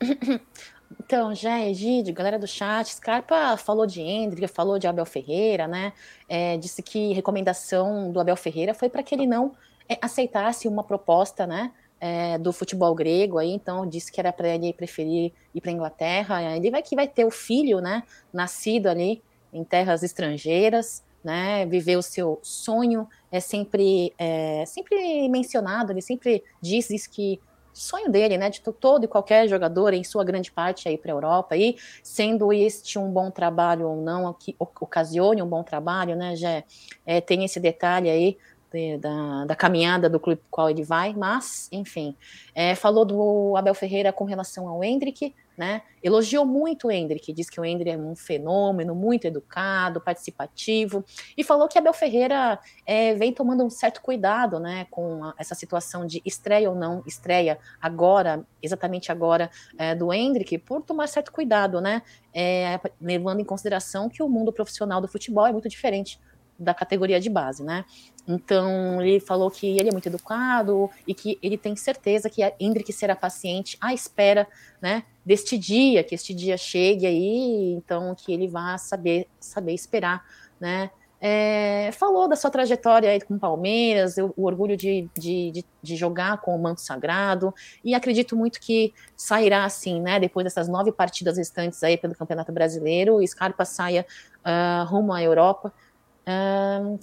Então, 1.00 1.34
já 1.34 1.60
Egídio, 1.60 2.14
galera 2.14 2.38
do 2.38 2.46
chat, 2.46 2.88
Scarpa 2.94 3.56
falou 3.56 3.86
de 3.86 4.00
Hendrick, 4.00 4.46
falou 4.48 4.78
de 4.78 4.86
Abel 4.86 5.04
Ferreira, 5.04 5.66
né? 5.66 5.92
É, 6.28 6.56
disse 6.56 6.82
que 6.82 7.12
recomendação 7.12 8.12
do 8.12 8.20
Abel 8.20 8.36
Ferreira 8.36 8.74
foi 8.74 8.88
para 8.88 9.02
que 9.02 9.14
ele 9.14 9.26
não 9.26 9.52
é, 9.88 9.98
aceitasse 10.00 10.68
uma 10.68 10.84
proposta, 10.84 11.46
né? 11.46 11.72
É, 12.00 12.36
do 12.38 12.52
futebol 12.52 12.94
grego 12.94 13.38
aí, 13.38 13.50
então 13.50 13.86
disse 13.86 14.12
que 14.12 14.20
era 14.20 14.32
para 14.32 14.48
ele 14.48 14.72
preferir 14.72 15.32
ir 15.54 15.60
para 15.60 15.72
Inglaterra. 15.72 16.56
Ele 16.56 16.70
vai 16.70 16.82
que 16.82 16.94
vai 16.94 17.08
ter 17.08 17.24
o 17.24 17.30
filho, 17.30 17.80
né? 17.80 18.02
Nascido 18.32 18.88
ali 18.88 19.22
em 19.52 19.64
terras 19.64 20.02
estrangeiras, 20.02 21.02
né? 21.22 21.64
Viver 21.66 21.96
o 21.96 22.02
seu 22.02 22.38
sonho 22.42 23.08
é 23.32 23.40
sempre 23.40 24.12
é, 24.18 24.64
sempre 24.66 25.28
mencionado. 25.28 25.92
Ele 25.92 26.02
sempre 26.02 26.44
diz 26.60 26.90
isso 26.90 27.10
que 27.10 27.40
sonho 27.74 28.10
dele, 28.10 28.38
né, 28.38 28.48
de 28.48 28.60
todo 28.60 29.04
e 29.04 29.08
qualquer 29.08 29.48
jogador, 29.48 29.92
em 29.92 30.04
sua 30.04 30.24
grande 30.24 30.50
parte, 30.50 30.88
aí 30.88 30.96
para 30.96 31.12
a 31.12 31.14
Europa, 31.14 31.56
e 31.56 31.76
sendo 32.02 32.52
este 32.52 32.98
um 32.98 33.10
bom 33.10 33.30
trabalho 33.30 33.88
ou 33.88 33.96
não, 33.96 34.32
que 34.32 34.56
ocasione 34.58 35.42
um 35.42 35.48
bom 35.48 35.62
trabalho, 35.62 36.16
né, 36.16 36.36
já 36.36 36.62
é, 37.04 37.20
tem 37.20 37.44
esse 37.44 37.58
detalhe 37.58 38.08
aí 38.08 38.38
de, 38.72 38.98
da, 38.98 39.44
da, 39.44 39.56
caminhada 39.56 40.08
do 40.08 40.18
clube 40.18 40.40
qual 40.50 40.70
ele 40.70 40.82
vai, 40.82 41.12
mas, 41.12 41.68
enfim, 41.70 42.16
é, 42.54 42.74
falou 42.74 43.04
do 43.04 43.56
Abel 43.56 43.74
Ferreira 43.74 44.12
com 44.12 44.24
relação 44.24 44.68
ao 44.68 44.82
Hendrick, 44.82 45.34
né? 45.56 45.82
Elogiou 46.02 46.44
muito 46.44 46.88
o 46.88 46.90
Hendrick, 46.90 47.32
diz 47.32 47.48
que 47.48 47.60
o 47.60 47.64
Hendrick 47.64 47.90
é 47.90 47.96
um 47.96 48.16
fenômeno, 48.16 48.94
muito 48.94 49.26
educado, 49.26 50.00
participativo, 50.00 51.04
e 51.36 51.44
falou 51.44 51.68
que 51.68 51.78
Abel 51.78 51.92
Ferreira 51.92 52.58
é, 52.86 53.14
vem 53.14 53.32
tomando 53.32 53.64
um 53.64 53.70
certo 53.70 54.02
cuidado, 54.02 54.58
né, 54.58 54.86
com 54.90 55.24
a, 55.24 55.34
essa 55.38 55.54
situação 55.54 56.06
de 56.06 56.20
estreia 56.24 56.68
ou 56.68 56.76
não 56.76 57.02
estreia 57.06 57.58
agora, 57.80 58.44
exatamente 58.62 59.12
agora, 59.12 59.50
é, 59.78 59.94
do 59.94 60.12
Hendrick, 60.12 60.58
por 60.58 60.82
tomar 60.82 61.06
certo 61.06 61.32
cuidado, 61.32 61.80
né, 61.80 62.02
é, 62.32 62.78
levando 63.00 63.40
em 63.40 63.44
consideração 63.44 64.08
que 64.08 64.22
o 64.22 64.28
mundo 64.28 64.52
profissional 64.52 65.00
do 65.00 65.08
futebol 65.08 65.46
é 65.46 65.52
muito 65.52 65.68
diferente 65.68 66.18
da 66.58 66.74
categoria 66.74 67.20
de 67.20 67.28
base, 67.28 67.64
né? 67.64 67.84
Então, 68.26 69.02
ele 69.02 69.20
falou 69.20 69.50
que 69.50 69.78
ele 69.78 69.88
é 69.88 69.92
muito 69.92 70.06
educado 70.06 70.90
e 71.06 71.14
que 71.14 71.38
ele 71.42 71.58
tem 71.58 71.76
certeza 71.76 72.30
que 72.30 72.42
a 72.42 72.52
Hendrick 72.58 72.90
será 72.92 73.14
paciente 73.14 73.76
à 73.80 73.92
espera, 73.92 74.48
né, 74.80 75.04
deste 75.24 75.58
dia, 75.58 76.02
que 76.02 76.14
este 76.14 76.34
dia 76.34 76.56
chegue 76.56 77.06
aí, 77.06 77.72
então 77.72 78.14
que 78.14 78.32
ele 78.32 78.48
vá 78.48 78.78
saber, 78.78 79.28
saber 79.38 79.72
esperar, 79.72 80.24
né? 80.58 80.90
É, 81.26 81.90
falou 81.92 82.28
da 82.28 82.36
sua 82.36 82.50
trajetória 82.50 83.08
aí 83.08 83.18
com 83.18 83.36
o 83.36 83.38
Palmeiras, 83.38 84.18
o, 84.18 84.34
o 84.36 84.44
orgulho 84.44 84.76
de, 84.76 85.08
de, 85.18 85.64
de, 85.82 85.96
jogar 85.96 86.38
com 86.42 86.54
o 86.54 86.58
manto 86.62 86.82
sagrado, 86.82 87.54
e 87.82 87.94
acredito 87.94 88.36
muito 88.36 88.60
que 88.60 88.92
sairá 89.16 89.64
assim, 89.64 90.02
né? 90.02 90.20
Depois 90.20 90.44
dessas 90.44 90.68
nove 90.68 90.92
partidas 90.92 91.38
restantes 91.38 91.82
aí 91.82 91.96
pelo 91.96 92.14
Campeonato 92.14 92.52
Brasileiro, 92.52 93.14
o 93.16 93.26
Scarpa 93.26 93.64
saia 93.64 94.04
uh, 94.44 94.84
rumo 94.86 95.14
à 95.14 95.22
Europa 95.22 95.72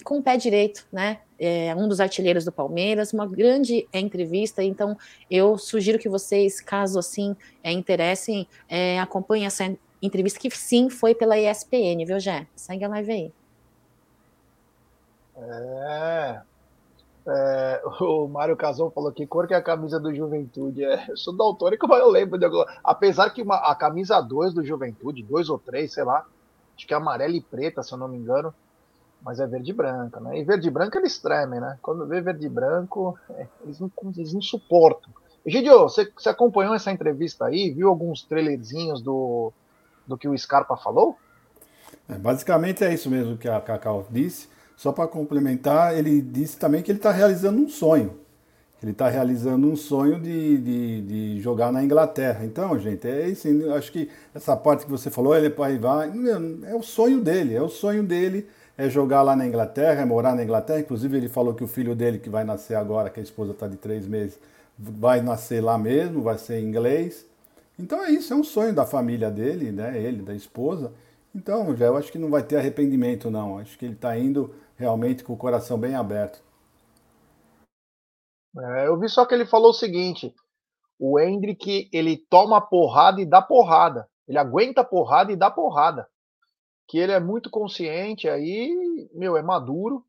com 0.03 0.17
o 0.17 0.23
pé 0.23 0.37
direito, 0.37 0.85
né? 0.91 1.19
É 1.39 1.75
um 1.75 1.87
dos 1.87 1.99
artilheiros 1.99 2.45
do 2.45 2.51
Palmeiras, 2.51 3.13
uma 3.13 3.25
grande 3.25 3.87
entrevista. 3.93 4.63
Então, 4.63 4.97
eu 5.29 5.57
sugiro 5.57 5.97
que 5.97 6.09
vocês, 6.09 6.61
caso 6.61 6.99
assim 6.99 7.35
é, 7.63 7.71
interessem, 7.71 8.47
é, 8.69 8.99
acompanhem 8.99 9.45
essa 9.45 9.75
entrevista, 10.01 10.39
que 10.39 10.49
sim 10.51 10.89
foi 10.89 11.15
pela 11.15 11.37
ESPN, 11.37 12.05
viu, 12.05 12.19
Jé? 12.19 12.47
Segue 12.55 12.83
a 12.83 12.89
live 12.89 13.11
aí. 13.11 13.33
É, 15.37 16.41
é, 17.27 17.81
o 18.01 18.27
Mário 18.27 18.55
Casão 18.55 18.89
falou 18.91 19.11
que 19.11 19.25
cor 19.25 19.47
que 19.47 19.53
é 19.53 19.57
a 19.57 19.61
camisa 19.61 19.99
do 19.99 20.13
Juventude. 20.13 20.83
É, 20.83 21.09
eu 21.09 21.17
sou 21.17 21.35
daltônico, 21.35 21.87
mas 21.89 21.99
eu 21.99 22.09
lembro 22.09 22.37
de 22.37 22.45
alguma. 22.45 22.67
Apesar 22.83 23.29
que 23.29 23.41
uma, 23.41 23.57
a 23.57 23.75
camisa 23.75 24.19
2 24.21 24.53
do 24.53 24.65
Juventude, 24.65 25.23
2 25.23 25.49
ou 25.49 25.59
3, 25.59 25.91
sei 25.91 26.03
lá, 26.03 26.25
acho 26.75 26.87
que 26.87 26.93
é 26.93 26.97
amarela 26.97 27.35
e 27.35 27.41
preta, 27.41 27.83
se 27.83 27.93
eu 27.93 27.97
não 27.97 28.07
me 28.07 28.17
engano, 28.17 28.53
mas 29.23 29.39
é 29.39 29.47
verde 29.47 29.71
e 29.71 29.73
branca, 29.73 30.19
né? 30.19 30.39
E 30.39 30.43
verde 30.43 30.67
e 30.67 30.71
branco 30.71 30.97
eles 30.97 31.19
tremem, 31.19 31.59
né? 31.59 31.77
Quando 31.81 32.07
vê 32.07 32.21
verde 32.21 32.45
e 32.45 32.49
branco, 32.49 33.17
é, 33.29 33.47
eles, 33.63 33.79
não, 33.79 33.91
eles 34.17 34.33
não 34.33 34.41
suportam. 34.41 35.11
Gidio, 35.45 35.79
você, 35.81 36.11
você 36.15 36.29
acompanhou 36.29 36.73
essa 36.73 36.91
entrevista 36.91 37.45
aí? 37.45 37.71
Viu 37.71 37.87
alguns 37.87 38.23
trailerzinhos 38.23 39.01
do, 39.01 39.51
do 40.07 40.17
que 40.17 40.27
o 40.27 40.37
Scarpa 40.37 40.75
falou? 40.77 41.17
É, 42.09 42.15
basicamente 42.15 42.83
é 42.83 42.93
isso 42.93 43.09
mesmo 43.09 43.37
que 43.37 43.47
a 43.47 43.59
Cacau 43.61 44.05
disse. 44.09 44.49
Só 44.75 44.91
para 44.91 45.07
complementar, 45.07 45.95
ele 45.95 46.21
disse 46.21 46.57
também 46.57 46.81
que 46.81 46.91
ele 46.91 46.99
está 46.99 47.11
realizando 47.11 47.61
um 47.61 47.69
sonho. 47.69 48.19
Ele 48.81 48.93
está 48.93 49.07
realizando 49.07 49.67
um 49.67 49.75
sonho 49.75 50.19
de, 50.19 50.57
de, 50.57 51.01
de, 51.01 51.41
jogar 51.41 51.71
na 51.71 51.83
Inglaterra. 51.83 52.43
Então, 52.43 52.79
gente, 52.79 53.07
é 53.07 53.29
isso. 53.29 53.47
Acho 53.75 53.91
que 53.91 54.09
essa 54.33 54.57
parte 54.57 54.85
que 54.85 54.91
você 54.91 55.11
falou, 55.11 55.35
ele 55.35 55.49
vai, 55.49 55.77
vai, 55.77 56.11
é 56.65 56.73
o 56.73 56.81
sonho 56.81 57.21
dele, 57.21 57.53
é 57.53 57.61
o 57.61 57.69
sonho 57.69 58.01
dele 58.01 58.47
é 58.81 58.89
jogar 58.89 59.21
lá 59.21 59.35
na 59.35 59.45
Inglaterra, 59.45 60.01
é 60.01 60.05
morar 60.05 60.35
na 60.35 60.43
Inglaterra. 60.43 60.79
Inclusive, 60.79 61.15
ele 61.15 61.29
falou 61.29 61.53
que 61.53 61.63
o 61.63 61.67
filho 61.67 61.95
dele, 61.95 62.17
que 62.17 62.31
vai 62.31 62.43
nascer 62.43 62.73
agora, 62.73 63.11
que 63.11 63.19
a 63.19 63.23
esposa 63.23 63.51
está 63.51 63.67
de 63.67 63.77
três 63.77 64.07
meses, 64.07 64.39
vai 64.75 65.21
nascer 65.21 65.61
lá 65.61 65.77
mesmo, 65.77 66.23
vai 66.23 66.39
ser 66.39 66.59
inglês. 66.59 67.23
Então 67.77 68.03
é 68.03 68.09
isso, 68.09 68.33
é 68.33 68.35
um 68.35 68.43
sonho 68.43 68.73
da 68.73 68.83
família 68.83 69.29
dele, 69.29 69.71
né? 69.71 70.01
Ele, 70.01 70.23
da 70.23 70.33
esposa. 70.33 70.91
Então, 71.33 71.75
já 71.75 71.85
eu 71.85 71.95
acho 71.95 72.11
que 72.11 72.17
não 72.17 72.31
vai 72.31 72.41
ter 72.41 72.57
arrependimento, 72.57 73.29
não. 73.29 73.59
Acho 73.59 73.77
que 73.77 73.85
ele 73.85 73.93
está 73.93 74.17
indo 74.17 74.51
realmente 74.75 75.23
com 75.23 75.33
o 75.33 75.37
coração 75.37 75.77
bem 75.77 75.93
aberto. 75.93 76.41
É, 78.57 78.87
eu 78.87 78.99
vi 78.99 79.07
só 79.09 79.27
que 79.27 79.35
ele 79.35 79.45
falou 79.45 79.69
o 79.69 79.75
seguinte: 79.75 80.33
o 80.99 81.19
Hendrick 81.19 81.87
ele 81.93 82.17
toma 82.27 82.59
porrada 82.59 83.21
e 83.21 83.27
dá 83.27 83.43
porrada. 83.43 84.07
Ele 84.27 84.39
aguenta 84.39 84.83
porrada 84.83 85.31
e 85.31 85.35
dá 85.35 85.51
porrada 85.51 86.07
que 86.91 86.97
ele 86.97 87.13
é 87.13 87.21
muito 87.21 87.49
consciente 87.49 88.27
aí, 88.27 89.09
meu, 89.13 89.37
é 89.37 89.41
maduro. 89.41 90.05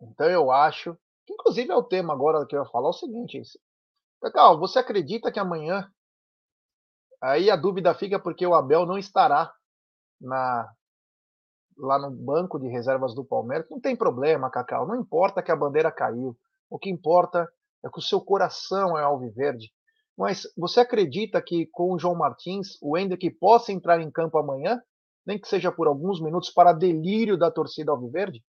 Então 0.00 0.26
eu 0.30 0.50
acho, 0.50 0.96
que 1.26 1.34
inclusive 1.34 1.70
é 1.70 1.76
o 1.76 1.82
tema 1.82 2.14
agora 2.14 2.46
que 2.46 2.56
eu 2.56 2.62
ia 2.62 2.70
falar 2.70 2.86
é 2.86 2.88
o 2.88 2.94
seguinte, 2.94 3.42
Cacau, 4.22 4.58
você 4.58 4.78
acredita 4.78 5.30
que 5.30 5.38
amanhã 5.38 5.92
aí 7.20 7.50
a 7.50 7.56
dúvida 7.56 7.94
fica 7.94 8.18
porque 8.18 8.46
o 8.46 8.54
Abel 8.54 8.86
não 8.86 8.96
estará 8.96 9.52
na 10.18 10.72
lá 11.76 11.98
no 11.98 12.10
banco 12.10 12.58
de 12.58 12.68
reservas 12.68 13.14
do 13.14 13.22
Palmeiras. 13.22 13.68
Não 13.70 13.78
tem 13.78 13.94
problema, 13.94 14.50
Cacau, 14.50 14.86
não 14.86 14.96
importa 14.96 15.42
que 15.42 15.52
a 15.52 15.56
bandeira 15.56 15.92
caiu. 15.92 16.34
O 16.70 16.78
que 16.78 16.88
importa 16.88 17.46
é 17.84 17.90
que 17.90 17.98
o 17.98 18.02
seu 18.02 18.22
coração 18.22 18.98
é 18.98 19.02
alviverde. 19.02 19.70
Mas 20.16 20.50
você 20.56 20.80
acredita 20.80 21.42
que 21.42 21.66
com 21.66 21.92
o 21.92 21.98
João 21.98 22.14
Martins, 22.14 22.78
o 22.80 22.96
Hendrick 22.96 23.30
possa 23.32 23.70
entrar 23.70 24.00
em 24.00 24.10
campo 24.10 24.38
amanhã? 24.38 24.82
Nem 25.26 25.38
que 25.38 25.48
seja 25.48 25.70
por 25.70 25.86
alguns 25.86 26.20
minutos, 26.20 26.50
para 26.50 26.72
delírio 26.72 27.36
da 27.36 27.50
torcida 27.50 27.92
alviverde? 27.92 28.42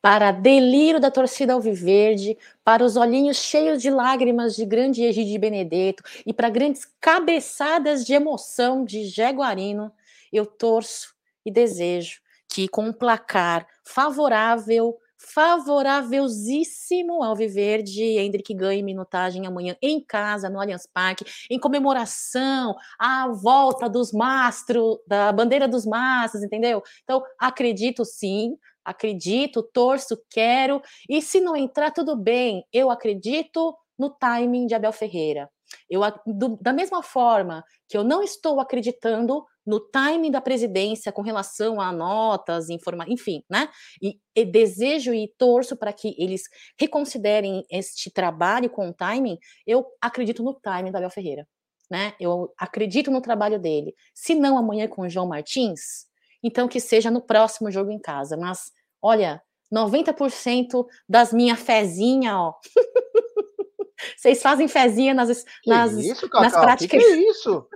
Para 0.00 0.30
delírio 0.30 1.00
da 1.00 1.10
torcida 1.10 1.52
alviverde, 1.52 2.38
para 2.62 2.84
os 2.84 2.96
olhinhos 2.96 3.38
cheios 3.38 3.82
de 3.82 3.90
lágrimas 3.90 4.54
de 4.54 4.64
grande 4.64 5.02
Egide 5.02 5.38
Benedetto 5.38 6.02
e 6.24 6.32
para 6.32 6.48
grandes 6.48 6.84
cabeçadas 7.00 8.04
de 8.04 8.14
emoção 8.14 8.84
de 8.84 9.04
Jaguarino, 9.06 9.90
eu 10.32 10.46
torço 10.46 11.14
e 11.44 11.50
desejo 11.50 12.20
que 12.48 12.68
com 12.68 12.86
um 12.86 12.92
placar 12.92 13.66
favorável 13.84 14.96
favorávelzíssimo 15.32 17.22
ao 17.22 17.34
Viverde. 17.34 18.02
Hendrick 18.02 18.54
ganhe 18.54 18.82
minutagem 18.82 19.46
amanhã 19.46 19.76
em 19.82 20.00
casa, 20.00 20.48
no 20.48 20.60
Allianz 20.60 20.86
Parque, 20.86 21.24
em 21.50 21.58
comemoração 21.58 22.74
à 22.98 23.28
volta 23.28 23.88
dos 23.88 24.12
mastros, 24.12 24.98
da 25.06 25.32
bandeira 25.32 25.66
dos 25.66 25.84
mastros, 25.84 26.42
entendeu? 26.42 26.82
Então, 27.02 27.22
acredito 27.38 28.04
sim, 28.04 28.56
acredito, 28.84 29.62
torço, 29.62 30.16
quero, 30.30 30.80
e 31.08 31.20
se 31.20 31.40
não 31.40 31.56
entrar, 31.56 31.90
tudo 31.90 32.14
bem, 32.14 32.64
eu 32.72 32.90
acredito 32.90 33.76
no 33.98 34.10
timing 34.10 34.66
de 34.66 34.74
Abel 34.74 34.92
Ferreira. 34.92 35.50
Eu, 35.90 36.00
do, 36.24 36.56
da 36.60 36.72
mesma 36.72 37.02
forma 37.02 37.64
que 37.88 37.96
eu 37.96 38.04
não 38.04 38.22
estou 38.22 38.60
acreditando 38.60 39.44
no 39.66 39.80
timing 39.80 40.30
da 40.30 40.40
presidência 40.40 41.10
com 41.10 41.22
relação 41.22 41.80
a 41.80 41.92
notas, 41.92 42.70
informa, 42.70 43.04
enfim, 43.08 43.42
né? 43.50 43.68
E, 44.00 44.18
e 44.34 44.44
desejo 44.44 45.12
e 45.12 45.32
torço 45.36 45.76
para 45.76 45.92
que 45.92 46.14
eles 46.16 46.42
reconsiderem 46.78 47.64
este 47.70 48.10
trabalho 48.10 48.70
com 48.70 48.88
o 48.88 48.94
timing. 48.94 49.38
Eu 49.66 49.84
acredito 50.00 50.42
no 50.42 50.54
timing 50.54 50.92
da 50.92 50.98
Abel 50.98 51.10
Ferreira, 51.10 51.48
né? 51.90 52.14
Eu 52.20 52.52
acredito 52.56 53.10
no 53.10 53.20
trabalho 53.20 53.58
dele. 53.58 53.94
Se 54.14 54.34
não 54.34 54.56
amanhã 54.56 54.86
com 54.86 55.02
o 55.02 55.08
João 55.08 55.26
Martins, 55.26 56.06
então 56.42 56.68
que 56.68 56.78
seja 56.78 57.10
no 57.10 57.20
próximo 57.20 57.70
jogo 57.70 57.90
em 57.90 57.98
casa. 57.98 58.36
Mas 58.36 58.70
olha, 59.02 59.42
90% 59.72 60.86
das 61.08 61.32
minha 61.32 61.56
fezinha, 61.56 62.38
ó. 62.38 62.54
Vocês 64.16 64.42
fazem 64.42 64.68
fezinha 64.68 65.14
nas, 65.14 65.44
nas, 65.66 65.92
isso, 65.92 66.28
nas 66.34 66.52
práticas. 66.52 67.02
Que, 67.02 67.08
que 67.08 67.12
é 67.14 67.30
isso? 67.30 67.66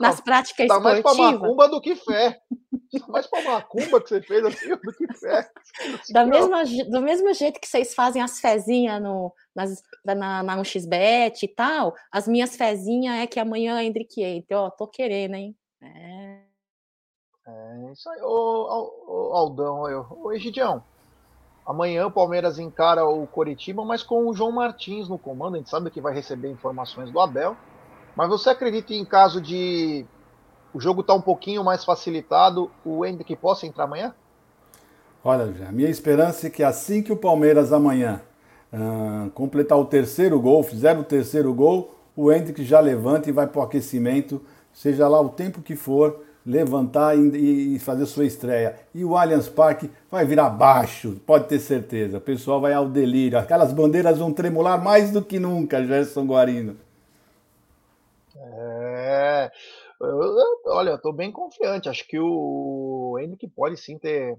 Nas 0.00 0.20
práticas 0.20 0.66
tá 0.68 0.76
esportivas. 0.76 0.78
Tá 0.78 0.80
mais 0.80 1.02
para 1.02 1.32
macumba 1.32 1.68
do 1.68 1.80
que 1.80 1.94
fé. 1.96 2.40
Tá 2.98 3.06
mais 3.08 3.26
para 3.26 3.42
macumba 3.42 4.00
que 4.00 4.08
você 4.08 4.22
fez 4.22 4.44
assim 4.44 4.68
do 4.68 4.92
que 4.92 5.12
fé. 5.14 5.48
Da 6.10 6.24
mesma, 6.24 6.62
do 6.64 7.00
mesmo 7.00 7.32
jeito 7.34 7.60
que 7.60 7.66
vocês 7.66 7.94
fazem 7.94 8.22
as 8.22 8.40
fezinhas 8.40 9.02
no, 9.02 9.32
nas, 9.54 9.82
na, 10.04 10.42
na 10.42 10.56
1xBet 10.58 11.42
e 11.42 11.48
tal, 11.48 11.94
as 12.10 12.28
minhas 12.28 12.56
fezinhas 12.56 13.16
é 13.16 13.26
que 13.26 13.40
amanhã 13.40 13.78
é 13.78 13.84
Hendrick 13.84 14.22
entra. 14.22 14.60
Ó, 14.60 14.70
tô 14.70 14.86
querendo, 14.86 15.34
hein? 15.34 15.56
É. 15.82 16.44
É 17.46 17.92
isso 17.92 18.08
aí. 18.08 18.20
Ô, 18.22 18.26
ô, 18.26 19.30
ô 19.30 19.36
Aldão, 19.36 19.88
eu, 19.88 20.06
ô 20.10 20.32
Egidião. 20.32 20.82
Amanhã 21.66 22.06
o 22.06 22.10
Palmeiras 22.10 22.58
encara 22.58 23.06
o 23.06 23.26
Coritiba, 23.26 23.84
mas 23.84 24.02
com 24.02 24.26
o 24.26 24.34
João 24.34 24.52
Martins 24.52 25.08
no 25.08 25.18
comando. 25.18 25.54
A 25.54 25.58
gente 25.58 25.70
sabe 25.70 25.90
que 25.90 26.00
vai 26.00 26.12
receber 26.12 26.50
informações 26.50 27.10
do 27.10 27.20
Abel. 27.20 27.56
Mas 28.16 28.28
você 28.28 28.50
acredita 28.50 28.94
em 28.94 29.04
caso 29.04 29.40
de 29.40 30.04
o 30.72 30.80
jogo 30.80 31.00
estar 31.00 31.14
tá 31.14 31.18
um 31.18 31.22
pouquinho 31.22 31.62
mais 31.64 31.84
facilitado, 31.84 32.70
o 32.84 33.04
Hendrick 33.04 33.34
possa 33.36 33.66
entrar 33.66 33.84
amanhã? 33.84 34.14
Olha, 35.22 35.44
a 35.68 35.72
minha 35.72 35.88
esperança 35.88 36.46
é 36.46 36.50
que 36.50 36.62
assim 36.62 37.02
que 37.02 37.12
o 37.12 37.16
Palmeiras 37.16 37.72
amanhã 37.72 38.20
uh, 38.72 39.30
completar 39.30 39.78
o 39.78 39.84
terceiro 39.84 40.38
gol, 40.40 40.62
fizer 40.62 40.98
o 40.98 41.04
terceiro 41.04 41.52
gol, 41.54 41.94
o 42.16 42.30
Hendrick 42.30 42.62
já 42.64 42.80
levanta 42.80 43.28
e 43.28 43.32
vai 43.32 43.46
para 43.46 43.60
o 43.60 43.62
aquecimento, 43.62 44.42
seja 44.72 45.08
lá 45.08 45.20
o 45.20 45.28
tempo 45.28 45.62
que 45.62 45.74
for, 45.74 46.20
levantar 46.44 47.16
e, 47.16 47.78
fazer 47.78 48.04
sua 48.06 48.26
estreia. 48.26 48.76
E 48.94 49.04
o 49.04 49.16
Allianz 49.16 49.48
Parque 49.48 49.90
vai 50.10 50.26
virar 50.26 50.50
baixo, 50.50 51.16
pode 51.26 51.46
ter 51.46 51.58
certeza. 51.58 52.18
O 52.18 52.20
pessoal 52.20 52.60
vai 52.60 52.74
ao 52.74 52.86
delírio. 52.86 53.38
Aquelas 53.38 53.72
bandeiras 53.72 54.18
vão 54.18 54.32
tremular 54.32 54.82
mais 54.82 55.10
do 55.10 55.22
que 55.22 55.38
nunca, 55.38 55.84
Gerson 55.84 56.26
Guarino. 56.26 56.76
É. 58.44 59.50
Olha, 60.66 60.90
eu 60.90 61.00
tô 61.00 61.12
bem 61.12 61.32
confiante. 61.32 61.88
Acho 61.88 62.06
que 62.06 62.18
o 62.18 63.18
Henrique 63.20 63.48
pode 63.48 63.76
sim 63.76 63.98
ter 63.98 64.36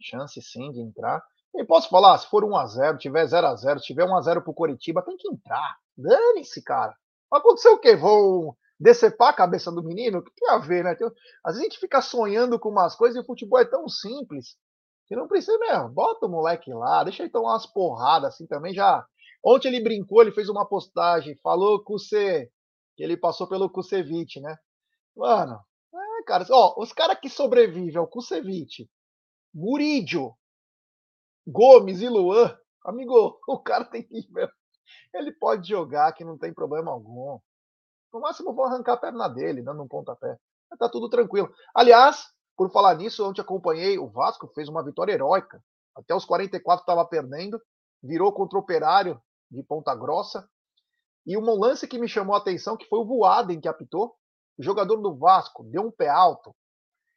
chance 0.00 0.40
sim 0.42 0.70
de 0.72 0.80
entrar. 0.80 1.22
E 1.54 1.64
posso 1.64 1.88
falar, 1.88 2.16
se 2.18 2.28
for 2.28 2.44
1x0, 2.44 2.96
tiver 2.98 3.26
0x0, 3.26 3.80
tiver 3.80 4.06
1x0 4.06 4.42
pro 4.42 4.54
Coritiba, 4.54 5.02
tem 5.02 5.16
que 5.16 5.28
entrar. 5.28 5.76
Dane-se, 5.96 6.62
cara. 6.62 6.94
Vai 7.30 7.40
acontecer 7.40 7.68
o 7.68 7.78
quê? 7.78 7.94
Vão 7.94 8.56
decepar 8.80 9.28
a 9.28 9.34
cabeça 9.34 9.70
do 9.70 9.82
menino? 9.82 10.18
O 10.18 10.22
que 10.22 10.32
tem 10.34 10.48
a 10.48 10.58
ver, 10.58 10.82
né? 10.82 10.94
Tem, 10.94 11.06
às 11.44 11.54
vezes 11.54 11.60
a 11.60 11.62
gente 11.62 11.78
fica 11.78 12.00
sonhando 12.00 12.58
com 12.58 12.70
umas 12.70 12.96
coisas 12.96 13.16
e 13.16 13.20
o 13.20 13.26
futebol 13.26 13.58
é 13.58 13.64
tão 13.64 13.88
simples 13.88 14.56
que 15.06 15.14
não 15.14 15.28
precisa 15.28 15.58
mesmo. 15.58 15.90
Bota 15.90 16.26
o 16.26 16.28
moleque 16.28 16.72
lá, 16.72 17.04
deixa 17.04 17.22
ele 17.22 17.30
tomar 17.30 17.50
umas 17.50 17.66
porradas 17.66 18.34
assim 18.34 18.46
também. 18.46 18.72
Já. 18.72 19.04
Ontem 19.44 19.68
ele 19.68 19.82
brincou, 19.82 20.22
ele 20.22 20.32
fez 20.32 20.48
uma 20.48 20.66
postagem, 20.66 21.38
falou 21.42 21.82
com 21.84 21.98
você 21.98 22.50
que 22.96 23.02
ele 23.02 23.16
passou 23.16 23.48
pelo 23.48 23.70
Kusevich, 23.70 24.40
né? 24.40 24.56
Mano, 25.16 25.60
é, 25.94 26.24
cara, 26.24 26.46
ó, 26.50 26.74
os 26.80 26.92
caras 26.92 27.18
que 27.20 27.28
sobrevivem 27.28 27.96
ao 27.96 28.06
Kusevich, 28.06 28.88
Murídio, 29.54 30.34
Gomes 31.46 32.00
e 32.00 32.08
Luan, 32.08 32.56
amigo, 32.84 33.38
o 33.48 33.58
cara 33.58 33.84
tem 33.84 34.06
nível. 34.10 34.48
Ele 35.12 35.32
pode 35.32 35.68
jogar 35.68 36.12
que 36.12 36.24
não 36.24 36.38
tem 36.38 36.52
problema 36.52 36.90
algum. 36.90 37.38
No 38.12 38.20
máximo 38.20 38.54
vou 38.54 38.64
arrancar 38.64 38.94
a 38.94 38.98
perna 38.98 39.28
dele, 39.28 39.62
dando 39.62 39.82
um 39.82 39.88
pontapé. 39.88 40.36
Tá 40.78 40.88
tudo 40.88 41.08
tranquilo. 41.08 41.52
Aliás, 41.74 42.26
por 42.56 42.70
falar 42.70 42.94
nisso, 42.94 43.26
ontem 43.28 43.40
acompanhei 43.40 43.98
o 43.98 44.08
Vasco, 44.08 44.50
fez 44.54 44.68
uma 44.68 44.84
vitória 44.84 45.12
heróica. 45.12 45.62
Até 45.94 46.14
os 46.14 46.24
44 46.24 46.82
estava 46.82 47.06
perdendo, 47.06 47.60
virou 48.02 48.32
contra 48.32 48.58
o 48.58 48.62
Operário 48.62 49.20
de 49.50 49.62
Ponta 49.62 49.94
Grossa. 49.94 50.48
E 51.26 51.36
um 51.36 51.58
lance 51.58 51.86
que 51.86 51.98
me 51.98 52.08
chamou 52.08 52.34
a 52.34 52.38
atenção, 52.38 52.76
que 52.76 52.88
foi 52.88 52.98
o 52.98 53.04
Voaden 53.04 53.60
que 53.60 53.68
apitou. 53.68 54.14
O 54.58 54.62
jogador 54.62 54.96
do 54.96 55.16
Vasco 55.16 55.64
deu 55.64 55.82
um 55.82 55.90
pé 55.90 56.08
alto. 56.08 56.54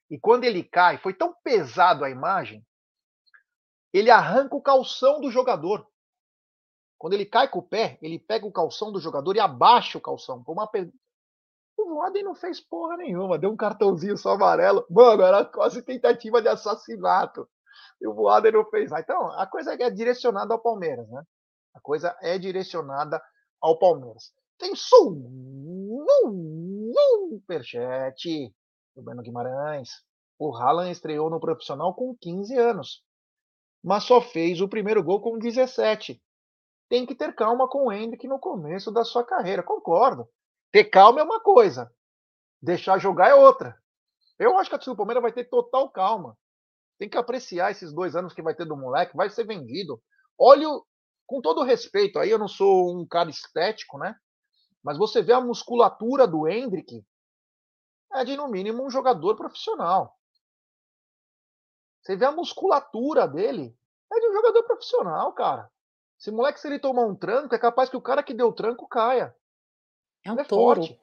E 0.09 0.19
quando 0.19 0.43
ele 0.43 0.63
cai, 0.63 0.97
foi 0.97 1.13
tão 1.13 1.33
pesado 1.43 2.05
a 2.05 2.09
imagem, 2.09 2.63
ele 3.91 4.11
arranca 4.11 4.55
o 4.55 4.61
calção 4.61 5.19
do 5.19 5.31
jogador. 5.31 5.87
Quando 6.97 7.13
ele 7.13 7.25
cai 7.25 7.47
com 7.49 7.59
o 7.59 7.67
pé, 7.67 7.97
ele 8.01 8.19
pega 8.19 8.45
o 8.45 8.51
calção 8.51 8.91
do 8.91 8.99
jogador 8.99 9.35
e 9.35 9.39
abaixa 9.39 9.97
o 9.97 10.01
calção. 10.01 10.43
Uma 10.47 10.67
pe... 10.67 10.91
O 11.77 11.89
Voaden 11.89 12.23
não 12.23 12.35
fez 12.35 12.61
porra 12.61 12.97
nenhuma, 12.97 13.37
deu 13.37 13.51
um 13.51 13.57
cartãozinho 13.57 14.17
só 14.17 14.31
amarelo. 14.31 14.85
Mano, 14.89 15.23
era 15.23 15.43
quase 15.43 15.81
tentativa 15.81 16.41
de 16.41 16.47
assassinato. 16.47 17.49
E 17.99 18.07
o 18.07 18.13
Voaden 18.13 18.53
não 18.53 18.65
fez. 18.65 18.91
Então, 18.91 19.31
a 19.31 19.45
coisa 19.45 19.73
é 19.73 19.89
direcionada 19.89 20.53
ao 20.53 20.61
Palmeiras, 20.61 21.09
né? 21.09 21.23
A 21.73 21.79
coisa 21.81 22.15
é 22.21 22.37
direcionada 22.37 23.21
ao 23.61 23.77
Palmeiras. 23.77 24.33
Tem 24.57 24.73
superchat 27.35 28.53
do 28.95 29.03
Bruno 29.03 29.21
Guimarães. 29.21 29.89
O 30.37 30.55
Haaland 30.55 30.91
estreou 30.91 31.29
no 31.29 31.39
profissional 31.39 31.93
com 31.93 32.15
15 32.19 32.57
anos, 32.57 33.03
mas 33.83 34.03
só 34.03 34.21
fez 34.21 34.59
o 34.61 34.67
primeiro 34.67 35.03
gol 35.03 35.21
com 35.21 35.37
17. 35.37 36.21
Tem 36.89 37.05
que 37.05 37.15
ter 37.15 37.33
calma 37.33 37.69
com 37.69 37.87
o 37.87 37.91
Hendrick 37.91 38.27
no 38.27 38.39
começo 38.39 38.91
da 38.91 39.03
sua 39.03 39.23
carreira. 39.23 39.63
Concordo. 39.63 40.27
Ter 40.71 40.85
calma 40.85 41.21
é 41.21 41.23
uma 41.23 41.39
coisa, 41.39 41.89
deixar 42.61 42.99
jogar 42.99 43.29
é 43.29 43.33
outra. 43.33 43.77
Eu 44.37 44.57
acho 44.57 44.69
que 44.69 44.75
a 44.75 44.77
torcida 44.77 44.93
do 44.93 44.97
Palmeiras 44.97 45.21
vai 45.21 45.31
ter 45.31 45.45
total 45.45 45.89
calma. 45.89 46.37
Tem 46.99 47.09
que 47.09 47.17
apreciar 47.17 47.71
esses 47.71 47.93
dois 47.93 48.15
anos 48.15 48.33
que 48.33 48.41
vai 48.41 48.53
ter 48.53 48.65
do 48.65 48.75
moleque, 48.75 49.15
vai 49.15 49.29
ser 49.29 49.45
vendido. 49.45 50.01
Olha 50.37 50.67
com 51.25 51.41
todo 51.41 51.63
respeito, 51.63 52.19
aí 52.19 52.29
eu 52.29 52.39
não 52.39 52.47
sou 52.47 52.99
um 52.99 53.05
cara 53.05 53.29
estético, 53.29 53.97
né? 53.97 54.15
Mas 54.83 54.97
você 54.97 55.21
vê 55.21 55.33
a 55.33 55.41
musculatura 55.41 56.27
do 56.27 56.47
Hendrick, 56.47 57.03
é 58.13 58.23
de 58.23 58.37
no 58.37 58.47
mínimo 58.47 58.85
um 58.85 58.89
jogador 58.89 59.35
profissional. 59.35 60.15
Você 62.01 62.15
vê 62.15 62.25
a 62.25 62.31
musculatura 62.31 63.27
dele, 63.27 63.75
é 64.11 64.19
de 64.19 64.29
um 64.29 64.33
jogador 64.33 64.63
profissional, 64.63 65.33
cara. 65.33 65.71
Esse 66.19 66.31
moleque, 66.31 66.59
se 66.59 66.67
ele 66.67 66.79
tomar 66.79 67.05
um 67.05 67.15
tranco, 67.15 67.53
é 67.53 67.59
capaz 67.59 67.89
que 67.89 67.97
o 67.97 68.01
cara 68.01 68.23
que 68.23 68.33
deu 68.33 68.47
o 68.47 68.53
tranco 68.53 68.87
caia. 68.87 69.35
É 70.23 70.31
um 70.31 70.35
ele 70.35 70.41
é 70.41 70.45
touro. 70.45 70.81
Forte. 70.81 71.01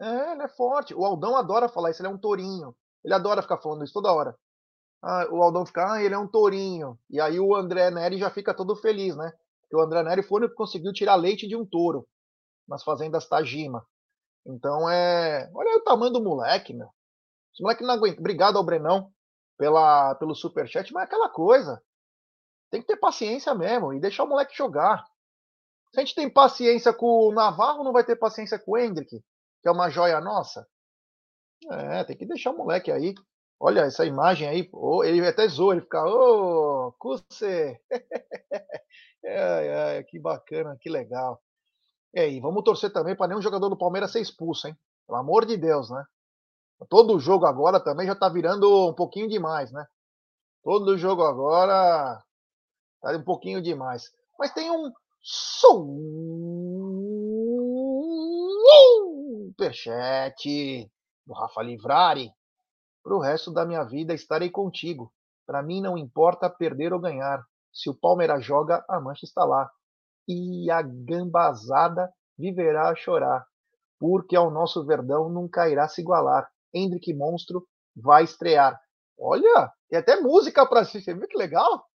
É, 0.00 0.32
ele 0.32 0.42
é 0.42 0.48
forte. 0.48 0.94
O 0.94 1.04
Aldão 1.04 1.36
adora 1.36 1.68
falar 1.68 1.90
isso, 1.90 2.00
ele 2.00 2.08
é 2.08 2.12
um 2.12 2.18
tourinho. 2.18 2.74
Ele 3.04 3.14
adora 3.14 3.42
ficar 3.42 3.58
falando 3.58 3.84
isso 3.84 3.92
toda 3.92 4.12
hora. 4.12 4.38
Ah, 5.02 5.26
o 5.30 5.42
Aldão 5.42 5.64
fica, 5.64 5.92
ah, 5.92 6.02
ele 6.02 6.14
é 6.14 6.18
um 6.18 6.26
tourinho. 6.26 6.98
E 7.08 7.20
aí 7.20 7.38
o 7.38 7.54
André 7.54 7.90
Neri 7.90 8.18
já 8.18 8.30
fica 8.30 8.54
todo 8.54 8.76
feliz, 8.76 9.16
né? 9.16 9.32
Porque 9.62 9.76
o 9.76 9.80
André 9.80 10.02
Neri 10.02 10.22
foi 10.22 10.44
o 10.44 10.48
que 10.48 10.54
conseguiu 10.54 10.92
tirar 10.92 11.14
leite 11.14 11.46
de 11.46 11.56
um 11.56 11.64
touro 11.64 12.06
nas 12.66 12.82
fazendas 12.82 13.28
Tajima. 13.28 13.86
Então 14.46 14.88
é. 14.88 15.50
Olha 15.54 15.76
o 15.76 15.82
tamanho 15.82 16.12
do 16.12 16.22
moleque, 16.22 16.74
meu. 16.74 16.88
Esse 17.52 17.62
moleque 17.62 17.84
não 17.84 17.94
aguenta. 17.94 18.20
Obrigado 18.20 18.56
ao 18.56 18.64
Brenão 18.64 19.12
pela, 19.56 20.14
pelo 20.16 20.34
superchat, 20.34 20.92
mas 20.92 21.02
é 21.02 21.06
aquela 21.06 21.28
coisa. 21.28 21.82
Tem 22.70 22.80
que 22.80 22.86
ter 22.86 22.96
paciência 22.96 23.54
mesmo 23.54 23.92
e 23.92 24.00
deixar 24.00 24.24
o 24.24 24.28
moleque 24.28 24.56
jogar. 24.56 25.04
Se 25.92 26.00
a 26.00 26.04
gente 26.04 26.14
tem 26.14 26.30
paciência 26.30 26.92
com 26.92 27.28
o 27.28 27.32
Navarro, 27.32 27.82
não 27.82 27.92
vai 27.92 28.04
ter 28.04 28.16
paciência 28.16 28.58
com 28.58 28.72
o 28.72 28.78
Hendrick, 28.78 29.10
que 29.10 29.68
é 29.68 29.70
uma 29.70 29.88
joia 29.88 30.20
nossa. 30.20 30.66
É, 31.70 32.04
tem 32.04 32.16
que 32.16 32.26
deixar 32.26 32.50
o 32.50 32.56
moleque 32.56 32.90
aí. 32.92 33.14
Olha 33.60 33.80
essa 33.80 34.04
imagem 34.04 34.48
aí, 34.48 34.68
oh, 34.72 35.02
ele 35.02 35.26
até 35.26 35.48
zoa, 35.48 35.74
ele 35.74 35.80
fica, 35.82 36.04
ô, 36.04 36.88
oh, 36.88 36.92
Cuse! 36.92 37.24
é, 39.24 39.98
é, 39.98 40.02
que 40.04 40.18
bacana, 40.18 40.76
que 40.80 40.88
legal. 40.88 41.42
E 42.14 42.20
aí, 42.20 42.40
vamos 42.40 42.62
torcer 42.62 42.92
também 42.92 43.16
para 43.16 43.28
nenhum 43.28 43.42
jogador 43.42 43.68
do 43.68 43.76
Palmeiras 43.76 44.12
ser 44.12 44.20
expulso, 44.20 44.68
hein? 44.68 44.76
Pelo 45.06 45.18
amor 45.18 45.44
de 45.44 45.56
Deus, 45.56 45.90
né? 45.90 46.04
Todo 46.88 47.18
jogo 47.18 47.46
agora 47.46 47.80
também 47.80 48.06
já 48.06 48.14
tá 48.14 48.28
virando 48.28 48.88
um 48.88 48.94
pouquinho 48.94 49.28
demais, 49.28 49.72
né? 49.72 49.84
Todo 50.62 50.96
jogo 50.96 51.22
agora 51.24 52.22
tá 53.00 53.10
um 53.16 53.24
pouquinho 53.24 53.60
demais. 53.60 54.04
Mas 54.38 54.52
tem 54.52 54.70
um 54.70 54.92
superchat 59.58 60.88
do 61.26 61.34
Rafa 61.34 61.62
Livrari. 61.62 62.30
Para 63.08 63.16
o 63.16 63.20
resto 63.20 63.50
da 63.50 63.64
minha 63.64 63.82
vida 63.84 64.12
estarei 64.12 64.50
contigo. 64.50 65.10
Para 65.46 65.62
mim 65.62 65.80
não 65.80 65.96
importa 65.96 66.50
perder 66.50 66.92
ou 66.92 67.00
ganhar. 67.00 67.42
Se 67.72 67.88
o 67.88 67.94
Palmeiras 67.94 68.44
joga, 68.44 68.84
a 68.86 69.00
mancha 69.00 69.24
está 69.24 69.46
lá. 69.46 69.70
E 70.28 70.70
a 70.70 70.82
gambazada 70.82 72.12
viverá 72.36 72.90
a 72.90 72.94
chorar, 72.94 73.46
porque 73.98 74.36
ao 74.36 74.50
nosso 74.50 74.84
Verdão 74.84 75.30
nunca 75.30 75.70
irá 75.70 75.88
se 75.88 76.02
igualar. 76.02 76.50
Hendrick 76.74 77.14
Monstro 77.14 77.66
vai 77.96 78.24
estrear. 78.24 78.78
Olha, 79.18 79.72
tem 79.88 79.98
até 79.98 80.20
música 80.20 80.66
para 80.66 80.80
assistir. 80.80 81.04
Você 81.04 81.14
viu 81.14 81.26
que 81.26 81.38
legal? 81.38 81.86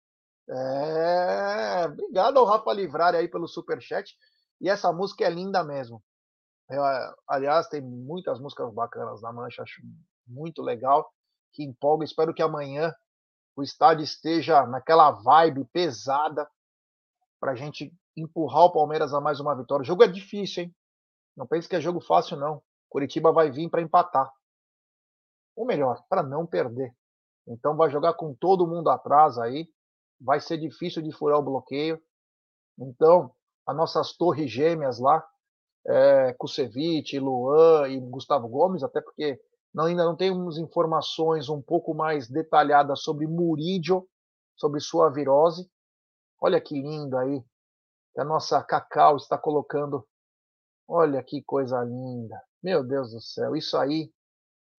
É, 0.49 1.85
obrigado 1.89 2.39
ao 2.39 2.47
Rafa 2.47 2.73
Livrari 2.73 3.19
aí 3.19 3.29
pelo 3.29 3.47
super 3.47 3.83
chat. 3.83 4.17
E 4.63 4.71
essa 4.71 4.91
música 4.91 5.27
é 5.27 5.31
linda 5.31 5.63
mesmo. 5.63 6.03
Eu, 6.71 6.83
aliás, 7.29 7.69
tem 7.69 7.83
muitas 7.83 8.41
músicas 8.41 8.73
bacanas 8.73 9.21
na 9.21 9.31
Mancha, 9.31 9.63
acho 9.63 9.83
muito 10.27 10.63
legal, 10.63 11.11
que 11.53 11.63
empolga. 11.63 12.05
Espero 12.05 12.35
que 12.35 12.43
amanhã 12.43 12.95
o 13.57 13.63
estádio 13.63 14.05
esteja 14.05 14.67
naquela 14.67 15.11
vibe 15.11 15.65
pesada 15.67 16.49
para 17.41 17.53
a 17.53 17.55
gente 17.55 17.93
empurrar 18.17 18.65
o 18.65 18.73
Palmeiras 18.73 19.13
a 19.13 19.21
mais 19.21 19.41
uma 19.41 19.55
vitória. 19.55 19.83
O 19.83 19.87
jogo 19.87 20.05
é 20.05 20.09
difícil, 20.09 20.65
hein? 20.65 20.75
Não 21.37 21.47
pense 21.47 21.69
que 21.69 21.77
é 21.77 21.81
jogo 21.81 22.01
fácil, 22.01 22.37
não. 22.37 22.63
Curitiba 22.89 23.33
vai 23.33 23.51
vir 23.51 23.69
para 23.71 23.83
empatar. 23.83 24.31
Ou 25.57 25.67
melhor, 25.67 26.03
para 26.09 26.23
não 26.23 26.47
perder. 26.47 26.95
Então 27.47 27.77
vai 27.77 27.91
jogar 27.91 28.15
com 28.15 28.35
todo 28.35 28.67
mundo 28.67 28.91
atrás 28.91 29.39
aí. 29.39 29.69
Vai 30.21 30.41
ser 30.41 30.59
difícil 30.59 31.03
de 31.03 31.11
furar 31.11 31.39
o 31.39 31.43
bloqueio. 31.43 32.01
Então, 32.79 33.35
as 33.67 33.77
nossas 33.77 34.17
torres 34.17 34.51
gêmeas 34.51 34.99
lá, 34.99 35.27
é, 35.87 36.33
Kusevich, 36.35 37.19
Luan 37.19 37.89
e 37.89 37.99
Gustavo 38.01 38.49
Gomes, 38.49 38.83
até 38.83 39.01
porque 39.01 39.41
não, 39.75 39.87
ainda 39.87 40.05
não 40.05 40.15
temos 40.15 40.59
informações 40.59 41.49
um 41.49 41.63
pouco 41.63 41.95
mais 41.95 42.29
detalhadas 42.29 43.03
sobre 43.03 43.27
Murídio, 43.27 44.07
sobre 44.55 44.81
sua 44.81 45.11
virose. 45.11 45.71
Olha 46.41 46.61
que 46.61 46.75
lindo 46.75 47.17
aí, 47.17 47.43
que 48.13 48.21
a 48.21 48.25
nossa 48.25 48.63
Cacau 48.63 49.17
está 49.17 49.39
colocando. 49.39 50.07
Olha 50.87 51.23
que 51.23 51.43
coisa 51.43 51.83
linda. 51.83 52.41
Meu 52.63 52.85
Deus 52.85 53.13
do 53.13 53.21
céu, 53.21 53.57
isso 53.57 53.77
aí 53.79 54.13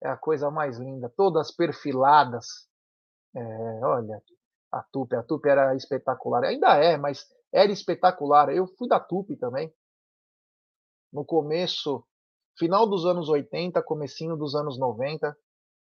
é 0.03 0.09
a 0.09 0.17
coisa 0.17 0.51
mais 0.51 0.77
linda. 0.77 1.11
Todas 1.15 1.51
perfiladas. 1.51 2.45
É, 3.35 3.85
olha, 3.85 4.21
a 4.71 4.83
Tupi, 4.83 5.15
a 5.15 5.23
Tupi 5.23 5.49
era 5.49 5.75
espetacular. 5.75 6.43
Ainda 6.43 6.75
é, 6.77 6.97
mas 6.97 7.25
era 7.51 7.71
espetacular. 7.71 8.49
Eu 8.49 8.67
fui 8.77 8.87
da 8.87 8.99
Tupi 8.99 9.35
também. 9.37 9.73
No 11.11 11.25
começo, 11.25 12.05
final 12.57 12.87
dos 12.87 13.05
anos 13.05 13.29
80, 13.29 13.81
comecinho 13.83 14.35
dos 14.35 14.55
anos 14.55 14.77
90, 14.77 15.35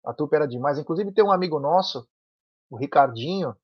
a 0.05 0.15
Tupi 0.15 0.37
era 0.37 0.47
demais. 0.47 0.79
Inclusive 0.79 1.13
tem 1.13 1.25
um 1.25 1.33
amigo 1.33 1.59
nosso, 1.59 2.07
o 2.71 2.77
Ricardinho, 2.77 3.55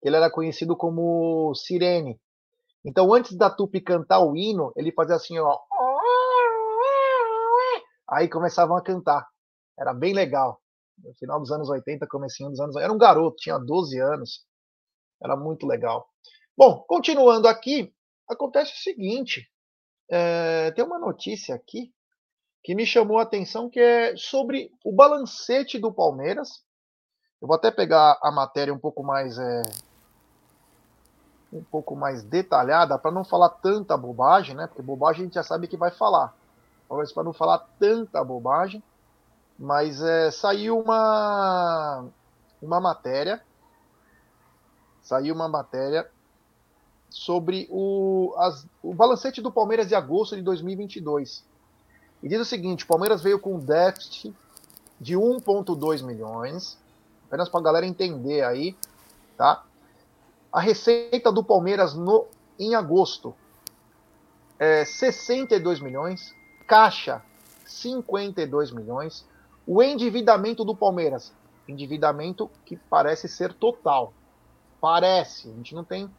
que 0.00 0.08
ele 0.08 0.16
era 0.16 0.30
conhecido 0.30 0.76
como 0.76 1.54
Sirene. 1.54 2.20
Então, 2.84 3.12
antes 3.14 3.36
da 3.36 3.48
Tupi 3.50 3.80
cantar 3.80 4.20
o 4.20 4.36
hino, 4.36 4.72
ele 4.76 4.92
fazia 4.92 5.16
assim, 5.16 5.38
ó. 5.38 5.58
Aí 8.08 8.28
começavam 8.28 8.76
a 8.76 8.82
cantar. 8.82 9.26
Era 9.78 9.94
bem 9.94 10.12
legal. 10.12 10.60
No 10.98 11.14
final 11.14 11.40
dos 11.40 11.50
anos 11.50 11.68
80, 11.68 12.06
comecinho 12.06 12.50
dos 12.50 12.60
anos... 12.60 12.76
Era 12.76 12.92
um 12.92 12.98
garoto, 12.98 13.36
tinha 13.38 13.58
12 13.58 13.98
anos. 13.98 14.46
Era 15.22 15.36
muito 15.36 15.66
legal. 15.66 16.06
Bom, 16.56 16.84
continuando 16.86 17.48
aqui, 17.48 17.92
acontece 18.28 18.72
o 18.74 18.76
seguinte. 18.76 19.50
É, 20.10 20.70
tem 20.72 20.84
uma 20.84 20.98
notícia 20.98 21.54
aqui 21.54 21.92
que 22.64 22.74
me 22.74 22.86
chamou 22.86 23.18
a 23.18 23.22
atenção, 23.22 23.68
que 23.68 23.78
é 23.78 24.16
sobre 24.16 24.72
o 24.82 24.90
balancete 24.90 25.78
do 25.78 25.92
Palmeiras. 25.92 26.64
Eu 27.40 27.46
vou 27.46 27.54
até 27.54 27.70
pegar 27.70 28.18
a 28.22 28.32
matéria 28.32 28.72
um 28.72 28.78
pouco 28.78 29.02
mais 29.02 29.38
é, 29.38 29.62
um 31.52 31.62
pouco 31.62 31.94
mais 31.94 32.24
detalhada 32.24 32.98
para 32.98 33.10
não 33.10 33.22
falar 33.22 33.50
tanta 33.50 33.98
bobagem, 33.98 34.56
né? 34.56 34.66
Porque 34.66 34.80
bobagem 34.80 35.20
a 35.20 35.24
gente 35.24 35.34
já 35.34 35.42
sabe 35.42 35.68
que 35.68 35.76
vai 35.76 35.90
falar. 35.90 36.34
Talvez 36.88 37.12
para 37.12 37.22
não 37.22 37.34
falar 37.34 37.58
tanta 37.78 38.24
bobagem, 38.24 38.82
mas 39.58 40.00
é, 40.00 40.30
saiu 40.30 40.80
uma 40.80 42.06
uma 42.62 42.80
matéria, 42.80 43.44
saiu 45.02 45.34
uma 45.34 45.48
matéria 45.50 46.10
sobre 47.10 47.68
o, 47.70 48.34
as, 48.38 48.66
o 48.82 48.94
balancete 48.94 49.42
do 49.42 49.52
Palmeiras 49.52 49.86
de 49.86 49.94
agosto 49.94 50.34
de 50.34 50.40
2022. 50.40 51.44
E 52.24 52.28
diz 52.28 52.40
o 52.40 52.44
seguinte: 52.44 52.84
o 52.84 52.86
Palmeiras 52.86 53.22
veio 53.22 53.38
com 53.38 53.56
um 53.56 53.60
déficit 53.60 54.34
de 54.98 55.14
1,2 55.14 56.02
milhões, 56.02 56.78
apenas 57.26 57.50
para 57.50 57.60
a 57.60 57.62
galera 57.62 57.86
entender 57.86 58.42
aí, 58.42 58.74
tá? 59.36 59.62
A 60.50 60.58
receita 60.58 61.30
do 61.30 61.44
Palmeiras 61.44 61.92
no, 61.92 62.26
em 62.58 62.74
agosto 62.74 63.34
é 64.58 64.86
62 64.86 65.80
milhões, 65.80 66.34
caixa 66.66 67.22
52 67.66 68.70
milhões, 68.70 69.26
o 69.66 69.82
endividamento 69.82 70.64
do 70.64 70.74
Palmeiras, 70.74 71.30
endividamento 71.68 72.50
que 72.64 72.76
parece 72.88 73.28
ser 73.28 73.52
total. 73.52 74.14
Parece, 74.80 75.50
a 75.50 75.52
gente 75.52 75.74
não 75.74 75.84
tem 75.84 76.10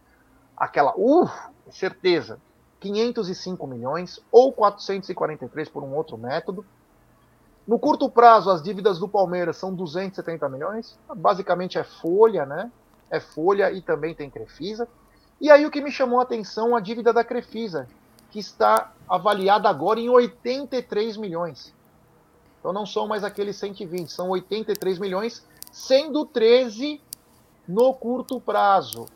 aquela, 0.55 0.93
uh, 0.95 1.27
certeza, 1.71 2.39
505 2.85 3.65
milhões 3.65 4.19
ou 4.31 4.51
443 4.53 5.69
por 5.69 5.83
um 5.83 5.95
outro 5.95 6.17
método. 6.17 6.63
No 7.67 7.79
curto 7.79 8.07
prazo, 8.09 8.51
as 8.51 8.61
dívidas 8.61 8.99
do 8.99 9.07
Palmeiras 9.07 9.57
são 9.57 9.73
270 9.73 10.47
milhões, 10.49 10.97
basicamente 11.15 11.79
é 11.79 11.83
folha, 11.83 12.45
né? 12.45 12.71
É 13.09 13.19
folha 13.19 13.71
e 13.71 13.81
também 13.81 14.13
tem 14.13 14.29
Crefisa. 14.29 14.87
E 15.41 15.49
aí 15.49 15.65
o 15.65 15.71
que 15.71 15.81
me 15.81 15.91
chamou 15.91 16.19
a 16.19 16.23
atenção, 16.23 16.75
a 16.75 16.79
dívida 16.79 17.11
da 17.11 17.23
Crefisa, 17.23 17.87
que 18.29 18.39
está 18.39 18.93
avaliada 19.09 19.67
agora 19.67 19.99
em 19.99 20.09
83 20.09 21.17
milhões. 21.17 21.73
Então 22.59 22.71
não 22.71 22.85
são 22.85 23.07
mais 23.07 23.23
aqueles 23.23 23.55
120, 23.57 24.11
são 24.11 24.29
83 24.29 24.99
milhões, 24.99 25.43
sendo 25.71 26.25
13 26.25 27.01
no 27.67 27.93
curto 27.95 28.39
prazo. 28.39 29.07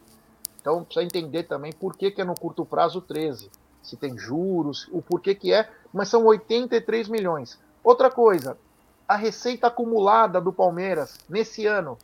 Então 0.60 0.84
precisa 0.84 1.06
entender 1.06 1.44
também 1.44 1.72
por 1.72 1.96
que, 1.96 2.12
que 2.12 2.22
é 2.22 2.26
no 2.26 2.36
curto 2.36 2.66
prazo 2.66 3.02
13. 3.02 3.50
Se 3.90 3.98
tem 3.98 4.18
juros, 4.18 4.88
o 4.92 5.02
porquê 5.02 5.34
que 5.34 5.52
é, 5.52 5.70
mas 5.92 6.10
são 6.10 6.24
83 6.26 7.08
milhões. 7.08 7.60
Outra 7.84 8.12
coisa, 8.12 8.58
a 9.08 9.16
receita 9.16 9.66
acumulada 9.66 10.40
do 10.40 10.54
Palmeiras 10.54 11.18
nesse 11.28 11.66
ano, 11.66 11.98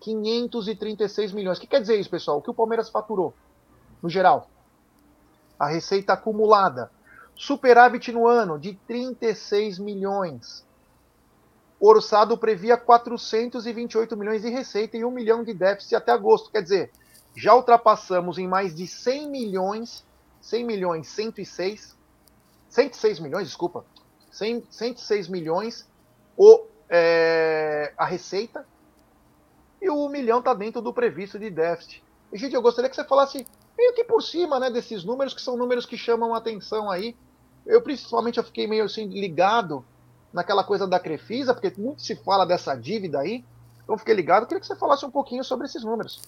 536 0.00 1.32
milhões. 1.32 1.58
O 1.58 1.60
que 1.60 1.66
quer 1.66 1.80
dizer 1.80 2.00
isso, 2.00 2.08
pessoal? 2.08 2.38
O 2.38 2.42
que 2.42 2.50
o 2.50 2.54
Palmeiras 2.54 2.88
faturou, 2.88 3.34
no 4.02 4.08
geral? 4.08 4.48
A 5.58 5.66
receita 5.66 6.14
acumulada. 6.14 6.90
Superávit 7.34 8.10
no 8.12 8.26
ano 8.26 8.58
de 8.58 8.72
36 8.86 9.78
milhões. 9.78 10.64
O 11.78 11.88
orçado 11.88 12.38
previa 12.38 12.78
428 12.78 14.16
milhões 14.16 14.40
de 14.40 14.48
receita 14.48 14.96
e 14.96 15.04
1 15.04 15.10
milhão 15.10 15.44
de 15.44 15.52
déficit 15.52 15.94
até 15.94 16.12
agosto. 16.12 16.50
Quer 16.50 16.62
dizer, 16.62 16.90
já 17.34 17.54
ultrapassamos 17.54 18.38
em 18.38 18.48
mais 18.48 18.74
de 18.74 18.86
100 18.86 19.28
milhões, 19.28 20.02
100 20.46 20.64
milhões, 20.64 21.08
106, 21.08 21.96
106 22.68 23.18
milhões, 23.18 23.48
desculpa, 23.48 23.84
100, 24.30 24.64
106 24.70 25.28
milhões 25.28 25.88
o, 26.36 26.66
é, 26.88 27.92
a 27.98 28.04
receita 28.06 28.64
e 29.82 29.90
o 29.90 30.06
1 30.06 30.08
milhão 30.08 30.38
está 30.38 30.54
dentro 30.54 30.80
do 30.80 30.92
previsto 30.92 31.36
de 31.36 31.50
déficit. 31.50 32.02
E, 32.32 32.38
gente, 32.38 32.54
eu 32.54 32.62
gostaria 32.62 32.88
que 32.88 32.94
você 32.94 33.04
falasse 33.04 33.44
meio 33.76 33.92
que 33.92 34.04
por 34.04 34.22
cima 34.22 34.60
né, 34.60 34.70
desses 34.70 35.02
números, 35.02 35.34
que 35.34 35.42
são 35.42 35.56
números 35.56 35.84
que 35.84 35.98
chamam 35.98 36.32
atenção 36.32 36.88
aí. 36.88 37.16
Eu, 37.66 37.82
principalmente, 37.82 38.38
eu 38.38 38.44
fiquei 38.44 38.68
meio 38.68 38.84
assim 38.84 39.06
ligado 39.06 39.84
naquela 40.32 40.62
coisa 40.62 40.86
da 40.86 41.00
Crefisa, 41.00 41.54
porque 41.54 41.72
muito 41.76 42.02
se 42.02 42.14
fala 42.14 42.46
dessa 42.46 42.76
dívida 42.76 43.18
aí. 43.18 43.44
Então, 43.82 43.98
fiquei 43.98 44.14
ligado. 44.14 44.46
Queria 44.46 44.60
que 44.60 44.66
você 44.66 44.76
falasse 44.76 45.04
um 45.04 45.10
pouquinho 45.10 45.42
sobre 45.42 45.66
esses 45.66 45.82
números. 45.82 46.22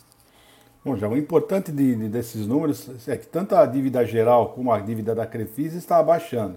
Bom, 0.84 0.96
já 0.96 1.08
o 1.08 1.16
importante 1.16 1.72
de, 1.72 1.94
de, 1.94 2.08
desses 2.08 2.46
números 2.46 3.08
é 3.08 3.16
que 3.16 3.26
tanto 3.26 3.54
a 3.54 3.66
dívida 3.66 4.04
geral 4.06 4.50
como 4.50 4.72
a 4.72 4.78
dívida 4.78 5.14
da 5.14 5.26
Crefisa 5.26 5.76
está 5.76 5.98
abaixando. 5.98 6.56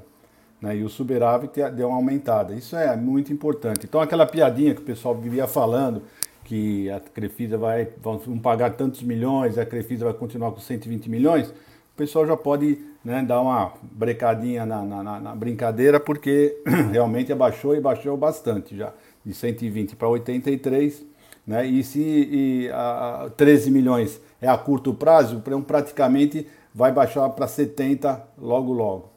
Né, 0.62 0.78
e 0.78 0.84
o 0.84 0.90
superávit 0.90 1.60
deu 1.72 1.88
uma 1.88 1.98
aumentada. 1.98 2.54
Isso 2.54 2.76
é 2.76 2.96
muito 2.96 3.34
importante. 3.34 3.86
Então, 3.86 4.00
aquela 4.00 4.28
piadinha 4.28 4.76
que 4.76 4.82
o 4.82 4.86
pessoal 4.86 5.16
vivia 5.16 5.48
falando, 5.48 6.04
que 6.44 6.90
a 6.92 7.00
Crefisa 7.00 7.58
vai 7.58 7.88
vão 8.02 8.20
pagar 8.38 8.74
tantos 8.74 9.02
milhões, 9.02 9.58
a 9.58 9.66
Crefisa 9.66 10.06
vai 10.06 10.14
continuar 10.14 10.52
com 10.52 10.60
120 10.60 11.10
milhões, 11.10 11.50
o 11.50 11.98
pessoal 11.98 12.28
já 12.28 12.38
pode 12.38 12.78
né, 13.04 13.24
dar 13.24 13.42
uma 13.42 13.74
brecadinha 13.82 14.66
na, 14.66 14.84
na, 14.84 15.20
na, 15.20 15.36
brincadeira, 15.36 16.00
porque 16.00 16.56
realmente 16.92 17.34
abaixou 17.34 17.76
e 17.76 17.82
baixou 17.82 18.16
bastante 18.16 18.78
já, 18.78 18.94
de 19.26 19.34
120 19.34 19.96
para 19.96 20.08
83 20.08 21.11
né? 21.46 21.66
E 21.66 21.84
se 21.84 22.00
e 22.00 22.70
a, 22.72 23.32
13 23.36 23.72
milhões 23.72 24.22
é 24.42 24.48
a 24.48 24.58
curto 24.58 24.94
prazo, 24.94 25.42
praticamente 25.66 26.48
vai 26.74 26.92
baixar 26.92 27.30
para 27.30 27.48
70 27.48 28.28
logo 28.38 28.72
logo. 28.72 29.10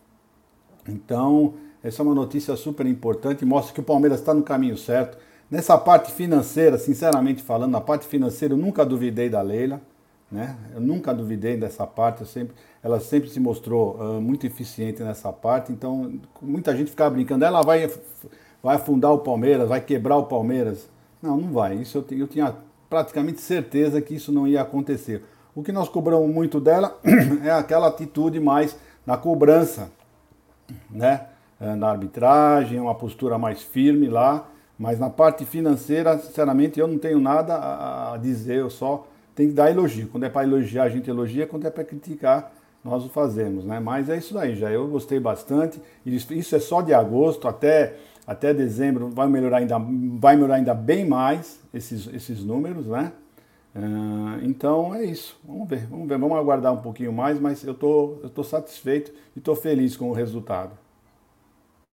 Então, 0.89 1.55
essa 1.83 2.03
é 2.03 2.05
uma 2.05 2.15
notícia 2.15 2.57
super 2.57 2.87
importante, 2.87 3.45
mostra 3.45 3.75
que 3.75 3.81
o 3.81 3.85
Palmeiras 3.85 4.21
está 4.21 4.35
no 4.35 4.43
caminho 4.43 4.77
certo. 4.77 5.19
Nessa 5.51 5.77
parte 5.79 6.11
financeira, 6.13 6.79
sinceramente 6.79 7.43
falando, 7.43 7.73
na 7.73 7.81
parte 7.81 8.07
financeira 8.07 8.55
eu 8.55 8.59
nunca 8.59 8.85
duvidei 8.85 9.29
da 9.29 9.41
Leila, 9.41 9.81
né? 10.31 10.57
Eu 10.75 10.81
nunca 10.81 11.15
duvidei 11.15 11.57
dessa 11.57 11.87
parte, 11.87 12.23
eu 12.23 12.27
sempre, 12.27 12.57
ela 12.83 12.99
sempre 12.99 13.29
se 13.31 13.39
mostrou 13.39 13.97
uh, 13.97 14.21
muito 14.21 14.47
eficiente 14.47 15.03
nessa 15.03 15.33
parte, 15.33 15.71
então 15.71 16.19
muita 16.43 16.77
gente 16.77 16.91
ficava 16.91 17.11
brincando, 17.11 17.45
ela 17.45 17.63
vai, 17.63 17.89
vai 18.63 18.77
afundar 18.77 19.13
o 19.13 19.19
Palmeiras, 19.19 19.69
vai 19.69 19.81
quebrar 19.81 20.17
o 20.17 20.25
Palmeiras. 20.25 20.89
Não, 21.25 21.39
não 21.39 21.53
vai. 21.53 21.77
Isso 21.77 21.97
eu, 21.97 22.19
eu 22.19 22.29
tinha 22.29 22.55
praticamente 22.91 23.41
certeza 23.41 24.03
que 24.03 24.15
isso 24.15 24.31
não 24.31 24.47
ia 24.47 24.61
acontecer. 24.61 25.25
O 25.55 25.63
que 25.63 25.73
nós 25.73 25.89
cobramos 25.89 26.29
muito 26.29 26.61
dela 26.61 27.01
é 27.43 27.51
aquela 27.51 27.89
atitude 27.89 28.39
mais 28.39 28.77
na 29.07 29.17
cobrança, 29.17 29.91
né? 30.91 31.29
É, 31.59 31.75
na 31.75 31.89
arbitragem, 31.89 32.79
uma 32.79 32.95
postura 32.95 33.39
mais 33.39 33.63
firme 33.63 34.07
lá, 34.07 34.47
mas 34.79 34.99
na 34.99 35.09
parte 35.09 35.47
financeira, 35.47 36.19
sinceramente, 36.19 36.79
eu 36.79 36.87
não 36.87 36.99
tenho 36.99 37.21
nada 37.21 38.13
a 38.13 38.19
dizer, 38.19 38.57
eu 38.57 38.69
só 38.69 39.07
tenho 39.35 39.49
que 39.49 39.55
dar 39.55 39.71
elogio. 39.71 40.09
Quando 40.09 40.25
é 40.25 40.29
para 40.29 40.47
elogiar, 40.47 40.83
a 40.83 40.89
gente 40.91 41.09
elogia, 41.09 41.47
quando 41.47 41.67
é 41.67 41.71
para 41.71 41.85
criticar, 41.85 42.53
nós 42.85 43.03
o 43.03 43.09
fazemos, 43.09 43.65
né? 43.65 43.81
Mas 43.81 44.11
é 44.11 44.19
isso 44.19 44.35
daí, 44.35 44.55
já 44.57 44.71
eu 44.71 44.87
gostei 44.89 45.19
bastante. 45.19 45.81
Isso 46.05 46.55
é 46.55 46.59
só 46.59 46.83
de 46.83 46.93
agosto, 46.93 47.49
até 47.49 47.97
até 48.27 48.55
dezembro 48.55 49.11
vai 49.11 49.29
melhorar 49.29 49.59
ainda, 49.59 49.79
vai 50.19 50.35
melhorar 50.37 50.57
ainda 50.57 50.75
bem 50.75 51.07
mais 51.07 51.61
esses, 51.73 52.07
esses 52.09 52.45
números, 52.45 52.87
né? 52.87 53.13
Uh, 53.75 54.45
então 54.45 54.95
é 54.95 55.05
isso. 55.05 55.39
Vamos 55.45 55.69
ver, 55.69 55.87
vamos 55.87 56.09
ver, 56.09 56.19
vamos 56.19 56.39
aguardar 56.39 56.73
um 56.73 56.81
pouquinho 56.81 57.13
mais, 57.13 57.41
mas 57.41 57.65
eu 57.65 57.75
tô, 57.75 58.19
eu 58.23 58.31
tô 58.31 58.45
satisfeito 58.45 59.13
e 59.37 59.41
tô 59.41 59.55
feliz 59.55 59.97
com 59.97 60.11
o 60.11 60.13
resultado. 60.13 60.79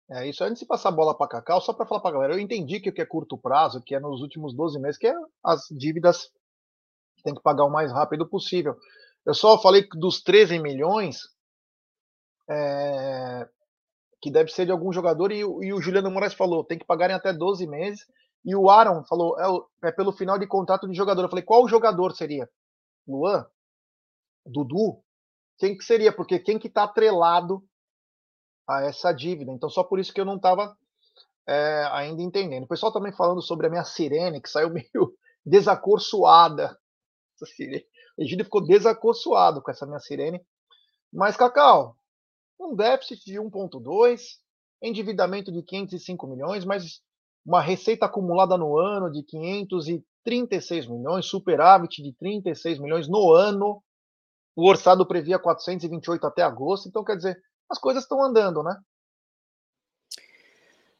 É 0.09 0.28
isso. 0.28 0.43
Antes 0.43 0.59
de 0.59 0.65
passar 0.65 0.89
a 0.89 0.93
bola 0.93 1.17
para 1.17 1.28
Cacau, 1.28 1.59
só 1.59 1.73
para 1.73 1.86
falar 1.86 1.99
para 1.99 2.11
galera, 2.11 2.34
eu 2.34 2.39
entendi 2.39 2.80
que 2.80 2.89
o 2.89 2.93
que 2.93 3.01
é 3.01 3.05
curto 3.05 3.38
prazo, 3.38 3.82
que 3.82 3.95
é 3.95 3.99
nos 3.99 4.21
últimos 4.21 4.53
12 4.55 4.80
meses, 4.80 4.97
que 4.97 5.07
é 5.07 5.15
as 5.43 5.67
dívidas 5.71 6.32
que 7.17 7.23
tem 7.23 7.34
que 7.34 7.41
pagar 7.41 7.65
o 7.65 7.71
mais 7.71 7.91
rápido 7.91 8.28
possível. 8.28 8.76
Eu 9.26 9.34
só 9.34 9.59
falei 9.59 9.88
dos 9.95 10.21
13 10.21 10.59
milhões, 10.59 11.17
é, 12.47 13.49
que 14.26 14.32
deve 14.32 14.49
ser 14.49 14.65
de 14.65 14.71
algum 14.71 14.91
jogador, 14.91 15.32
e, 15.32 15.41
e, 15.41 15.71
o 15.71 15.80
Juliano 15.80 16.09
Moraes 16.09 16.34
falou, 16.34 16.63
tem 16.63 16.80
que 16.80 16.86
pagar 16.86 17.11
em 17.11 17.13
até 17.13 17.32
12 17.32 17.67
meses, 17.67 18.07
e 18.43 18.55
o 18.55 18.71
Aaron 18.71 19.03
falou, 19.05 19.39
é, 19.39 19.89
é 19.89 19.91
pelo 19.91 20.11
final 20.11 20.39
de 20.39 20.47
contrato 20.47 20.88
de 20.88 20.97
jogador. 20.97 21.21
Eu 21.21 21.30
falei, 21.30 21.45
qual 21.45 21.67
jogador 21.67 22.11
seria? 22.11 22.49
Luan? 23.07 23.45
Dudu? 24.43 24.99
Quem 25.59 25.78
que 25.78 25.84
seria? 25.84 26.11
Porque 26.11 26.39
quem 26.39 26.57
que 26.57 26.67
está 26.67 26.86
atrelado 26.86 27.63
a 28.67 28.82
essa 28.82 29.11
dívida. 29.11 29.51
Então, 29.51 29.69
só 29.69 29.84
por 29.84 29.99
isso 29.99 30.11
que 30.11 30.19
eu 30.19 30.26
não 30.26 30.38
estava 30.38 30.76
é, 31.47 31.88
ainda 31.91 32.23
entendendo. 32.23 32.63
O 32.63 32.67
pessoal 32.67 32.91
também 32.91 33.13
falando 33.13 33.43
sobre 33.43 33.67
a 33.67 33.69
minha 33.69 33.84
sirene, 33.84 34.41
que 34.41 34.49
saiu 34.49 34.71
meio 34.73 35.15
desacorçoada. 35.45 36.76
O 38.17 38.23
Egídio 38.23 38.45
ficou 38.45 38.65
desacorçoado 38.65 39.61
com 39.61 39.69
essa 39.69 39.86
minha 39.86 39.99
sirene. 39.99 40.43
Mas, 41.13 41.38
Cacau, 41.38 41.95
um 42.60 42.76
déficit 42.76 43.24
de 43.26 43.39
1,2, 43.39 44.22
endividamento 44.82 45.51
de 45.51 45.62
505 45.62 46.28
milhões, 46.28 46.66
mas 46.66 47.01
uma 47.45 47.62
receita 47.62 48.06
acumulada 48.06 48.58
no 48.58 48.78
ano 48.78 49.12
de 49.12 49.24
536 49.24 50.88
milhões, 50.88 51.26
superávit 51.26 52.01
de 52.01 52.14
36 52.14 52.80
milhões 52.80 53.08
no 53.08 53.32
ano. 53.32 53.84
O 54.56 54.68
orçado 54.68 55.06
previa 55.06 55.38
428 55.38 56.26
até 56.26 56.41
agosto. 56.41 56.88
Então, 56.88 57.03
quer 57.03 57.18
dizer, 57.18 57.39
as 57.70 57.78
coisas 57.78 58.03
estão 58.03 58.24
andando, 58.24 58.64
né? 58.64 58.76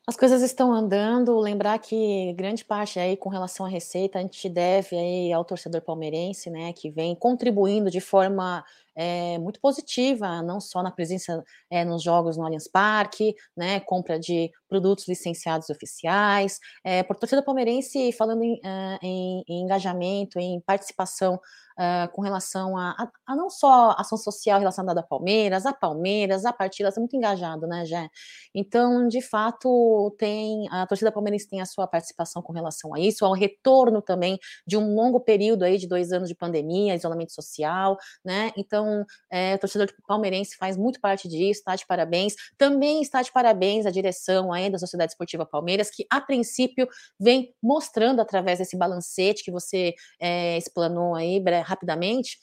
As 0.08 0.16
coisas 0.16 0.44
estão 0.44 0.72
andando, 0.72 1.36
lembrar 1.40 1.80
que 1.80 2.32
grande 2.34 2.64
parte 2.64 3.00
aí 3.00 3.18
com 3.18 3.28
relação 3.28 3.66
à 3.66 3.70
receita 3.70 4.20
a 4.20 4.22
gente 4.22 4.48
deve 4.48 4.96
aí 4.96 5.34
ao 5.34 5.44
torcedor 5.44 5.82
palmeirense, 5.82 6.48
né, 6.52 6.72
que 6.74 6.92
vem 6.92 7.16
contribuindo 7.16 7.90
de 7.90 8.00
forma 8.00 8.64
é, 8.96 9.38
muito 9.38 9.60
positiva, 9.60 10.42
não 10.42 10.60
só 10.60 10.82
na 10.82 10.92
presença 10.92 11.44
é, 11.70 11.84
nos 11.84 12.04
jogos 12.04 12.38
no 12.38 12.46
Allianz 12.46 12.68
Parque, 12.68 13.36
né, 13.56 13.80
compra 13.80 14.20
de 14.20 14.52
produtos 14.68 15.08
licenciados 15.08 15.70
oficiais, 15.70 16.60
é, 16.84 17.04
por 17.04 17.16
torcedor 17.16 17.44
palmeirense 17.44 18.12
falando 18.14 18.44
em, 18.44 18.60
em, 19.02 19.44
em 19.48 19.62
engajamento, 19.64 20.40
em 20.40 20.60
participação 20.62 21.40
uh, 21.76 22.12
com 22.12 22.22
relação 22.22 22.78
a, 22.78 22.92
a, 22.92 23.12
a, 23.28 23.36
não 23.36 23.50
só 23.50 23.96
ação 23.98 24.18
social 24.18 24.60
relacionada 24.60 25.00
a 25.00 25.04
Palmeiras, 25.04 25.66
a 25.66 25.74
Palmeiras, 25.74 26.46
a 26.46 26.54
partida, 26.54 26.90
está 26.90 27.00
muito 27.00 27.16
engajado, 27.16 27.68
né, 27.68 27.86
Jé? 27.86 28.10
Então, 28.54 29.08
de 29.08 29.22
fato, 29.22 30.16
tem 30.18 30.68
a 30.72 30.86
torcida 30.88 31.12
palmeirense 31.12 31.48
tem 31.48 31.62
a 31.62 31.66
sua 31.66 31.88
participação 31.88 32.42
com 32.42 32.54
relação 32.54 32.94
a 32.94 33.00
isso, 33.00 33.26
ao 33.26 33.34
retorno 33.34 34.02
também 34.02 34.40
de 34.66 34.78
um 34.78 34.96
longo 34.96 35.20
período 35.20 35.64
aí 35.64 35.78
de 35.78 35.88
dois 35.88 36.12
anos 36.12 36.30
de 36.30 36.36
pandemia, 36.36 36.96
isolamento 36.96 37.34
social, 37.34 37.98
né? 38.24 38.52
Então, 38.58 38.85
é, 39.32 39.56
o 39.56 39.60
torcedor 39.60 39.88
palmeirense 40.08 40.56
faz 40.58 40.78
muito 40.78 41.00
parte 41.00 41.28
disso, 41.28 41.60
está 41.60 41.76
de 41.76 41.86
parabéns. 41.86 42.36
Também 42.58 43.02
está 43.02 43.22
de 43.22 43.32
parabéns 43.32 43.86
a 43.86 43.92
direção 43.92 44.52
aí 44.52 44.70
da 44.70 44.78
Sociedade 44.78 45.12
Esportiva 45.12 45.46
Palmeiras, 45.46 45.90
que 45.90 46.06
a 46.10 46.22
princípio 46.22 46.88
vem 47.20 47.54
mostrando 47.62 48.22
através 48.22 48.60
desse 48.60 48.78
balancete 48.78 49.44
que 49.44 49.52
você 49.52 49.94
é, 50.20 50.58
explanou 50.58 51.16
aí, 51.16 51.44
rapidamente, 51.64 52.38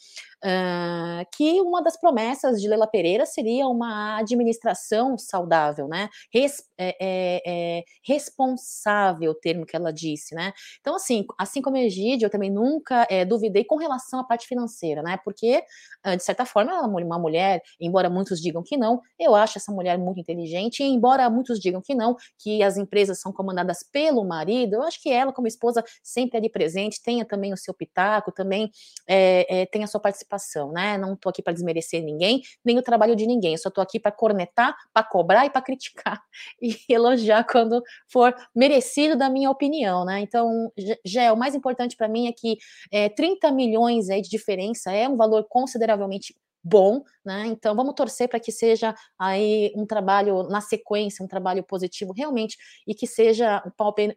uh, 0.44 1.26
que 1.36 1.60
uma 1.60 1.82
das 1.82 1.96
promessas 1.96 2.60
de 2.60 2.68
Leila 2.68 2.86
Pereira 2.86 3.24
seria 3.26 3.66
uma 3.66 4.18
administração 4.18 5.16
saudável, 5.16 5.88
né? 5.88 6.08
Res, 6.32 6.64
é, 6.78 6.96
é, 7.00 7.42
é, 7.46 7.84
responsável, 8.04 9.30
o 9.30 9.34
termo 9.34 9.64
que 9.64 9.76
ela 9.76 9.92
disse, 9.92 10.34
né? 10.34 10.52
Então, 10.80 10.96
assim, 10.96 11.24
assim 11.38 11.62
como 11.62 11.76
Egídio, 11.76 12.26
eu 12.26 12.30
também 12.30 12.50
nunca 12.50 13.06
é, 13.08 13.24
duvidei 13.24 13.64
com 13.64 13.76
relação 13.76 14.20
à 14.20 14.24
parte 14.24 14.46
financeira, 14.46 15.02
né? 15.02 15.18
Porque, 15.24 15.62
uh, 16.06 16.16
de 16.16 16.22
certa 16.22 16.44
forma, 16.44 16.72
ela 16.72 16.82
é 16.82 17.04
uma 17.04 17.18
mulher, 17.18 17.62
embora 17.80 18.10
muitos 18.10 18.40
digam 18.40 18.62
que 18.62 18.76
não, 18.76 19.00
eu 19.18 19.34
acho 19.34 19.58
essa 19.58 19.72
mulher 19.72 19.98
muito 19.98 20.20
inteligente, 20.20 20.82
e 20.82 20.86
embora 20.86 21.28
muitos 21.30 21.60
digam 21.60 21.80
que 21.80 21.94
não, 21.94 22.16
que 22.38 22.62
as 22.62 22.76
empresas 22.76 23.20
são 23.20 23.32
comandadas 23.32 23.82
pelo 23.82 24.24
marido, 24.24 24.76
eu 24.76 24.82
acho 24.82 25.00
que 25.00 25.10
ela, 25.10 25.32
como 25.32 25.46
esposa, 25.46 25.84
sempre 26.02 26.38
ali 26.38 26.48
presente, 26.48 27.02
tenha 27.02 27.24
também 27.24 27.52
o 27.52 27.56
seu 27.56 27.72
pitaco, 27.72 28.32
também 28.32 28.70
é, 29.06 29.62
é, 29.62 29.66
tem 29.66 29.84
a 29.84 29.86
sua 29.86 30.00
participação, 30.00 30.31
né? 30.72 30.98
Não 30.98 31.14
estou 31.14 31.30
aqui 31.30 31.42
para 31.42 31.52
desmerecer 31.52 32.02
ninguém, 32.02 32.42
nem 32.64 32.78
o 32.78 32.82
trabalho 32.82 33.16
de 33.16 33.26
ninguém, 33.26 33.52
eu 33.52 33.58
só 33.58 33.68
estou 33.68 33.82
aqui 33.82 33.98
para 33.98 34.12
cornetar, 34.12 34.74
para 34.92 35.04
cobrar 35.04 35.46
e 35.46 35.50
para 35.50 35.62
criticar 35.62 36.22
e 36.60 36.76
elogiar 36.88 37.44
quando 37.44 37.82
for 38.10 38.34
merecido 38.54 39.16
da 39.16 39.28
minha 39.28 39.50
opinião, 39.50 40.04
né? 40.04 40.20
Então, 40.20 40.70
já 41.04 41.32
o 41.32 41.36
mais 41.36 41.54
importante 41.54 41.96
para 41.96 42.08
mim 42.08 42.28
é 42.28 42.32
que 42.32 42.56
é, 42.90 43.08
30 43.08 43.50
milhões 43.52 44.10
aí 44.10 44.22
de 44.22 44.28
diferença 44.28 44.92
é 44.92 45.08
um 45.08 45.16
valor 45.16 45.46
consideravelmente 45.48 46.34
bom, 46.62 47.02
né? 47.24 47.46
Então 47.46 47.74
vamos 47.74 47.94
torcer 47.94 48.28
para 48.28 48.38
que 48.38 48.52
seja 48.52 48.94
aí 49.18 49.72
um 49.74 49.84
trabalho 49.84 50.44
na 50.44 50.60
sequência, 50.60 51.24
um 51.24 51.28
trabalho 51.28 51.62
positivo 51.64 52.12
realmente 52.12 52.56
e 52.86 52.94
que 52.94 53.06
seja 53.06 53.62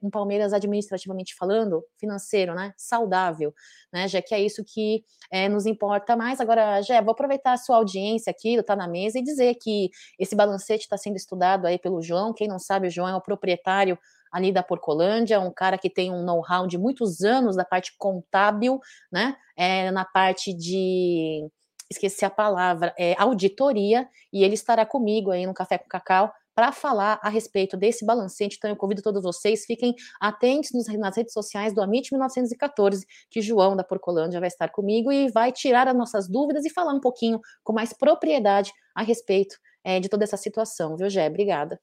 um 0.03 0.09
Palmeiras 0.09 0.53
administrativamente 0.53 1.35
falando, 1.35 1.83
financeiro, 1.97 2.53
né? 2.53 2.73
Saudável, 2.77 3.53
né? 3.91 4.07
Já 4.07 4.21
que 4.21 4.35
é 4.35 4.39
isso 4.39 4.63
que 4.63 5.03
é, 5.31 5.49
nos 5.49 5.65
importa 5.65 6.15
mais. 6.15 6.39
Agora, 6.39 6.81
Jé, 6.81 7.01
vou 7.01 7.13
aproveitar 7.13 7.53
a 7.53 7.57
sua 7.57 7.77
audiência 7.77 8.29
aqui, 8.29 8.61
tá 8.63 8.75
na 8.75 8.87
mesa 8.87 9.17
e 9.17 9.23
dizer 9.23 9.55
que 9.55 9.89
esse 10.19 10.35
balancete 10.35 10.83
está 10.83 10.97
sendo 10.97 11.15
estudado 11.15 11.65
aí 11.65 11.79
pelo 11.79 12.01
João. 12.01 12.33
Quem 12.33 12.47
não 12.47 12.59
sabe, 12.59 12.87
o 12.87 12.91
João 12.91 13.07
é 13.09 13.15
o 13.15 13.21
proprietário 13.21 13.97
ali 14.31 14.51
da 14.51 14.61
Porcolândia, 14.61 15.39
um 15.39 15.51
cara 15.51 15.77
que 15.77 15.89
tem 15.89 16.11
um 16.11 16.23
know-how 16.23 16.67
de 16.67 16.77
muitos 16.77 17.21
anos 17.21 17.55
da 17.55 17.63
parte 17.63 17.95
contábil, 17.97 18.79
né? 19.11 19.35
É, 19.55 19.89
na 19.91 20.03
parte 20.03 20.53
de 20.53 21.49
esqueci 21.89 22.25
a 22.25 22.29
palavra, 22.29 22.93
é, 22.97 23.15
auditoria, 23.17 24.07
e 24.31 24.43
ele 24.43 24.53
estará 24.53 24.85
comigo 24.85 25.31
aí 25.31 25.45
no 25.45 25.53
Café 25.53 25.77
com 25.77 25.87
Cacau 25.87 26.33
para 26.55 26.71
falar 26.71 27.19
a 27.21 27.27
respeito 27.27 27.75
desse 27.75 28.05
balancete. 28.05 28.55
Então, 28.57 28.69
eu 28.69 28.77
convido 28.77 29.01
todos 29.01 29.21
vocês, 29.21 29.65
fiquem 29.65 29.93
atentos 30.21 30.71
nas 30.97 31.17
redes 31.17 31.33
sociais 31.33 31.73
do 31.73 31.81
Amit 31.81 32.11
1914, 32.13 33.05
que 33.29 33.41
João 33.41 33.75
da 33.75 33.83
Porcolândia 33.83 34.39
vai 34.39 34.47
estar 34.47 34.69
comigo 34.69 35.11
e 35.11 35.29
vai 35.29 35.51
tirar 35.51 35.87
as 35.87 35.95
nossas 35.95 36.29
dúvidas 36.29 36.63
e 36.65 36.69
falar 36.69 36.93
um 36.93 37.01
pouquinho 37.01 37.41
com 37.61 37.73
mais 37.73 37.91
propriedade 37.91 38.71
a 38.95 39.03
respeito 39.03 39.57
é, 39.83 39.99
de 39.99 40.07
toda 40.07 40.23
essa 40.23 40.37
situação, 40.37 40.95
viu, 40.95 41.09
Gé? 41.09 41.27
Obrigada. 41.27 41.79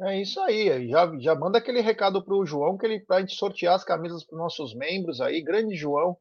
É 0.00 0.20
isso 0.20 0.40
aí, 0.40 0.88
já, 0.88 1.12
já 1.20 1.34
manda 1.36 1.58
aquele 1.58 1.80
recado 1.80 2.24
para 2.24 2.34
o 2.34 2.44
João, 2.44 2.76
que 2.76 2.84
ele 2.84 2.98
para 2.98 3.18
a 3.18 3.20
gente 3.20 3.36
sortear 3.36 3.76
as 3.76 3.84
camisas 3.84 4.24
para 4.24 4.34
os 4.34 4.40
nossos 4.40 4.74
membros 4.74 5.20
aí, 5.20 5.40
grande 5.40 5.76
João, 5.76 6.16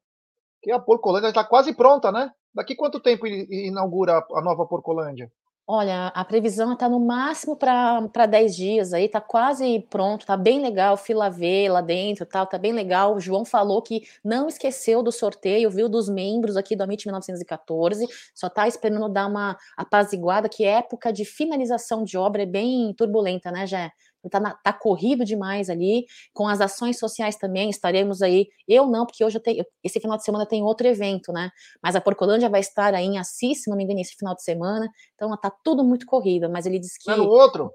que 0.63 0.71
a 0.71 0.79
Porcolândia 0.79 1.27
está 1.27 1.43
quase 1.43 1.73
pronta, 1.73 2.11
né? 2.11 2.31
Daqui 2.55 2.73
quanto 2.73 3.01
tempo 3.01 3.27
inaugura 3.27 4.25
a 4.33 4.41
nova 4.41 4.65
Porcolândia? 4.65 5.29
Olha, 5.65 6.07
a 6.07 6.25
previsão 6.25 6.73
está 6.73 6.89
no 6.89 6.99
máximo 6.99 7.55
para 7.55 8.25
10 8.25 8.53
dias 8.53 8.93
aí, 8.93 9.07
tá 9.07 9.21
quase 9.21 9.79
pronto, 9.89 10.25
tá 10.25 10.35
bem 10.35 10.61
legal, 10.61 10.97
fila 10.97 11.29
V 11.29 11.69
lá 11.69 11.79
dentro, 11.79 12.25
tal, 12.25 12.45
tá 12.45 12.57
bem 12.57 12.73
legal. 12.73 13.15
O 13.15 13.19
João 13.19 13.45
falou 13.45 13.81
que 13.81 14.01
não 14.23 14.49
esqueceu 14.49 15.01
do 15.01 15.09
sorteio, 15.09 15.69
viu, 15.69 15.87
dos 15.87 16.09
membros 16.09 16.57
aqui 16.57 16.75
do 16.75 16.83
Amit 16.83 17.05
1914, 17.07 18.05
só 18.35 18.49
tá 18.49 18.67
esperando 18.67 19.07
dar 19.07 19.27
uma 19.27 19.57
apaziguada, 19.77 20.49
que 20.49 20.65
época 20.65 21.13
de 21.13 21.23
finalização 21.23 22.03
de 22.03 22.17
obra 22.17 22.43
é 22.43 22.45
bem 22.45 22.93
turbulenta, 22.93 23.49
né, 23.49 23.65
Jé? 23.65 23.89
Tá, 24.29 24.39
tá 24.63 24.73
corrido 24.73 25.25
demais 25.25 25.69
ali, 25.69 26.05
com 26.33 26.47
as 26.47 26.61
ações 26.61 26.97
sociais 26.97 27.35
também, 27.35 27.69
estaremos 27.69 28.21
aí, 28.21 28.47
eu 28.67 28.87
não, 28.87 29.05
porque 29.05 29.23
hoje 29.23 29.37
eu 29.37 29.41
tenho, 29.41 29.65
esse 29.83 29.99
final 29.99 30.17
de 30.17 30.23
semana 30.23 30.45
tem 30.45 30.63
outro 30.63 30.87
evento, 30.87 31.31
né, 31.31 31.49
mas 31.81 31.95
a 31.95 32.01
Porcolândia 32.01 32.49
vai 32.49 32.59
estar 32.59 32.93
aí 32.93 33.05
em 33.05 33.17
Assis, 33.17 33.63
se 33.63 33.69
não 33.69 33.77
me 33.77 33.83
engano, 33.83 33.99
esse 33.99 34.15
final 34.15 34.35
de 34.35 34.43
semana, 34.43 34.87
então 35.15 35.35
tá 35.37 35.51
tudo 35.63 35.83
muito 35.83 36.05
corrido, 36.05 36.49
mas 36.49 36.65
ele 36.65 36.79
disse 36.79 36.99
que... 36.99 37.07
Não 37.07 37.15
é 37.15 37.17
no 37.17 37.27
outro? 37.27 37.71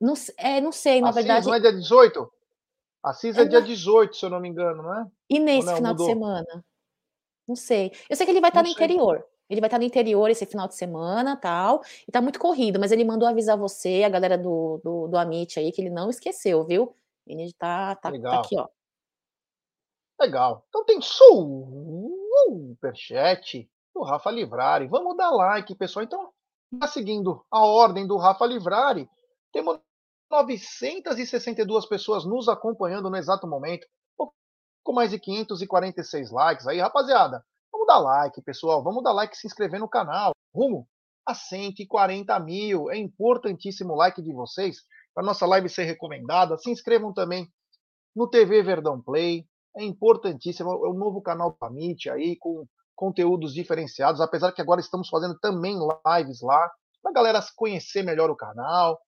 Não, 0.00 0.14
é, 0.36 0.60
não 0.60 0.72
sei, 0.72 1.00
na 1.00 1.08
Assis 1.10 1.24
verdade... 1.24 1.46
não 1.46 1.54
é 1.54 1.60
dia 1.60 1.72
18? 1.72 2.32
Assis 3.02 3.36
é, 3.36 3.42
é 3.42 3.44
dia 3.44 3.62
18, 3.62 4.16
se 4.16 4.26
eu 4.26 4.30
não 4.30 4.40
me 4.40 4.48
engano, 4.48 4.82
não 4.82 4.94
é? 4.94 5.06
E 5.30 5.38
nesse 5.38 5.66
não, 5.66 5.76
final 5.76 5.92
mudou? 5.92 6.06
de 6.06 6.12
semana? 6.12 6.64
Não 7.46 7.56
sei. 7.56 7.92
Eu 8.10 8.16
sei 8.16 8.26
que 8.26 8.32
ele 8.32 8.40
vai 8.40 8.50
estar 8.50 8.62
não 8.62 8.68
no 8.68 8.76
sei. 8.76 8.84
interior. 8.84 9.24
Ele 9.48 9.60
vai 9.60 9.68
estar 9.68 9.78
no 9.78 9.84
interior 9.84 10.28
esse 10.30 10.44
final 10.44 10.68
de 10.68 10.74
semana, 10.74 11.36
tal, 11.36 11.82
e 12.06 12.12
tá 12.12 12.20
muito 12.20 12.38
corrido, 12.38 12.78
mas 12.78 12.92
ele 12.92 13.04
mandou 13.04 13.26
avisar 13.26 13.56
você, 13.56 14.02
a 14.04 14.08
galera 14.08 14.36
do, 14.36 14.80
do, 14.84 15.08
do 15.08 15.16
Amit 15.16 15.58
aí, 15.58 15.72
que 15.72 15.80
ele 15.80 15.90
não 15.90 16.10
esqueceu, 16.10 16.64
viu? 16.64 16.94
Ele 17.26 17.52
tá, 17.54 17.94
tá, 17.96 18.12
tá 18.12 18.40
aqui, 18.40 18.58
ó. 18.58 18.68
Legal. 20.20 20.64
Então 20.68 20.84
tem 20.84 21.00
superchat 22.40 23.70
do 23.94 24.02
Rafa 24.02 24.30
Livrari. 24.30 24.86
Vamos 24.86 25.16
dar 25.16 25.30
like, 25.30 25.74
pessoal. 25.74 26.04
Então, 26.04 26.32
tá 26.78 26.86
seguindo 26.88 27.44
a 27.50 27.64
ordem 27.64 28.06
do 28.06 28.16
Rafa 28.16 28.44
Livrari. 28.46 29.08
Temos 29.52 29.80
962 30.30 31.86
pessoas 31.86 32.24
nos 32.24 32.48
acompanhando 32.48 33.08
no 33.08 33.16
exato 33.16 33.46
momento. 33.46 33.86
Com 34.82 34.92
mais 34.92 35.10
de 35.10 35.18
546 35.18 36.30
likes 36.30 36.66
aí, 36.66 36.80
rapaziada. 36.80 37.44
Dar 37.88 38.00
like, 38.00 38.42
pessoal. 38.42 38.84
Vamos 38.84 39.02
dar 39.02 39.12
like 39.12 39.34
e 39.34 39.38
se 39.38 39.46
inscrever 39.46 39.80
no 39.80 39.88
canal. 39.88 40.32
Rumo 40.54 40.86
a 41.26 41.34
140 41.34 42.38
mil. 42.40 42.90
É 42.90 42.98
importantíssimo 42.98 43.94
o 43.94 43.96
like 43.96 44.20
de 44.20 44.30
vocês 44.30 44.76
para 45.14 45.24
nossa 45.24 45.46
live 45.46 45.70
ser 45.70 45.84
recomendada. 45.84 46.58
Se 46.58 46.70
inscrevam 46.70 47.14
também 47.14 47.48
no 48.14 48.28
TV 48.28 48.62
Verdão 48.62 49.00
Play. 49.00 49.46
É 49.74 49.82
importantíssimo. 49.82 50.70
É 50.70 50.90
o 50.90 50.92
novo 50.92 51.22
canal 51.22 51.54
Pamite 51.54 52.10
aí, 52.10 52.36
com 52.36 52.66
conteúdos 52.94 53.54
diferenciados. 53.54 54.20
Apesar 54.20 54.52
que 54.52 54.60
agora 54.60 54.82
estamos 54.82 55.08
fazendo 55.08 55.38
também 55.38 55.78
lives 56.06 56.42
lá, 56.42 56.70
para 57.02 57.10
a 57.10 57.14
galera 57.14 57.40
conhecer 57.56 58.02
melhor 58.02 58.28
o 58.28 58.36
canal. 58.36 59.00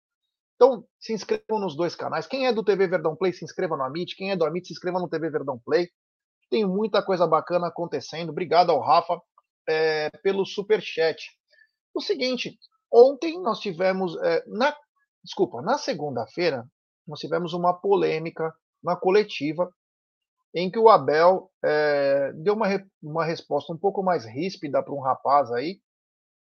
Então, 0.54 0.84
se 0.98 1.12
inscrevam 1.12 1.58
nos 1.58 1.76
dois 1.76 1.94
canais. 1.94 2.26
Quem 2.26 2.46
é 2.46 2.52
do 2.52 2.64
TV 2.64 2.86
Verdão 2.86 3.14
Play, 3.14 3.34
se 3.34 3.44
inscreva 3.44 3.76
no 3.76 3.82
Amit. 3.82 4.16
Quem 4.16 4.30
é 4.30 4.36
do 4.36 4.46
Amit, 4.46 4.66
se 4.66 4.72
inscreva 4.72 4.98
no 4.98 5.08
TV 5.08 5.28
Verdão 5.28 5.58
Play. 5.58 5.90
Tem 6.50 6.66
muita 6.66 7.02
coisa 7.02 7.26
bacana 7.26 7.68
acontecendo. 7.68 8.30
Obrigado 8.30 8.70
ao 8.70 8.80
Rafa 8.80 9.20
é, 9.68 10.10
pelo 10.22 10.44
super 10.44 10.82
chat. 10.82 11.30
O 11.94 12.00
seguinte, 12.00 12.58
ontem 12.92 13.40
nós 13.40 13.60
tivemos 13.60 14.16
é, 14.22 14.44
na 14.46 14.76
desculpa, 15.22 15.62
na 15.62 15.78
segunda-feira 15.78 16.66
nós 17.06 17.18
tivemos 17.18 17.52
uma 17.52 17.74
polêmica 17.74 18.52
na 18.82 18.96
coletiva 18.96 19.70
em 20.54 20.70
que 20.70 20.78
o 20.78 20.88
Abel 20.88 21.50
é, 21.64 22.32
deu 22.34 22.54
uma, 22.54 22.66
uma 23.02 23.24
resposta 23.24 23.72
um 23.72 23.78
pouco 23.78 24.02
mais 24.02 24.24
ríspida 24.24 24.82
para 24.82 24.94
um 24.94 25.00
rapaz 25.00 25.50
aí. 25.52 25.80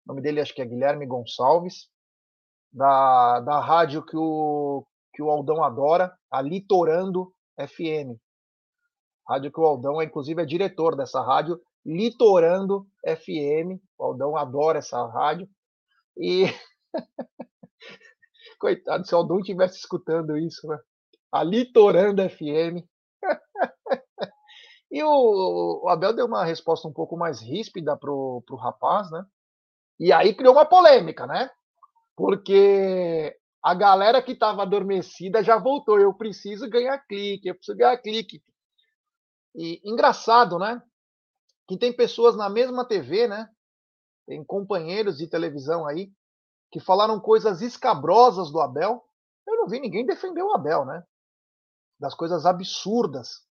O 0.06 0.12
nome 0.12 0.22
dele 0.22 0.40
acho 0.40 0.54
que 0.54 0.62
é 0.62 0.66
Guilherme 0.66 1.06
Gonçalves 1.06 1.88
da, 2.72 3.40
da 3.40 3.60
rádio 3.60 4.04
que 4.04 4.16
o, 4.16 4.86
que 5.12 5.22
o 5.22 5.30
Aldão 5.30 5.62
adora, 5.62 6.16
a 6.30 6.40
Litorando 6.40 7.32
FM. 7.58 8.16
Rádio 9.28 9.52
que 9.52 9.60
o 9.60 9.64
Aldão, 9.64 10.00
é, 10.00 10.04
inclusive, 10.04 10.40
é 10.42 10.46
diretor 10.46 10.96
dessa 10.96 11.20
rádio, 11.20 11.60
Litorando 11.84 12.86
FM. 13.04 13.80
O 13.98 14.04
Aldão 14.04 14.36
adora 14.36 14.78
essa 14.78 15.04
rádio. 15.06 15.48
E. 16.16 16.46
Coitado, 18.58 19.06
se 19.06 19.14
o 19.14 19.18
Aldão 19.18 19.38
estivesse 19.38 19.78
escutando 19.78 20.36
isso, 20.36 20.66
né? 20.66 20.78
A 21.30 21.42
Litorando 21.42 22.22
FM. 22.28 22.82
e 24.90 25.02
o, 25.02 25.82
o, 25.84 25.88
Abel 25.88 26.14
deu 26.14 26.26
uma 26.26 26.44
resposta 26.44 26.88
um 26.88 26.92
pouco 26.92 27.16
mais 27.16 27.40
ríspida 27.40 27.96
pro, 27.96 28.42
pro 28.46 28.56
rapaz, 28.56 29.10
né? 29.10 29.24
E 30.00 30.12
aí 30.12 30.34
criou 30.34 30.54
uma 30.54 30.64
polêmica, 30.64 31.26
né? 31.26 31.50
porque 32.18 33.32
a 33.62 33.74
galera 33.74 34.20
que 34.20 34.32
estava 34.32 34.62
adormecida 34.62 35.40
já 35.40 35.56
voltou. 35.56 36.00
Eu 36.00 36.12
preciso 36.12 36.68
ganhar 36.68 36.98
clique, 36.98 37.46
eu 37.46 37.54
preciso 37.54 37.78
ganhar 37.78 37.96
clique. 37.98 38.42
E 39.54 39.80
engraçado, 39.84 40.58
né? 40.58 40.82
Que 41.66 41.76
tem 41.76 41.94
pessoas 41.94 42.36
na 42.36 42.48
mesma 42.48 42.86
TV, 42.86 43.28
né? 43.28 43.50
Tem 44.26 44.44
companheiros 44.44 45.18
de 45.18 45.26
televisão 45.26 45.86
aí 45.86 46.12
que 46.70 46.80
falaram 46.80 47.18
coisas 47.18 47.62
escabrosas 47.62 48.50
do 48.50 48.60
Abel. 48.60 49.04
Eu 49.46 49.56
não 49.56 49.68
vi 49.68 49.80
ninguém 49.80 50.04
defender 50.04 50.42
o 50.42 50.52
Abel, 50.52 50.84
né? 50.84 51.02
Das 51.98 52.14
coisas 52.14 52.44
absurdas, 52.46 53.46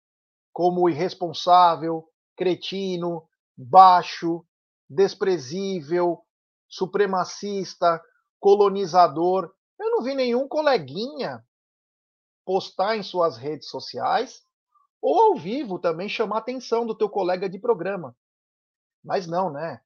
como 0.53 0.89
irresponsável, 0.89 2.07
cretino, 2.35 3.27
baixo, 3.57 4.45
desprezível, 4.89 6.23
supremacista, 6.69 8.01
colonizador. 8.39 9.51
Eu 9.79 9.91
não 9.91 10.03
vi 10.03 10.13
nenhum 10.13 10.47
coleguinha 10.47 11.43
postar 12.45 12.95
em 12.95 13.03
suas 13.03 13.35
redes 13.37 13.67
sociais 13.67 14.46
ou 15.01 15.21
ao 15.21 15.35
vivo 15.35 15.79
também 15.79 16.09
chamar 16.09 16.37
a 16.37 16.39
atenção 16.39 16.85
do 16.85 16.95
teu 16.95 17.09
colega 17.09 17.49
de 17.49 17.59
programa. 17.59 18.15
Mas 19.03 19.27
não, 19.27 19.51
né? 19.51 19.81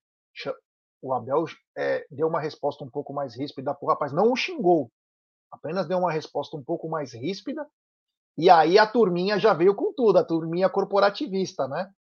O 1.02 1.14
Abel 1.14 1.46
é, 1.76 2.06
deu 2.10 2.28
uma 2.28 2.40
resposta 2.40 2.84
um 2.84 2.90
pouco 2.90 3.14
mais 3.14 3.36
ríspida 3.36 3.78
o 3.82 3.88
rapaz, 3.88 4.14
não 4.14 4.32
o 4.32 4.36
xingou, 4.36 4.92
apenas 5.52 5.88
deu 5.88 5.98
uma 5.98 6.12
resposta 6.12 6.56
um 6.56 6.64
pouco 6.64 6.88
mais 6.88 7.14
ríspida. 7.14 7.68
E 8.38 8.50
aí 8.50 8.80
a 8.80 8.88
turminha 8.88 9.38
já 9.38 9.54
veio 9.54 9.76
com 9.76 9.94
tudo, 9.94 10.18
a 10.18 10.24
turminha 10.24 10.70
corporativista, 10.70 11.68
né? 11.68 11.92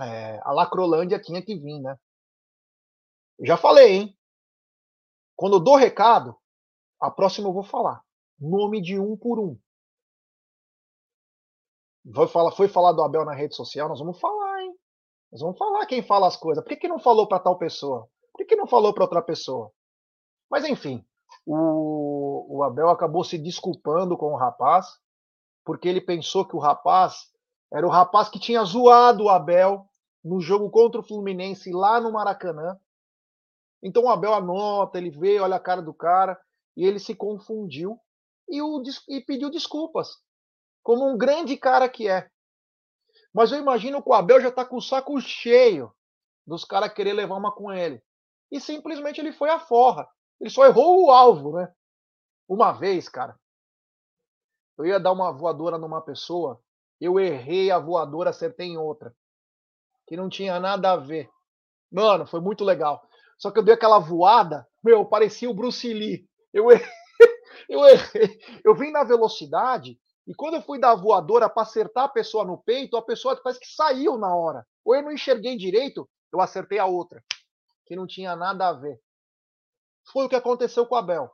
É, 0.00 0.40
a 0.42 0.52
Lacrolândia 0.52 1.20
tinha 1.20 1.40
que 1.40 1.54
vir, 1.54 1.80
né? 1.80 1.96
já 3.40 3.56
falei, 3.56 3.92
hein? 3.92 4.18
Quando 5.36 5.56
eu 5.56 5.60
dou 5.60 5.76
recado, 5.76 6.36
a 7.00 7.10
próxima 7.10 7.48
eu 7.48 7.52
vou 7.52 7.62
falar. 7.62 8.02
Nome 8.38 8.80
de 8.82 8.98
um 8.98 9.16
por 9.16 9.38
um. 9.38 9.56
Foi 12.14 12.26
falar, 12.28 12.52
foi 12.52 12.68
falar 12.68 12.92
do 12.92 13.02
Abel 13.02 13.24
na 13.24 13.34
rede 13.34 13.54
social, 13.54 13.88
nós 13.88 13.98
vamos 13.98 14.18
falar, 14.18 14.62
hein? 14.62 14.74
Nós 15.30 15.40
vamos 15.40 15.58
falar 15.58 15.84
quem 15.86 16.02
fala 16.02 16.26
as 16.26 16.36
coisas. 16.36 16.62
Por 16.64 16.70
que, 16.70 16.76
que 16.76 16.88
não 16.88 16.98
falou 16.98 17.26
para 17.26 17.38
tal 17.38 17.58
pessoa? 17.58 18.08
Por 18.32 18.38
que, 18.38 18.46
que 18.46 18.56
não 18.56 18.66
falou 18.66 18.94
para 18.94 19.04
outra 19.04 19.20
pessoa? 19.20 19.70
Mas 20.50 20.64
enfim, 20.64 21.04
o, 21.44 22.58
o 22.58 22.62
Abel 22.62 22.88
acabou 22.88 23.22
se 23.24 23.36
desculpando 23.36 24.16
com 24.16 24.32
o 24.32 24.36
rapaz, 24.36 24.86
porque 25.64 25.88
ele 25.88 26.00
pensou 26.00 26.46
que 26.46 26.56
o 26.56 26.60
rapaz 26.60 27.30
era 27.70 27.86
o 27.86 27.90
rapaz 27.90 28.28
que 28.28 28.38
tinha 28.38 28.64
zoado 28.64 29.24
o 29.24 29.28
Abel 29.28 29.86
no 30.24 30.40
jogo 30.40 30.70
contra 30.70 31.00
o 31.00 31.04
Fluminense 31.04 31.70
lá 31.70 32.00
no 32.00 32.12
Maracanã. 32.12 32.78
Então 33.82 34.04
o 34.04 34.08
Abel 34.08 34.32
anota, 34.32 34.98
ele 34.98 35.10
vê, 35.10 35.38
olha 35.38 35.56
a 35.56 35.60
cara 35.60 35.82
do 35.82 35.92
cara, 35.92 36.40
e 36.76 36.84
ele 36.84 36.98
se 36.98 37.14
confundiu 37.14 37.98
e, 38.48 38.62
o, 38.62 38.82
e 39.08 39.20
pediu 39.20 39.50
desculpas, 39.50 40.16
como 40.88 41.06
um 41.06 41.18
grande 41.18 41.54
cara 41.54 41.86
que 41.86 42.08
é. 42.08 42.30
Mas 43.30 43.52
eu 43.52 43.58
imagino 43.58 44.02
que 44.02 44.08
o 44.08 44.14
Abel 44.14 44.40
já 44.40 44.48
está 44.48 44.64
com 44.64 44.76
o 44.78 44.80
saco 44.80 45.20
cheio 45.20 45.92
dos 46.46 46.64
caras 46.64 46.94
querer 46.94 47.12
levar 47.12 47.36
uma 47.36 47.52
com 47.52 47.70
ele. 47.70 48.02
E 48.50 48.58
simplesmente 48.58 49.20
ele 49.20 49.30
foi 49.30 49.50
à 49.50 49.60
forra. 49.60 50.08
Ele 50.40 50.48
só 50.48 50.64
errou 50.64 51.04
o 51.04 51.10
alvo, 51.10 51.52
né? 51.52 51.70
Uma 52.48 52.72
vez, 52.72 53.06
cara, 53.06 53.38
eu 54.78 54.86
ia 54.86 54.98
dar 54.98 55.12
uma 55.12 55.30
voadora 55.30 55.76
numa 55.76 56.00
pessoa, 56.00 56.58
eu 56.98 57.20
errei 57.20 57.70
a 57.70 57.78
voadora, 57.78 58.30
acertei 58.30 58.68
em 58.68 58.78
outra. 58.78 59.14
Que 60.06 60.16
não 60.16 60.30
tinha 60.30 60.58
nada 60.58 60.92
a 60.92 60.96
ver. 60.96 61.28
Mano, 61.92 62.26
foi 62.26 62.40
muito 62.40 62.64
legal. 62.64 63.06
Só 63.36 63.50
que 63.50 63.58
eu 63.58 63.62
dei 63.62 63.74
aquela 63.74 63.98
voada, 63.98 64.66
meu, 64.82 65.04
parecia 65.04 65.50
o 65.50 65.54
Bruce 65.54 65.92
Lee. 65.92 66.26
Eu 66.50 66.72
errei, 66.72 66.88
eu 67.68 67.84
errei. 67.84 68.40
Eu 68.64 68.74
vim 68.74 68.90
na 68.90 69.04
velocidade 69.04 70.00
e 70.28 70.34
quando 70.34 70.54
eu 70.56 70.62
fui 70.62 70.78
dar 70.78 70.90
a 70.90 70.94
voadora 70.94 71.48
para 71.48 71.62
acertar 71.62 72.04
a 72.04 72.08
pessoa 72.08 72.44
no 72.44 72.58
peito, 72.58 72.98
a 72.98 73.02
pessoa 73.02 73.34
parece 73.42 73.58
que 73.58 73.66
saiu 73.66 74.18
na 74.18 74.36
hora. 74.36 74.66
Ou 74.84 74.94
eu 74.94 75.02
não 75.02 75.10
enxerguei 75.10 75.56
direito, 75.56 76.06
eu 76.30 76.38
acertei 76.38 76.78
a 76.78 76.84
outra, 76.84 77.24
que 77.86 77.96
não 77.96 78.06
tinha 78.06 78.36
nada 78.36 78.68
a 78.68 78.74
ver. 78.74 79.00
Foi 80.12 80.26
o 80.26 80.28
que 80.28 80.36
aconteceu 80.36 80.86
com 80.86 80.94
o 80.94 80.98
Abel. 80.98 81.32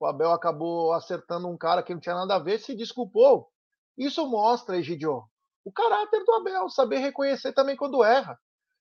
O 0.00 0.06
Abel 0.06 0.32
acabou 0.32 0.94
acertando 0.94 1.46
um 1.46 1.58
cara 1.58 1.82
que 1.82 1.92
não 1.92 2.00
tinha 2.00 2.14
nada 2.14 2.36
a 2.36 2.38
ver, 2.38 2.58
se 2.58 2.74
desculpou. 2.74 3.50
Isso 3.98 4.26
mostra, 4.26 4.78
Egidio, 4.78 5.22
o 5.62 5.70
caráter 5.70 6.24
do 6.24 6.32
Abel, 6.36 6.70
saber 6.70 6.98
reconhecer 6.98 7.52
também 7.52 7.76
quando 7.76 8.02
erra. 8.02 8.40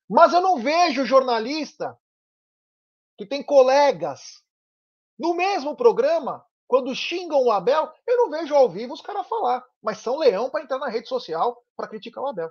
Mas 0.09 0.31
eu 0.31 0.39
não 0.39 0.59
vejo 0.59 1.05
jornalista 1.05 1.99
que 3.17 3.25
tem 3.25 3.43
colegas 3.43 4.41
no 5.19 5.33
mesmo 5.33 5.75
programa, 5.75 6.45
quando 6.67 6.95
xingam 6.95 7.43
o 7.43 7.51
Abel, 7.51 7.89
eu 8.07 8.17
não 8.17 8.29
vejo 8.29 8.53
ao 8.53 8.69
vivo 8.69 8.93
os 8.93 9.01
caras 9.01 9.27
falar, 9.27 9.63
mas 9.81 9.99
são 9.99 10.17
leão 10.17 10.49
para 10.49 10.63
entrar 10.63 10.79
na 10.79 10.89
rede 10.89 11.07
social 11.07 11.61
para 11.75 11.87
criticar 11.87 12.23
o 12.23 12.27
Abel. 12.27 12.49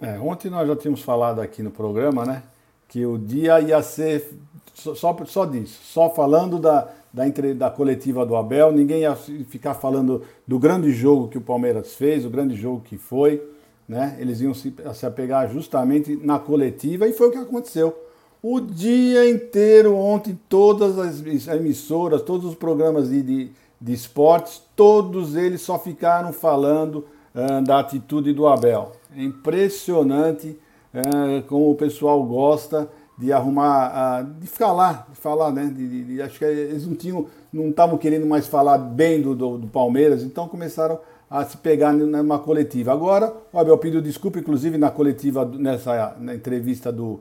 É, 0.00 0.18
ontem 0.18 0.50
nós 0.50 0.66
já 0.66 0.76
tínhamos 0.76 1.02
falado 1.02 1.40
aqui 1.40 1.62
no 1.62 1.70
programa, 1.70 2.24
né? 2.24 2.42
Que 2.88 3.04
o 3.04 3.18
dia 3.18 3.60
ia 3.60 3.82
ser 3.82 4.32
só, 4.74 5.16
só 5.26 5.44
disso, 5.44 5.80
só 5.82 6.08
falando 6.10 6.58
da, 6.58 6.88
da, 7.12 7.24
da 7.54 7.70
coletiva 7.70 8.24
do 8.24 8.36
Abel, 8.36 8.72
ninguém 8.72 9.00
ia 9.00 9.16
ficar 9.16 9.74
falando 9.74 10.24
do 10.46 10.58
grande 10.58 10.92
jogo 10.92 11.28
que 11.28 11.38
o 11.38 11.42
Palmeiras 11.42 11.94
fez, 11.94 12.24
o 12.24 12.30
grande 12.30 12.54
jogo 12.54 12.80
que 12.80 12.96
foi, 12.96 13.42
né? 13.88 14.16
Eles 14.20 14.40
iam 14.40 14.54
se, 14.54 14.74
se 14.94 15.06
apegar 15.06 15.50
justamente 15.50 16.16
na 16.16 16.38
coletiva 16.38 17.08
e 17.08 17.12
foi 17.12 17.28
o 17.28 17.32
que 17.32 17.38
aconteceu 17.38 18.07
o 18.42 18.60
dia 18.60 19.28
inteiro 19.28 19.96
ontem, 19.96 20.38
todas 20.48 20.98
as 20.98 21.22
emissoras, 21.48 22.22
todos 22.22 22.46
os 22.46 22.54
programas 22.54 23.08
de, 23.10 23.22
de, 23.22 23.50
de 23.80 23.92
esportes, 23.92 24.62
todos 24.76 25.34
eles 25.34 25.60
só 25.60 25.78
ficaram 25.78 26.32
falando 26.32 27.04
uh, 27.34 27.62
da 27.64 27.80
atitude 27.80 28.32
do 28.32 28.46
Abel. 28.46 28.92
É 29.16 29.22
impressionante 29.22 30.56
uh, 30.94 31.42
como 31.48 31.70
o 31.70 31.74
pessoal 31.74 32.22
gosta 32.22 32.88
de 33.18 33.32
arrumar, 33.32 34.22
uh, 34.22 34.40
de 34.40 34.48
lá, 34.62 35.06
de 35.10 35.16
falar, 35.16 35.50
né? 35.50 35.66
De, 35.74 36.04
de, 36.04 36.22
acho 36.22 36.38
que 36.38 36.44
eles 36.44 36.86
não 36.86 36.94
tinham, 36.94 37.26
não 37.52 37.70
estavam 37.70 37.98
querendo 37.98 38.26
mais 38.26 38.46
falar 38.46 38.78
bem 38.78 39.20
do, 39.20 39.34
do, 39.34 39.58
do 39.58 39.66
Palmeiras, 39.66 40.22
então 40.22 40.46
começaram 40.46 41.00
a 41.28 41.44
se 41.44 41.56
pegar 41.56 41.92
numa 41.92 42.38
coletiva. 42.38 42.92
Agora, 42.92 43.34
o 43.52 43.58
Abel 43.58 43.76
pediu 43.78 44.00
desculpa, 44.00 44.38
inclusive 44.38 44.78
na 44.78 44.90
coletiva, 44.90 45.44
nessa 45.44 46.16
na 46.20 46.34
entrevista 46.34 46.90
do, 46.90 47.20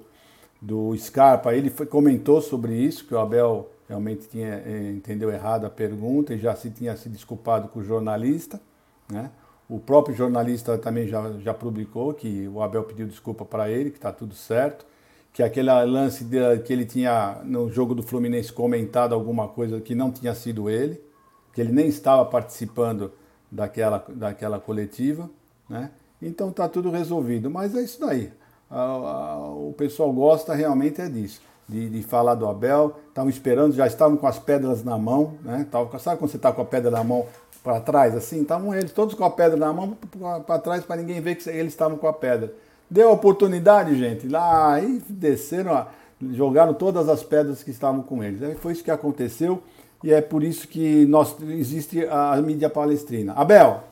do 0.61 0.95
Scarpa, 0.97 1.53
ele 1.53 1.69
foi, 1.69 1.85
comentou 1.85 2.41
sobre 2.41 2.75
isso, 2.75 3.05
que 3.05 3.13
o 3.13 3.19
Abel 3.19 3.69
realmente 3.87 4.27
tinha, 4.27 4.63
é, 4.65 4.91
entendeu 4.91 5.31
errado 5.31 5.65
a 5.65 5.69
pergunta 5.69 6.33
e 6.33 6.37
já 6.37 6.55
se 6.55 6.69
tinha 6.69 6.95
se 6.97 7.09
desculpado 7.09 7.67
com 7.69 7.79
o 7.79 7.83
jornalista, 7.83 8.59
né? 9.09 9.31
O 9.69 9.79
próprio 9.79 10.15
jornalista 10.15 10.77
também 10.77 11.07
já, 11.07 11.29
já 11.39 11.53
publicou 11.53 12.13
que 12.13 12.47
o 12.47 12.61
Abel 12.61 12.83
pediu 12.83 13.05
desculpa 13.05 13.43
para 13.43 13.69
ele, 13.69 13.91
que 13.91 13.97
está 13.97 14.13
tudo 14.13 14.33
certo, 14.33 14.85
que 15.33 15.43
aquele 15.43 15.69
lance 15.83 16.23
de, 16.23 16.59
que 16.59 16.71
ele 16.71 16.85
tinha 16.85 17.41
no 17.43 17.69
jogo 17.69 17.93
do 17.93 18.01
Fluminense 18.01 18.51
comentado 18.51 19.13
alguma 19.13 19.47
coisa 19.47 19.81
que 19.81 19.93
não 19.93 20.09
tinha 20.09 20.33
sido 20.33 20.69
ele, 20.69 21.01
que 21.53 21.59
ele 21.59 21.71
nem 21.71 21.87
estava 21.87 22.23
participando 22.25 23.11
daquela, 23.51 24.05
daquela 24.09 24.57
coletiva, 24.57 25.29
né? 25.69 25.91
Então 26.21 26.49
está 26.49 26.67
tudo 26.67 26.89
resolvido. 26.89 27.49
Mas 27.49 27.75
é 27.75 27.81
isso 27.81 27.99
daí. 27.99 28.31
O 28.69 29.73
pessoal 29.77 30.11
gosta 30.11 30.53
realmente 30.53 31.01
é 31.01 31.07
disso. 31.07 31.41
De, 31.67 31.89
de 31.89 32.01
falar 32.01 32.35
do 32.35 32.47
Abel, 32.47 32.95
estavam 33.09 33.29
esperando, 33.29 33.73
já 33.73 33.85
estavam 33.85 34.15
com 34.15 34.25
as 34.25 34.39
pedras 34.39 34.85
na 34.85 34.97
mão, 34.97 35.33
né? 35.43 35.67
Tava, 35.69 35.99
sabe 35.99 36.17
quando 36.17 36.31
você 36.31 36.37
está 36.37 36.49
com 36.49 36.61
a 36.61 36.65
pedra 36.65 36.89
na 36.89 37.03
mão 37.03 37.25
para 37.61 37.81
trás, 37.81 38.15
assim? 38.15 38.41
Estavam 38.41 38.73
eles 38.73 38.93
todos 38.93 39.13
com 39.13 39.25
a 39.25 39.29
pedra 39.29 39.57
na 39.57 39.73
mão 39.73 39.97
para 40.45 40.59
trás 40.59 40.85
para 40.85 40.95
ninguém 40.95 41.19
ver 41.19 41.35
que 41.35 41.49
eles 41.49 41.73
estavam 41.73 41.97
com 41.97 42.07
a 42.07 42.13
pedra. 42.13 42.53
Deu 42.89 43.09
a 43.09 43.11
oportunidade, 43.11 43.97
gente, 43.97 44.29
lá 44.29 44.79
e 44.79 45.01
desceram, 45.09 45.85
jogaram 46.31 46.73
todas 46.73 47.09
as 47.09 47.21
pedras 47.21 47.61
que 47.61 47.71
estavam 47.71 48.01
com 48.01 48.23
eles. 48.23 48.41
Aí 48.41 48.55
foi 48.55 48.71
isso 48.71 48.83
que 48.83 48.91
aconteceu 48.91 49.61
e 50.01 50.13
é 50.13 50.21
por 50.21 50.43
isso 50.43 50.67
que 50.67 51.05
nós, 51.05 51.35
existe 51.41 52.05
a 52.07 52.41
mídia 52.41 52.69
palestrina. 52.69 53.33
Abel, 53.33 53.83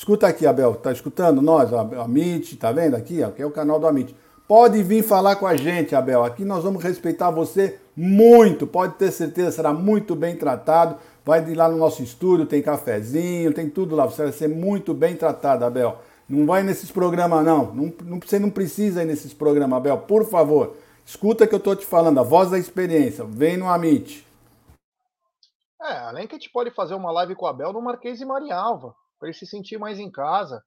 escuta 0.00 0.26
aqui, 0.26 0.46
Abel, 0.46 0.76
tá 0.76 0.90
escutando 0.90 1.42
nós? 1.42 1.70
A 1.74 1.82
Amit, 2.02 2.56
tá 2.56 2.72
vendo 2.72 2.96
aqui? 2.96 3.22
Aqui 3.22 3.42
é 3.42 3.46
o 3.46 3.50
canal 3.50 3.78
do 3.78 3.86
Amit. 3.86 4.16
Pode 4.48 4.82
vir 4.82 5.02
falar 5.02 5.36
com 5.36 5.46
a 5.46 5.54
gente, 5.54 5.94
Abel. 5.94 6.24
Aqui 6.24 6.42
nós 6.42 6.64
vamos 6.64 6.82
respeitar 6.82 7.30
você 7.30 7.78
muito. 7.94 8.66
Pode 8.66 8.94
ter 8.94 9.12
certeza, 9.12 9.50
será 9.52 9.74
muito 9.74 10.16
bem 10.16 10.36
tratado. 10.36 10.96
Vai 11.22 11.54
lá 11.54 11.68
no 11.68 11.76
nosso 11.76 12.02
estúdio, 12.02 12.46
tem 12.46 12.62
cafezinho, 12.62 13.52
tem 13.52 13.68
tudo 13.68 13.94
lá. 13.94 14.06
Você 14.06 14.22
vai 14.22 14.32
ser 14.32 14.48
muito 14.48 14.94
bem 14.94 15.16
tratado, 15.16 15.66
Abel. 15.66 15.98
Não 16.26 16.46
vai 16.46 16.62
nesses 16.62 16.90
programas, 16.90 17.44
não. 17.44 17.66
não, 17.74 17.92
não 18.02 18.20
você 18.20 18.38
não 18.38 18.48
precisa 18.48 19.02
ir 19.02 19.06
nesses 19.06 19.34
programas, 19.34 19.76
Abel. 19.76 19.98
Por 19.98 20.24
favor, 20.24 20.76
escuta 21.04 21.46
que 21.46 21.54
eu 21.54 21.60
tô 21.60 21.76
te 21.76 21.84
falando, 21.84 22.20
a 22.20 22.22
voz 22.22 22.50
da 22.50 22.58
experiência. 22.58 23.22
Vem 23.24 23.58
no 23.58 23.68
Amit. 23.68 24.26
É, 25.82 25.92
além 25.98 26.26
que 26.26 26.36
a 26.36 26.38
gente 26.38 26.50
pode 26.50 26.70
fazer 26.70 26.94
uma 26.94 27.12
live 27.12 27.34
com 27.34 27.44
o 27.44 27.48
Abel 27.48 27.70
no 27.74 27.82
Marquês 27.82 28.18
e 28.22 28.24
Marialva, 28.24 28.94
para 29.20 29.28
ele 29.28 29.36
se 29.36 29.46
sentir 29.46 29.78
mais 29.78 29.98
em 29.98 30.10
casa. 30.10 30.64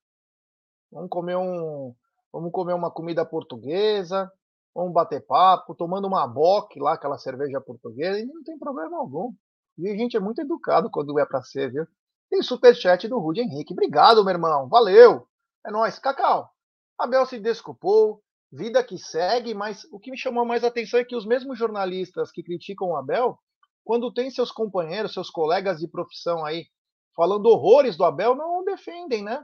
Vamos 0.92 1.10
comer 1.10 1.36
um, 1.36 1.94
vamos 2.32 2.52
comer 2.52 2.74
uma 2.74 2.92
comida 2.92 3.26
portuguesa, 3.26 4.32
vamos 4.74 4.94
bater 4.94 5.26
papo, 5.26 5.74
tomando 5.74 6.08
uma 6.08 6.28
boque 6.28 6.80
lá, 6.80 6.94
aquela 6.94 7.18
cerveja 7.18 7.60
portuguesa, 7.60 8.20
e 8.20 8.26
não 8.26 8.44
tem 8.44 8.58
problema 8.58 8.98
algum. 8.98 9.34
E 9.78 9.90
a 9.90 9.96
gente 9.98 10.16
é 10.16 10.20
muito 10.20 10.40
educado 10.40 10.90
quando 10.92 11.18
é 11.20 11.26
para 11.26 11.42
ser, 11.42 11.72
viu? 11.72 11.88
Tem 12.30 12.44
superchat 12.44 13.08
do 13.08 13.20
Rude 13.20 13.42
Henrique. 13.42 13.74
Obrigado, 13.74 14.24
meu 14.24 14.34
irmão. 14.34 14.70
Valeu. 14.70 15.28
É 15.66 15.72
nóis. 15.72 15.98
Cacau. 15.98 16.50
Abel 16.98 17.26
se 17.26 17.40
desculpou. 17.40 18.22
Vida 18.52 18.84
que 18.84 19.00
segue, 19.00 19.56
mas 19.56 19.84
o 19.92 20.00
que 20.00 20.12
me 20.12 20.18
chamou 20.18 20.46
mais 20.46 20.64
atenção 20.64 21.00
é 21.00 21.04
que 21.04 21.16
os 21.16 21.26
mesmos 21.26 21.58
jornalistas 21.58 22.32
que 22.32 22.44
criticam 22.44 22.90
o 22.90 22.96
Abel 22.96 23.40
quando 23.84 24.14
tem 24.14 24.30
seus 24.30 24.52
companheiros, 24.52 25.12
seus 25.12 25.30
colegas 25.32 25.80
de 25.80 25.88
profissão 25.88 26.46
aí 26.46 26.68
falando 27.16 27.46
horrores 27.48 27.96
do 27.96 28.04
Abel, 28.04 28.36
não 28.36 28.64
defendem, 28.64 29.24
né? 29.24 29.44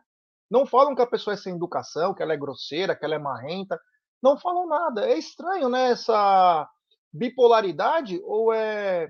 Não 0.50 0.66
falam 0.66 0.96
que 0.96 1.02
a 1.02 1.08
pessoa 1.08 1.36
é 1.36 1.38
sem 1.38 1.56
educação, 1.56 2.14
que 2.14 2.24
ela 2.24 2.34
é 2.34 2.38
grosseira, 2.38 2.96
que 2.96 3.06
ela 3.06 3.16
é 3.16 3.20
marrenta. 3.20 3.80
Não 4.22 4.38
falam 4.38 4.68
nada. 4.68 5.08
É 5.08 5.18
estranho, 5.18 5.70
né? 5.70 5.92
Essa 5.92 6.68
bipolaridade 7.14 8.20
ou 8.24 8.52
é 8.54 9.10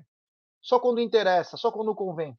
só 0.61 0.79
quando 0.79 0.99
interessa, 0.99 1.57
só 1.57 1.71
quando 1.71 1.95
convém? 1.95 2.37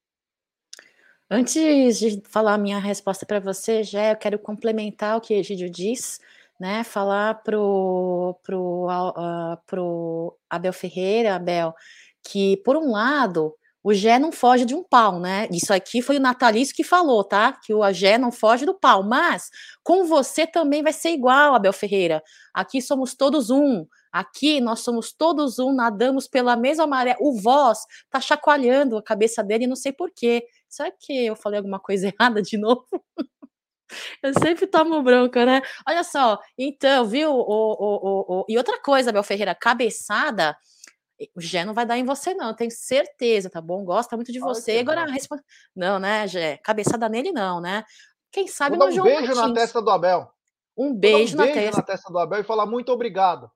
Antes 1.30 1.98
de 1.98 2.22
falar 2.28 2.54
a 2.54 2.58
minha 2.58 2.78
resposta 2.78 3.24
para 3.24 3.40
você, 3.40 3.82
já 3.82 4.10
eu 4.10 4.16
quero 4.16 4.38
complementar 4.38 5.16
o 5.16 5.20
que 5.20 5.32
Egídio 5.32 5.70
diz, 5.70 6.20
né? 6.58 6.84
Falar 6.84 7.42
pro, 7.42 8.36
pro, 8.42 8.86
uh, 8.88 9.56
pro 9.66 10.36
Abel 10.50 10.72
Ferreira, 10.72 11.36
Abel, 11.36 11.74
que, 12.22 12.56
por 12.58 12.76
um 12.76 12.90
lado, 12.90 13.54
o 13.82 13.94
Gé 13.94 14.18
não 14.18 14.30
foge 14.30 14.64
de 14.64 14.74
um 14.74 14.82
pau, 14.82 15.18
né? 15.18 15.48
Isso 15.50 15.72
aqui 15.72 16.02
foi 16.02 16.16
o 16.18 16.20
Natalício 16.20 16.74
que 16.74 16.84
falou, 16.84 17.24
tá? 17.24 17.58
Que 17.64 17.72
o 17.72 17.92
Gé 17.92 18.18
não 18.18 18.30
foge 18.30 18.66
do 18.66 18.74
pau. 18.74 19.02
Mas 19.02 19.48
com 19.82 20.04
você 20.04 20.46
também 20.46 20.82
vai 20.82 20.92
ser 20.92 21.10
igual, 21.10 21.54
Abel 21.54 21.72
Ferreira. 21.72 22.22
Aqui 22.52 22.82
somos 22.82 23.14
todos 23.14 23.48
um. 23.48 23.86
Aqui 24.12 24.60
nós 24.60 24.80
somos 24.80 25.12
todos 25.12 25.58
um, 25.58 25.72
nadamos 25.72 26.28
pela 26.28 26.56
mesma 26.56 26.86
maré. 26.86 27.16
O 27.20 27.40
Voz 27.40 27.78
tá 28.10 28.20
chacoalhando 28.20 28.98
a 28.98 29.02
cabeça 29.02 29.42
dele, 29.42 29.66
não 29.66 29.76
sei 29.76 29.92
porquê. 29.92 30.44
Será 30.68 30.90
que 30.90 31.26
eu 31.26 31.34
falei 31.34 31.58
alguma 31.58 31.80
coisa 31.80 32.08
errada 32.14 32.42
de 32.42 32.58
novo? 32.58 32.86
Eu 34.22 34.32
sempre 34.34 34.66
tomo 34.66 35.02
bronca, 35.02 35.44
né? 35.44 35.62
Olha 35.88 36.04
só, 36.04 36.38
então, 36.56 37.04
viu? 37.06 37.32
O, 37.32 37.42
o, 37.42 38.40
o. 38.40 38.44
E 38.48 38.56
outra 38.56 38.80
coisa, 38.80 39.10
Abel 39.10 39.22
Ferreira, 39.24 39.54
cabeçada 39.54 40.56
Gé 41.36 41.64
não 41.64 41.74
vai 41.74 41.84
dar 41.84 41.98
em 41.98 42.04
você, 42.04 42.34
não, 42.34 42.54
tenho 42.54 42.70
certeza, 42.70 43.50
tá 43.50 43.60
bom? 43.60 43.84
Gosta 43.84 44.16
muito 44.16 44.32
de 44.32 44.38
você. 44.38 44.78
Agora, 44.78 45.04
resp... 45.04 45.32
não, 45.74 45.98
né, 45.98 46.26
Gé? 46.26 46.56
Cabeçada 46.58 47.08
nele, 47.08 47.32
não, 47.32 47.60
né? 47.60 47.84
Quem 48.30 48.46
sabe 48.46 48.76
Vou 48.76 48.86
dar 48.86 48.92
um 48.92 48.94
João 48.94 49.06
beijo 49.06 49.34
Martins. 49.34 49.48
na 49.48 49.54
testa 49.54 49.82
do 49.82 49.90
Abel. 49.90 50.30
Um 50.76 50.94
beijo, 50.94 51.34
um 51.34 51.36
beijo 51.36 51.36
na, 51.36 51.44
testa. 51.46 51.76
na 51.76 51.82
testa 51.82 52.12
do 52.12 52.18
Abel 52.18 52.40
e 52.40 52.44
falar 52.44 52.66
muito 52.66 52.90
obrigado. 52.92 53.50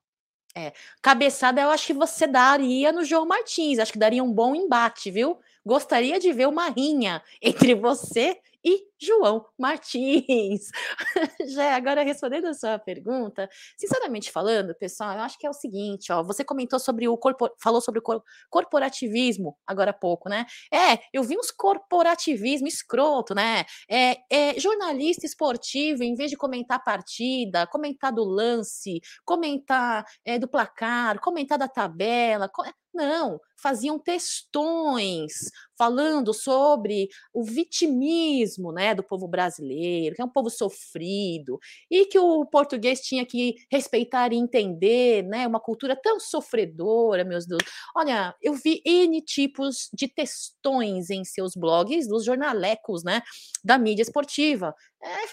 É, 0.56 0.72
cabeçada 1.02 1.60
eu 1.60 1.70
acho 1.70 1.86
que 1.86 1.92
você 1.92 2.26
daria 2.26 2.92
no 2.92 3.04
João 3.04 3.26
Martins, 3.26 3.80
acho 3.80 3.92
que 3.92 3.98
daria 3.98 4.22
um 4.22 4.32
bom 4.32 4.54
embate, 4.54 5.10
viu? 5.10 5.38
Gostaria 5.66 6.20
de 6.20 6.32
ver 6.32 6.46
uma 6.46 6.68
rinha 6.68 7.22
entre 7.42 7.74
você 7.74 8.38
e 8.64 8.86
João 9.00 9.44
Martins. 9.58 10.70
Já 11.54 11.76
agora 11.76 12.02
respondendo 12.02 12.46
a 12.46 12.54
sua 12.54 12.78
pergunta, 12.78 13.48
sinceramente 13.76 14.32
falando, 14.32 14.74
pessoal, 14.74 15.14
eu 15.14 15.20
acho 15.20 15.38
que 15.38 15.46
é 15.46 15.50
o 15.50 15.52
seguinte, 15.52 16.10
ó, 16.12 16.22
você 16.22 16.44
comentou 16.44 16.78
sobre 16.78 17.06
o 17.06 17.16
corpor, 17.18 17.52
falou 17.62 17.80
sobre 17.80 18.00
o 18.00 18.22
corporativismo 18.50 19.56
agora 19.66 19.90
há 19.90 19.94
pouco, 19.94 20.28
né? 20.28 20.46
É, 20.72 20.98
eu 21.12 21.22
vi 21.22 21.36
uns 21.36 21.50
corporativismo 21.50 22.66
escroto, 22.66 23.34
né? 23.34 23.64
É, 23.88 24.16
é 24.30 24.58
jornalista 24.58 25.26
esportivo, 25.26 26.02
em 26.02 26.14
vez 26.14 26.30
de 26.30 26.36
comentar 26.36 26.78
a 26.78 26.80
partida, 26.80 27.66
comentar 27.66 28.12
do 28.12 28.24
lance, 28.24 29.00
comentar 29.24 30.04
é, 30.24 30.38
do 30.38 30.48
placar, 30.48 31.20
comentar 31.20 31.58
da 31.58 31.68
tabela, 31.68 32.48
não, 32.94 33.40
faziam 33.60 33.98
textões 33.98 35.32
falando 35.76 36.32
sobre 36.32 37.08
o 37.32 37.42
vitimismo, 37.42 38.72
né, 38.72 38.94
do 38.94 39.02
povo 39.02 39.26
brasileiro, 39.26 40.14
que 40.14 40.22
é 40.22 40.24
um 40.24 40.28
povo 40.28 40.48
sofrido, 40.50 41.58
e 41.90 42.06
que 42.06 42.18
o 42.18 42.44
português 42.46 43.00
tinha 43.00 43.26
que 43.26 43.54
respeitar 43.70 44.32
e 44.32 44.36
entender, 44.36 45.24
né, 45.24 45.46
uma 45.46 45.58
cultura 45.60 45.96
tão 46.00 46.20
sofredora, 46.20 47.24
meus 47.24 47.46
Deus. 47.46 47.62
Olha, 47.96 48.34
eu 48.40 48.54
vi 48.54 48.80
N 48.84 49.20
tipos 49.22 49.88
de 49.92 50.06
textões 50.08 51.10
em 51.10 51.24
seus 51.24 51.54
blogs, 51.56 52.06
dos 52.06 52.24
jornalecos, 52.24 53.02
né, 53.02 53.22
da 53.64 53.78
mídia 53.78 54.02
esportiva. 54.02 54.74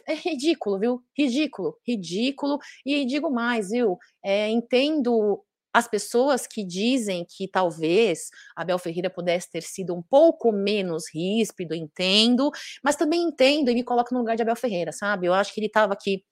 É, 0.07 0.13
é 0.13 0.15
ridículo, 0.15 0.79
viu? 0.79 1.01
Ridículo, 1.17 1.77
ridículo. 1.87 2.59
E 2.85 3.05
digo 3.05 3.29
mais, 3.31 3.69
viu? 3.69 3.97
É, 4.23 4.49
entendo 4.49 5.41
as 5.73 5.87
pessoas 5.87 6.45
que 6.47 6.63
dizem 6.65 7.25
que 7.27 7.47
talvez 7.47 8.29
Abel 8.55 8.77
Ferreira 8.79 9.09
pudesse 9.09 9.49
ter 9.51 9.63
sido 9.63 9.95
um 9.95 10.01
pouco 10.01 10.51
menos 10.51 11.05
ríspido, 11.13 11.73
entendo, 11.75 12.51
mas 12.83 12.95
também 12.95 13.21
entendo 13.23 13.69
e 13.69 13.73
me 13.75 13.83
coloco 13.83 14.13
no 14.13 14.19
lugar 14.19 14.35
de 14.35 14.41
Abel 14.41 14.55
Ferreira, 14.55 14.91
sabe? 14.91 15.27
Eu 15.27 15.33
acho 15.33 15.53
que 15.53 15.59
ele 15.59 15.67
estava 15.67 15.93
aqui 15.93 16.23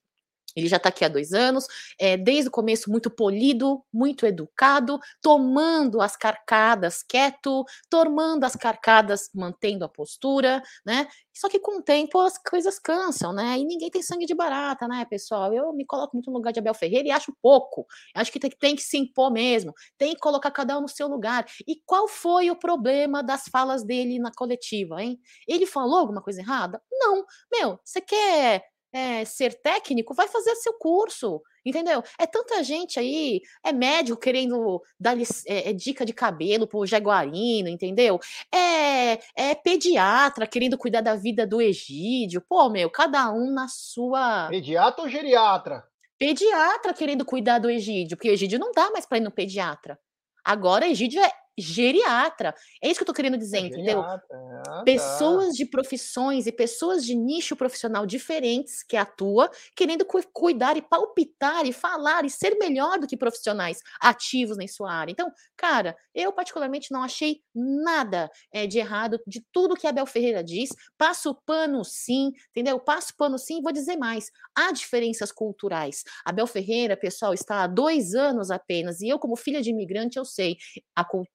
ele 0.55 0.67
já 0.67 0.77
está 0.77 0.89
aqui 0.89 1.05
há 1.05 1.07
dois 1.09 1.33
anos, 1.33 1.65
é, 1.99 2.17
desde 2.17 2.49
o 2.49 2.51
começo 2.51 2.89
muito 2.91 3.09
polido, 3.09 3.83
muito 3.93 4.25
educado, 4.25 4.99
tomando 5.21 6.01
as 6.01 6.15
carcadas 6.15 7.03
quieto, 7.03 7.65
tomando 7.89 8.43
as 8.43 8.55
carcadas 8.55 9.29
mantendo 9.33 9.85
a 9.85 9.89
postura, 9.89 10.61
né? 10.85 11.07
Só 11.33 11.47
que 11.47 11.59
com 11.59 11.79
o 11.79 11.81
tempo 11.81 12.19
as 12.19 12.37
coisas 12.37 12.77
cansam, 12.79 13.31
né? 13.31 13.57
E 13.57 13.63
ninguém 13.65 13.89
tem 13.89 14.01
sangue 14.01 14.25
de 14.25 14.35
barata, 14.35 14.87
né, 14.87 15.05
pessoal? 15.05 15.53
Eu 15.53 15.71
me 15.73 15.85
coloco 15.85 16.15
muito 16.15 16.29
no 16.29 16.37
lugar 16.37 16.51
de 16.51 16.59
Abel 16.59 16.73
Ferreira 16.73 17.07
e 17.07 17.11
acho 17.11 17.33
pouco. 17.41 17.85
Acho 18.13 18.31
que 18.31 18.39
tem, 18.39 18.49
tem 18.51 18.75
que 18.75 18.81
se 18.81 18.97
impor 18.97 19.31
mesmo, 19.31 19.73
tem 19.97 20.13
que 20.13 20.19
colocar 20.19 20.51
cada 20.51 20.77
um 20.77 20.81
no 20.81 20.89
seu 20.89 21.07
lugar. 21.07 21.45
E 21.65 21.77
qual 21.85 22.07
foi 22.07 22.51
o 22.51 22.55
problema 22.57 23.23
das 23.23 23.43
falas 23.49 23.83
dele 23.83 24.19
na 24.19 24.31
coletiva, 24.33 25.01
hein? 25.01 25.19
Ele 25.47 25.65
falou 25.65 25.99
alguma 25.99 26.21
coisa 26.21 26.41
errada? 26.41 26.81
Não. 26.91 27.25
Meu, 27.51 27.79
você 27.85 28.01
quer 28.01 28.63
é, 28.91 29.23
ser 29.25 29.53
técnico, 29.61 30.13
vai 30.13 30.27
fazer 30.27 30.55
seu 30.55 30.73
curso, 30.73 31.41
entendeu? 31.65 32.03
É 32.17 32.25
tanta 32.25 32.63
gente 32.63 32.99
aí, 32.99 33.41
é 33.63 33.71
médico 33.71 34.19
querendo 34.19 34.81
dar 34.99 35.17
é, 35.17 35.69
é, 35.69 35.73
dica 35.73 36.05
de 36.05 36.13
cabelo 36.13 36.67
pro 36.67 36.85
jaguarino, 36.85 37.69
entendeu? 37.69 38.19
É, 38.53 39.19
é 39.35 39.55
pediatra 39.55 40.47
querendo 40.47 40.77
cuidar 40.77 41.01
da 41.01 41.15
vida 41.15 41.45
do 41.45 41.61
Egídio. 41.61 42.41
Pô, 42.41 42.69
meu, 42.69 42.89
cada 42.89 43.31
um 43.31 43.51
na 43.51 43.67
sua. 43.67 44.47
Pediatra 44.49 45.03
ou 45.03 45.09
geriatra? 45.09 45.83
Pediatra 46.17 46.93
querendo 46.93 47.23
cuidar 47.23 47.59
do 47.59 47.69
Egídio, 47.69 48.17
porque 48.17 48.29
o 48.29 48.33
Egídio 48.33 48.59
não 48.59 48.71
dá 48.71 48.91
mais 48.91 49.05
para 49.05 49.17
ir 49.17 49.21
no 49.21 49.31
pediatra. 49.31 49.97
Agora 50.43 50.87
Egídio 50.87 51.21
é 51.21 51.31
geriatra. 51.59 52.55
É 52.81 52.87
isso 52.87 52.99
que 52.99 53.03
eu 53.03 53.07
tô 53.07 53.13
querendo 53.13 53.37
dizer, 53.37 53.57
é 53.57 53.61
entendeu? 53.61 54.01
Ah, 54.01 54.19
tá. 54.19 54.83
Pessoas 54.83 55.53
de 55.53 55.65
profissões 55.65 56.47
e 56.47 56.51
pessoas 56.51 57.05
de 57.05 57.15
nicho 57.15 57.55
profissional 57.55 58.05
diferentes 58.05 58.83
que 58.83 58.97
atua, 58.97 59.49
querendo 59.75 60.05
cu 60.05 60.19
cuidar 60.33 60.77
e 60.77 60.81
palpitar 60.81 61.65
e 61.65 61.73
falar 61.73 62.25
e 62.25 62.29
ser 62.29 62.57
melhor 62.57 62.99
do 62.99 63.07
que 63.07 63.17
profissionais 63.17 63.81
ativos 64.01 64.57
em 64.59 64.67
sua 64.67 64.91
área. 64.91 65.11
Então, 65.11 65.31
cara, 65.55 65.95
eu 66.13 66.31
particularmente 66.31 66.91
não 66.91 67.03
achei 67.03 67.41
nada 67.53 68.29
é, 68.51 68.65
de 68.65 68.79
errado 68.79 69.19
de 69.27 69.43
tudo 69.51 69.75
que 69.75 69.87
a 69.87 69.89
Abel 69.89 70.05
Ferreira 70.05 70.43
diz. 70.43 70.69
Passo 70.97 71.35
pano 71.45 71.83
sim, 71.83 72.31
entendeu? 72.51 72.79
Passo 72.79 73.15
pano 73.17 73.37
sim, 73.37 73.61
vou 73.61 73.71
dizer 73.71 73.97
mais. 73.97 74.31
Há 74.55 74.71
diferenças 74.71 75.31
culturais. 75.31 76.03
Abel 76.25 76.47
Ferreira, 76.47 76.95
pessoal, 76.95 77.33
está 77.33 77.63
há 77.63 77.67
dois 77.67 78.13
anos 78.15 78.51
apenas, 78.51 79.01
e 79.01 79.09
eu, 79.09 79.19
como 79.19 79.35
filha 79.35 79.61
de 79.61 79.69
imigrante, 79.69 80.17
eu 80.17 80.25
sei. 80.25 80.57
A 80.95 81.03
cultura, 81.03 81.29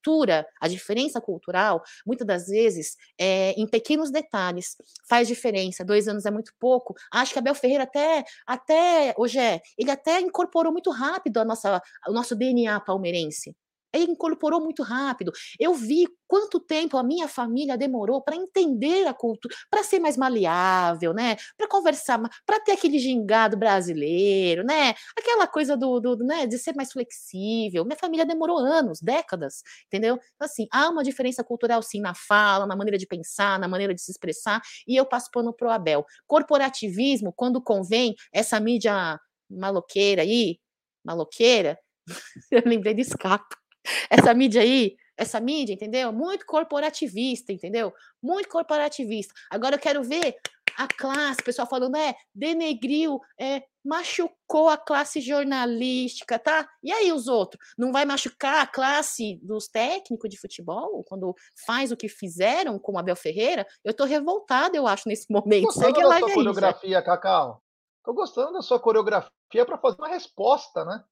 a 0.61 0.69
diferença 0.69 1.21
cultural, 1.21 1.83
muitas 2.07 2.27
das 2.27 2.47
vezes, 2.47 2.97
é, 3.19 3.53
em 3.53 3.67
pequenos 3.67 4.11
detalhes, 4.11 4.77
faz 5.09 5.27
diferença. 5.29 5.85
Dois 5.85 6.09
anos 6.09 6.27
é 6.27 6.31
muito 6.31 6.53
pouco. 6.59 6.95
Acho 7.13 7.33
que 7.33 7.39
Abel 7.39 7.55
Ferreira 7.55 7.85
até, 7.85 8.25
até 8.47 9.15
hoje 9.17 9.39
é, 9.39 9.61
ele 9.79 9.91
até 9.91 10.21
incorporou 10.21 10.73
muito 10.73 10.91
rápido 10.91 11.39
a 11.39 11.45
nossa, 11.45 11.81
o 12.09 12.13
nosso 12.13 12.37
DNA 12.37 12.81
palmeirense. 12.81 13.55
Ele 13.95 14.13
incorporou 14.13 14.61
muito 14.61 14.83
rápido. 14.83 15.33
Eu 15.59 15.75
vi 15.75 16.07
quanto 16.27 16.59
tempo 16.59 16.97
a 16.97 17.03
minha 17.03 17.29
família 17.29 17.77
demorou 17.77 18.21
para 18.21 18.37
entender 18.37 19.07
a 19.07 19.15
cultura, 19.15 19.55
para 19.71 19.85
ser 19.85 20.01
mais 20.01 20.17
maleável, 20.17 21.13
né? 21.13 21.37
Para 21.57 21.69
conversar, 21.69 22.21
para 22.45 22.61
ter 22.61 22.73
aquele 22.73 22.99
gingado 22.99 23.57
brasileiro, 23.57 24.65
né? 24.65 24.95
Aquela 25.17 25.47
coisa 25.47 25.77
do, 25.77 26.01
do, 26.01 26.17
né? 26.25 26.47
de 26.47 26.59
ser 26.59 26.75
mais 26.75 26.93
flexível. 26.93 27.85
Minha 27.85 27.97
família 27.97 28.27
demorou 28.27 28.59
anos, 28.59 29.01
décadas, 29.01 29.63
entendeu? 29.87 30.15
Então, 30.35 30.47
assim, 30.47 30.67
há 30.73 30.89
uma 30.89 31.05
diferença 31.05 31.45
cultural, 31.45 31.83
sim, 31.83 32.01
na 32.01 32.15
fala, 32.15 32.67
na 32.67 32.77
maneira 32.77 32.99
de 32.99 33.07
pensar, 33.07 33.59
na 33.59 33.69
maneira 33.69 33.95
de 33.95 34.01
se 34.01 34.11
expressar, 34.11 34.61
e 34.87 34.97
eu 34.97 35.07
passo 35.07 35.31
pano 35.31 35.53
pro 35.53 35.71
Abel. 35.71 36.05
Corporativismo, 36.27 37.33
quando 37.33 37.63
convém, 37.63 38.15
essa 38.33 38.59
mídia 38.61 39.19
maloqueira 39.51 40.23
aí, 40.23 40.59
maloqueira, 41.05 41.79
eu 42.51 42.63
lembrei 42.67 42.95
de 42.95 43.03
escapa 43.03 43.64
essa 44.11 44.33
mídia 44.35 44.63
aí, 44.63 44.97
essa 45.17 45.41
mídia, 45.41 45.73
entendeu? 45.73 46.13
Muito 46.13 46.47
corporativista, 46.47 47.53
entendeu? 47.53 47.93
Muito 48.23 48.49
corporativista. 48.49 49.33
Agora 49.51 49.77
eu 49.77 49.81
quero 49.81 50.03
ver 50.03 50.37
a 50.77 50.89
classe, 50.89 51.41
o 51.41 51.45
pessoal 51.45 51.69
falando, 51.69 51.97
é, 51.97 52.15
denegriu, 52.35 53.21
é, 53.39 53.63
machucou 53.85 54.69
a 54.69 54.77
classe 54.77 55.21
jornalística, 55.21 56.39
tá? 56.39 56.69
E 56.83 56.91
aí 56.91 57.13
os 57.13 57.29
outros? 57.29 57.63
Não 57.79 57.93
vai 57.93 58.05
machucar 58.05 58.63
a 58.63 58.67
classe 58.67 59.39
dos 59.43 59.69
técnicos 59.69 60.29
de 60.31 60.39
futebol 60.39 61.05
quando 61.05 61.35
faz 61.67 61.93
o 61.93 61.97
que 61.97 62.09
fizeram 62.09 62.79
com 62.79 62.93
o 62.93 62.99
Abel 62.99 63.17
Ferreira? 63.17 63.67
Eu 63.85 63.95
tô 63.95 64.05
revoltada, 64.05 64.77
eu 64.77 64.87
acho, 64.87 65.09
nesse 65.09 65.31
momento. 65.33 65.69
Tô 65.69 65.81
gostando 65.81 66.01
da 66.01 66.19
sua 66.19 66.35
coreografia, 66.35 67.03
Cacau. 67.03 67.63
Tô 68.05 68.13
gostando 68.13 68.53
da 68.53 68.63
sua 68.63 68.81
coreografia 68.81 69.65
para 69.65 69.79
fazer 69.79 69.99
uma 69.99 70.09
resposta, 70.09 70.85
né? 70.85 71.05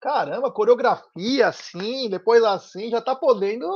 Caramba, 0.00 0.52
coreografia 0.52 1.48
assim, 1.48 2.08
depois 2.08 2.42
assim, 2.44 2.90
já 2.90 3.00
tá 3.00 3.16
podendo 3.16 3.66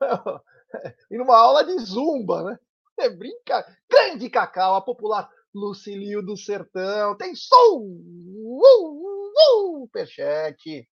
ir 1.10 1.18
numa 1.18 1.36
aula 1.36 1.64
de 1.64 1.78
zumba, 1.78 2.42
né? 2.42 2.58
É 2.98 3.08
brinca. 3.08 3.64
Grande 3.90 4.28
Cacau, 4.30 4.74
a 4.74 4.80
popular 4.80 5.30
Lucilio 5.54 6.22
do 6.22 6.36
Sertão. 6.36 7.16
Tem 7.16 7.34
som! 7.34 7.80
Uh, 7.80 8.60
uh, 8.60 9.80
superchat 9.86 10.88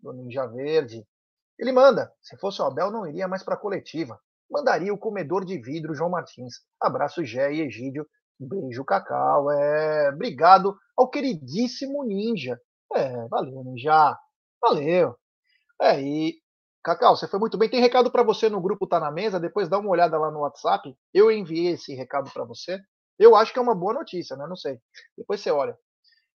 do 0.00 0.12
Ninja 0.12 0.46
Verde. 0.46 1.06
Ele 1.58 1.72
manda. 1.72 2.12
Se 2.22 2.36
fosse 2.38 2.62
o 2.62 2.64
Abel, 2.64 2.90
não 2.90 3.06
iria 3.06 3.28
mais 3.28 3.42
para 3.42 3.56
coletiva. 3.56 4.18
Mandaria 4.50 4.94
o 4.94 4.98
comedor 4.98 5.44
de 5.44 5.60
vidro 5.60 5.94
João 5.94 6.10
Martins. 6.10 6.54
Abraço, 6.80 7.24
Gé 7.24 7.52
e 7.52 7.60
Egídio. 7.60 8.06
Beijo, 8.38 8.84
Cacau. 8.84 9.50
É... 9.50 10.10
Obrigado 10.10 10.76
ao 10.96 11.08
queridíssimo 11.08 12.04
Ninja. 12.04 12.60
É, 12.94 13.28
valeu, 13.28 13.62
Ninja. 13.64 14.16
Valeu. 14.60 15.16
É, 15.80 16.00
e 16.00 16.40
Cacau, 16.82 17.16
você 17.16 17.28
foi 17.28 17.38
muito 17.38 17.58
bem. 17.58 17.68
Tem 17.68 17.80
recado 17.80 18.10
para 18.10 18.22
você 18.22 18.48
no 18.48 18.60
grupo 18.60 18.86
Tá 18.86 18.98
na 18.98 19.10
Mesa. 19.10 19.38
Depois 19.38 19.68
dá 19.68 19.78
uma 19.78 19.90
olhada 19.90 20.18
lá 20.18 20.30
no 20.30 20.40
WhatsApp. 20.40 20.96
Eu 21.12 21.30
enviei 21.30 21.74
esse 21.74 21.94
recado 21.94 22.30
para 22.32 22.44
você. 22.44 22.80
Eu 23.18 23.36
acho 23.36 23.52
que 23.52 23.58
é 23.58 23.62
uma 23.62 23.74
boa 23.74 23.94
notícia, 23.94 24.36
né? 24.36 24.46
Não 24.46 24.56
sei. 24.56 24.78
Depois 25.16 25.40
você 25.40 25.50
olha. 25.50 25.76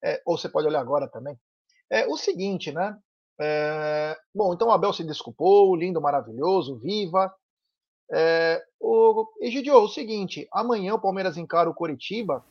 É, 0.03 0.21
ou 0.25 0.37
você 0.37 0.49
pode 0.49 0.67
olhar 0.67 0.81
agora 0.81 1.07
também. 1.07 1.37
É 1.89 2.05
o 2.07 2.17
seguinte, 2.17 2.71
né? 2.71 2.97
É, 3.39 4.17
bom, 4.33 4.53
então 4.53 4.67
o 4.67 4.71
Abel 4.71 4.93
se 4.93 5.03
desculpou, 5.03 5.75
lindo, 5.75 6.01
maravilhoso, 6.01 6.77
viva. 6.77 7.33
É, 8.11 8.61
o 8.79 9.27
Egidio, 9.41 9.75
o 9.75 9.87
seguinte, 9.87 10.47
amanhã 10.51 10.93
o 10.93 11.01
Palmeiras 11.01 11.37
encara 11.37 11.69
o 11.69 11.73
Coritiba 11.73 12.43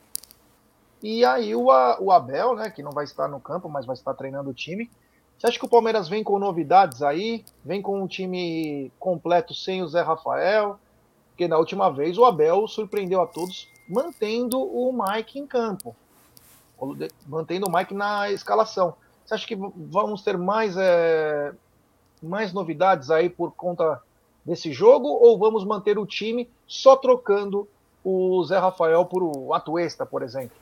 e 1.03 1.25
aí 1.25 1.55
o, 1.55 1.67
o 1.67 2.13
Abel, 2.13 2.55
né, 2.55 2.71
que 2.71 2.83
não 2.83 2.93
vai 2.93 3.05
estar 3.05 3.27
no 3.29 3.41
campo, 3.41 3.69
mas 3.69 3.85
vai 3.85 3.95
estar 3.95 4.15
treinando 4.15 4.51
o 4.51 4.55
time. 4.55 4.89
Você 5.37 5.49
acha 5.49 5.59
que 5.59 5.65
o 5.65 5.69
Palmeiras 5.69 6.09
vem 6.09 6.23
com 6.23 6.39
novidades 6.39 7.03
aí? 7.03 7.45
Vem 7.65 7.83
com 7.83 8.01
um 8.01 8.07
time 8.07 8.93
completo 9.01 9.53
sem 9.53 9.83
o 9.83 9.89
Zé 9.89 10.01
Rafael? 10.01 10.79
Porque 11.31 11.49
na 11.49 11.59
última 11.59 11.91
vez 11.91 12.17
o 12.17 12.25
Abel 12.25 12.69
surpreendeu 12.69 13.21
a 13.21 13.27
todos 13.27 13.69
mantendo 13.89 14.61
o 14.61 14.93
Mike 14.93 15.41
em 15.41 15.47
campo. 15.47 15.97
Mantendo 17.27 17.67
o 17.67 17.73
Mike 17.73 17.93
na 17.93 18.31
escalação. 18.31 18.95
Você 19.25 19.35
acha 19.35 19.47
que 19.47 19.57
vamos 19.57 20.23
ter 20.23 20.39
mais, 20.39 20.77
é, 20.77 21.53
mais 22.23 22.53
novidades 22.53 23.11
aí 23.11 23.29
por 23.29 23.53
conta 23.53 24.01
desse 24.45 24.73
jogo? 24.73 25.09
Ou 25.09 25.37
vamos 25.37 25.65
manter 25.65 25.99
o 25.99 26.07
time 26.07 26.49
só 26.67 26.95
trocando 26.95 27.69
o 28.05 28.45
Zé 28.45 28.59
Rafael 28.59 29.05
por 29.05 29.23
o 29.23 29.53
Atuesta, 29.55 30.07
por 30.07 30.23
exemplo? 30.23 30.57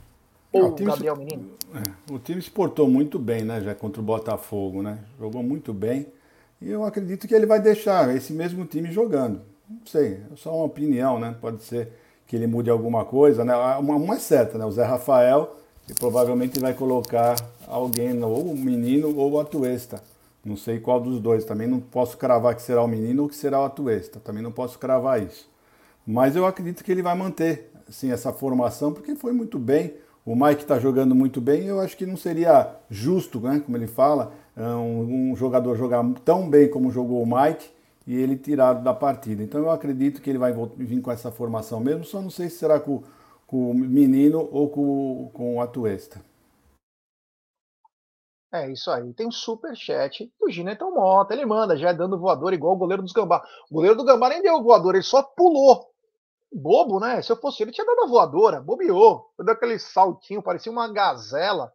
Ou 0.53 0.67
o 0.67 0.75
Gabriel 0.75 1.17
Menino? 1.17 1.51
É, 1.75 2.13
o 2.13 2.19
time 2.19 2.43
se 2.43 2.51
portou 2.51 2.89
muito 2.89 3.19
bem, 3.19 3.45
né, 3.45 3.61
já 3.61 3.75
contra 3.75 4.01
o 4.01 4.05
Botafogo, 4.05 4.83
né? 4.83 4.99
Jogou 5.19 5.43
muito 5.43 5.73
bem. 5.73 6.07
E 6.61 6.71
eu 6.71 6.85
acredito 6.85 7.27
que 7.27 7.35
ele 7.35 7.47
vai 7.47 7.61
deixar 7.61 8.15
esse 8.15 8.33
mesmo 8.33 8.65
time 8.65 8.91
jogando. 8.93 9.41
Não 9.69 9.87
sei, 9.87 10.21
é 10.33 10.37
só 10.37 10.55
uma 10.55 10.65
opinião, 10.65 11.19
né? 11.19 11.37
Pode 11.41 11.63
ser 11.63 11.93
que 12.27 12.37
ele 12.37 12.47
mude 12.47 12.69
alguma 12.69 13.05
coisa, 13.05 13.45
né? 13.45 13.55
Uma, 13.57 13.97
uma 13.97 14.15
é 14.17 14.19
certa, 14.19 14.59
né? 14.59 14.65
O 14.65 14.71
Zé 14.71 14.85
Rafael, 14.85 15.57
que 15.87 15.95
provavelmente 15.95 16.59
vai 16.59 16.75
colocar 16.75 17.37
alguém, 17.67 18.23
ou 18.23 18.51
o 18.51 18.57
menino 18.57 19.17
ou 19.17 19.33
o 19.33 19.41
Atuesta. 19.41 20.03
Não 20.45 20.57
sei 20.57 20.81
qual 20.81 21.01
dos 21.01 21.21
dois. 21.21 21.45
Também 21.45 21.67
não 21.67 21.81
posso 21.81 22.17
cravar 22.17 22.55
que 22.55 22.63
será 22.63 22.83
o 22.83 22.89
menino 22.89 23.23
ou 23.23 23.29
que 23.29 23.37
será 23.37 23.61
o 23.61 23.65
Atuesta. 23.65 24.19
Também 24.21 24.43
não 24.43 24.53
posso 24.53 24.79
cravar 24.79 25.23
isso. 25.23 25.49
Mas 26.07 26.35
eu 26.35 26.45
acredito 26.45 26.83
que 26.83 26.91
ele 26.91 27.03
vai 27.03 27.15
manter 27.15 27.71
assim, 27.89 28.11
essa 28.11 28.33
formação, 28.33 28.93
porque 28.93 29.15
foi 29.15 29.33
muito 29.33 29.59
bem. 29.59 29.95
O 30.25 30.37
Mike 30.37 30.63
está 30.63 30.79
jogando 30.79 31.15
muito 31.15 31.41
bem, 31.41 31.65
eu 31.65 31.81
acho 31.81 31.97
que 31.97 32.05
não 32.05 32.17
seria 32.17 32.77
justo, 32.91 33.41
né, 33.41 33.61
como 33.65 33.77
ele 33.77 33.87
fala, 33.87 34.33
é, 34.57 34.63
um, 34.63 35.31
um, 35.33 35.37
jogador 35.37 35.77
jogar 35.77 36.05
tão 36.25 36.49
bem 36.49 36.69
como 36.69 36.91
jogou 36.91 37.23
o 37.23 37.27
Mike 37.27 37.71
e 38.07 38.15
ele 38.17 38.37
tirado 38.37 38.85
da 38.85 38.93
partida. 38.93 39.43
Então 39.43 39.61
eu 39.61 39.71
acredito 39.71 40.21
que 40.21 40.29
ele 40.29 40.39
vai 40.39 40.53
vir 40.77 41.01
com 41.01 41.11
essa 41.11 41.31
formação 41.31 41.81
mesmo, 41.81 42.05
só 42.05 42.21
não 42.21 42.31
sei 42.31 42.51
se 42.51 42.59
será 42.59 42.79
com, 42.79 43.03
com 43.47 43.71
o 43.71 43.75
menino 43.75 44.47
ou 44.53 44.69
com, 44.69 45.31
com 45.33 45.57
o 45.57 45.61
Atuesta. 45.63 46.21
É 48.53 48.71
isso 48.71 48.91
aí. 48.91 49.13
Tem 49.15 49.29
um 49.29 49.31
super 49.31 49.77
chat 49.77 50.31
do 50.41 50.51
Gineton 50.51 50.91
Mota. 50.91 51.33
Ele 51.33 51.47
manda, 51.47 51.77
já 51.77 51.91
é 51.91 51.95
dando 51.95 52.19
voador 52.19 52.53
igual 52.53 52.75
o 52.75 52.79
goleiro 52.79 53.01
dos 53.01 53.13
Gambá. 53.13 53.41
O 53.71 53.75
goleiro 53.75 53.97
do 53.97 54.05
Gambá 54.05 54.29
nem 54.29 54.43
deu 54.43 54.61
voador, 54.61 54.97
ele 54.97 55.05
só 55.05 55.23
pulou 55.23 55.90
bobo, 56.53 56.99
né? 56.99 57.23
Se 57.23 57.31
eu 57.33 57.37
fosse 57.37 57.63
ele, 57.63 57.73
tinha 57.73 57.87
dado 57.87 58.03
a 58.03 58.07
voadora, 58.07 58.61
bobeou. 58.61 59.33
Deu 59.39 59.55
aquele 59.55 59.79
saltinho, 59.79 60.43
parecia 60.43 60.71
uma 60.71 60.93
gazela. 60.93 61.73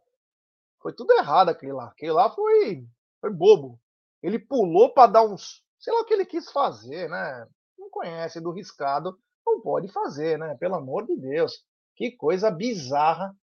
Foi 0.80 0.92
tudo 0.92 1.12
errado 1.12 1.48
aquele 1.48 1.72
lá. 1.72 1.86
Aquele 1.86 2.12
lá 2.12 2.30
foi, 2.30 2.86
foi 3.20 3.30
bobo. 3.30 3.80
Ele 4.22 4.38
pulou 4.38 4.92
para 4.92 5.12
dar 5.12 5.24
uns. 5.24 5.62
Sei 5.78 5.92
lá 5.92 6.00
o 6.00 6.04
que 6.04 6.14
ele 6.14 6.24
quis 6.24 6.50
fazer, 6.50 7.08
né? 7.08 7.46
Não 7.78 7.90
conhece 7.90 8.40
do 8.40 8.50
riscado, 8.50 9.18
não 9.46 9.60
pode 9.60 9.88
fazer, 9.88 10.38
né? 10.38 10.56
Pelo 10.56 10.74
amor 10.74 11.06
de 11.06 11.16
Deus. 11.16 11.64
Que 11.94 12.10
coisa 12.10 12.50
bizarra 12.50 13.34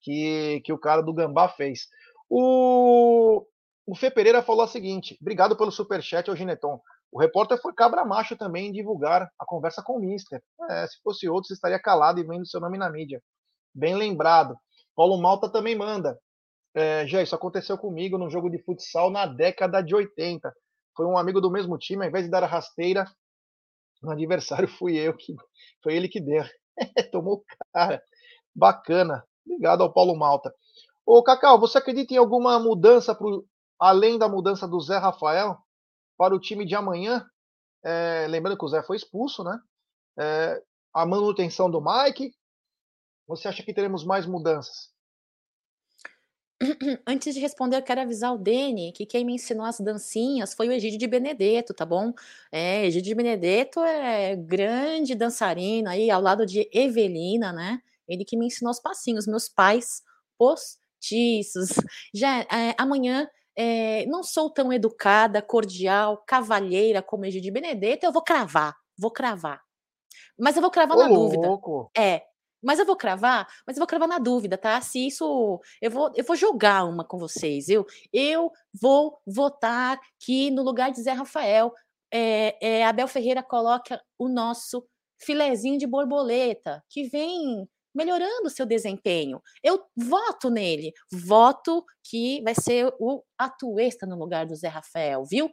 que, 0.00 0.60
que 0.64 0.72
o 0.72 0.78
cara 0.78 1.02
do 1.02 1.14
Gambá 1.14 1.48
fez. 1.48 1.88
O, 2.28 3.46
o 3.86 3.94
Fê 3.94 4.10
Pereira 4.10 4.42
falou 4.42 4.64
o 4.64 4.68
seguinte: 4.68 5.16
obrigado 5.20 5.56
pelo 5.56 5.70
superchat, 5.70 6.34
Gineton. 6.34 6.80
O 7.16 7.18
repórter 7.18 7.58
foi 7.62 7.72
cabra 7.72 8.04
macho 8.04 8.36
também 8.36 8.66
em 8.66 8.72
divulgar 8.72 9.32
a 9.38 9.46
conversa 9.46 9.82
com 9.82 9.94
o 9.94 9.98
Mister. 9.98 10.38
É, 10.68 10.86
se 10.86 11.00
fosse 11.02 11.26
outro, 11.26 11.50
estaria 11.50 11.80
calado 11.80 12.20
e 12.20 12.22
vendo 12.22 12.46
seu 12.46 12.60
nome 12.60 12.76
na 12.76 12.90
mídia. 12.90 13.22
Bem 13.74 13.94
lembrado. 13.94 14.54
Paulo 14.94 15.16
Malta 15.16 15.50
também 15.50 15.74
manda. 15.74 16.20
É, 16.74 17.06
já, 17.06 17.22
isso 17.22 17.34
aconteceu 17.34 17.78
comigo 17.78 18.18
num 18.18 18.28
jogo 18.28 18.50
de 18.50 18.62
futsal 18.62 19.10
na 19.10 19.24
década 19.24 19.80
de 19.80 19.94
80. 19.94 20.52
Foi 20.94 21.06
um 21.06 21.16
amigo 21.16 21.40
do 21.40 21.50
mesmo 21.50 21.78
time, 21.78 22.02
ao 22.02 22.10
invés 22.10 22.26
de 22.26 22.30
dar 22.30 22.42
a 22.44 22.46
rasteira 22.46 23.06
no 24.02 24.10
adversário, 24.10 24.68
fui 24.68 24.98
eu 24.98 25.16
que. 25.16 25.34
Foi 25.82 25.96
ele 25.96 26.10
que 26.10 26.20
deu. 26.20 26.44
Tomou 27.10 27.42
cara. 27.72 28.02
Bacana. 28.54 29.24
Obrigado 29.46 29.82
ao 29.82 29.90
Paulo 29.90 30.14
Malta. 30.18 30.54
Ô, 31.06 31.22
Cacau, 31.22 31.58
você 31.58 31.78
acredita 31.78 32.12
em 32.12 32.18
alguma 32.18 32.58
mudança 32.58 33.14
pro, 33.14 33.46
além 33.80 34.18
da 34.18 34.28
mudança 34.28 34.68
do 34.68 34.78
Zé 34.80 34.98
Rafael? 34.98 35.56
Para 36.16 36.34
o 36.34 36.40
time 36.40 36.64
de 36.64 36.74
amanhã? 36.74 37.24
É, 37.84 38.26
lembrando 38.28 38.58
que 38.58 38.64
o 38.64 38.68
Zé 38.68 38.82
foi 38.82 38.96
expulso, 38.96 39.44
né? 39.44 39.58
É, 40.18 40.62
a 40.92 41.04
manutenção 41.06 41.70
do 41.70 41.80
Mike. 41.80 42.32
Você 43.28 43.48
acha 43.48 43.62
que 43.62 43.74
teremos 43.74 44.04
mais 44.04 44.26
mudanças? 44.26 44.94
Antes 47.06 47.34
de 47.34 47.40
responder, 47.40 47.76
eu 47.76 47.82
quero 47.82 48.00
avisar 48.00 48.32
o 48.32 48.38
Dene 48.38 48.92
que 48.92 49.04
quem 49.04 49.24
me 49.24 49.34
ensinou 49.34 49.66
as 49.66 49.78
dancinhas 49.78 50.54
foi 50.54 50.68
o 50.68 50.72
Egídio 50.72 50.98
de 50.98 51.06
Benedetto, 51.06 51.74
tá 51.74 51.84
bom? 51.84 52.12
É, 52.50 52.86
Egídio 52.86 53.10
de 53.10 53.14
Benedetto 53.14 53.80
é 53.80 54.34
grande 54.36 55.14
dançarino 55.14 55.88
aí, 55.90 56.10
ao 56.10 56.20
lado 56.20 56.46
de 56.46 56.68
Evelina, 56.72 57.52
né? 57.52 57.80
Ele 58.08 58.24
que 58.24 58.36
me 58.36 58.46
ensinou 58.46 58.70
os 58.70 58.80
passinhos, 58.80 59.26
meus 59.26 59.48
pais 59.48 60.02
postiços. 60.38 61.70
Já 62.14 62.40
é, 62.40 62.74
amanhã 62.78 63.28
é, 63.56 64.04
não 64.06 64.22
sou 64.22 64.50
tão 64.50 64.72
educada, 64.72 65.40
cordial, 65.40 66.22
cavalheira 66.26 67.02
como 67.02 67.24
Egídio 67.24 67.44
de 67.44 67.50
Benedetto, 67.50 68.04
eu 68.04 68.12
vou 68.12 68.22
cravar, 68.22 68.76
vou 68.98 69.10
cravar. 69.10 69.62
Mas 70.38 70.56
eu 70.56 70.62
vou 70.62 70.70
cravar 70.70 70.96
Ô, 70.98 71.00
na 71.00 71.08
dúvida. 71.08 71.46
Louco. 71.46 71.90
É, 71.96 72.22
mas 72.62 72.78
eu 72.78 72.86
vou 72.86 72.96
cravar, 72.96 73.46
mas 73.66 73.76
eu 73.76 73.80
vou 73.80 73.86
cravar 73.86 74.08
na 74.08 74.18
dúvida, 74.18 74.58
tá? 74.58 74.80
Se 74.80 75.06
isso. 75.06 75.60
Eu 75.80 75.90
vou, 75.90 76.12
eu 76.14 76.24
vou 76.24 76.36
jogar 76.36 76.84
uma 76.84 77.04
com 77.04 77.18
vocês. 77.18 77.68
Eu, 77.68 77.86
eu 78.12 78.50
vou 78.74 79.18
votar 79.26 79.98
que 80.18 80.50
no 80.50 80.62
lugar 80.62 80.90
de 80.90 81.02
Zé 81.02 81.12
Rafael, 81.12 81.72
é, 82.12 82.56
é, 82.60 82.84
Abel 82.84 83.08
Ferreira 83.08 83.42
coloca 83.42 84.02
o 84.18 84.28
nosso 84.28 84.86
filezinho 85.18 85.78
de 85.78 85.86
borboleta, 85.86 86.82
que 86.90 87.04
vem 87.04 87.68
melhorando 87.96 88.46
o 88.46 88.50
seu 88.50 88.66
desempenho. 88.66 89.40
Eu 89.62 89.82
voto 89.96 90.50
nele. 90.50 90.92
Voto 91.10 91.84
que 92.04 92.42
vai 92.42 92.54
ser 92.54 92.92
o 93.00 93.22
Atuesta 93.38 94.06
no 94.06 94.16
lugar 94.16 94.46
do 94.46 94.54
Zé 94.54 94.68
Rafael, 94.68 95.24
viu? 95.24 95.50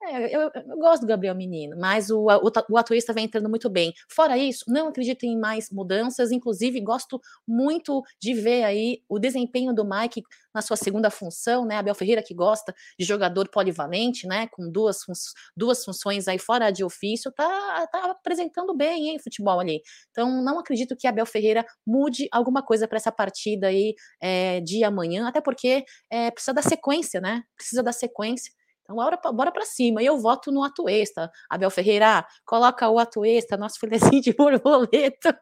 É, 0.00 0.34
eu, 0.34 0.42
eu, 0.54 0.78
gosto 0.78 1.00
do 1.02 1.08
Gabriel 1.08 1.34
Menino, 1.34 1.76
mas 1.76 2.08
o, 2.08 2.26
o, 2.26 2.46
o 2.46 3.12
vem 3.12 3.24
entrando 3.24 3.48
muito 3.48 3.68
bem. 3.68 3.92
Fora 4.08 4.38
isso, 4.38 4.64
não 4.68 4.88
acredito 4.88 5.24
em 5.24 5.36
mais 5.36 5.70
mudanças, 5.70 6.30
inclusive 6.30 6.80
gosto 6.80 7.20
muito 7.46 8.02
de 8.22 8.32
ver 8.32 8.62
aí 8.62 9.02
o 9.08 9.18
desempenho 9.18 9.74
do 9.74 9.84
Mike 9.84 10.22
na 10.54 10.62
sua 10.62 10.76
segunda 10.76 11.10
função, 11.10 11.64
né? 11.64 11.76
Abel 11.76 11.96
Ferreira 11.96 12.22
que 12.22 12.32
gosta 12.32 12.72
de 12.96 13.04
jogador 13.04 13.48
polivalente, 13.48 14.24
né? 14.26 14.46
Com 14.52 14.70
duas, 14.70 15.02
fun 15.02 15.12
duas 15.56 15.84
funções 15.84 16.28
aí 16.28 16.38
fora 16.38 16.70
de 16.70 16.84
ofício, 16.84 17.32
tá, 17.32 17.86
tá 17.88 18.10
apresentando 18.12 18.76
bem, 18.76 19.08
hein, 19.10 19.18
futebol 19.18 19.58
ali. 19.58 19.82
Então, 20.12 20.42
não 20.42 20.60
acredito 20.60 20.96
que 20.96 21.08
Abel 21.08 21.26
Ferreira 21.26 21.66
mude 21.84 22.28
alguma 22.30 22.62
coisa 22.62 22.86
para 22.86 22.98
essa 22.98 23.10
partida 23.10 23.66
aí 23.66 23.94
é, 24.20 24.60
de 24.60 24.84
amanhã, 24.84 25.26
até 25.26 25.40
porque 25.40 25.84
é, 26.08 26.30
precisa 26.30 26.54
da 26.54 26.62
sequência, 26.62 27.20
né? 27.20 27.42
Precisa 27.56 27.82
da 27.82 27.92
sequência. 27.92 28.52
Então, 28.88 28.96
bora, 28.96 29.20
bora 29.32 29.52
para 29.52 29.66
cima. 29.66 30.02
E 30.02 30.06
eu 30.06 30.18
voto 30.18 30.50
no 30.50 30.64
Atuesta. 30.64 31.30
Abel 31.50 31.70
Ferreira, 31.70 32.26
coloca 32.46 32.88
o 32.88 32.98
Atuesta, 32.98 33.54
nosso 33.54 33.78
filezinho 33.78 34.22
de 34.22 34.32
borboleta. 34.32 35.38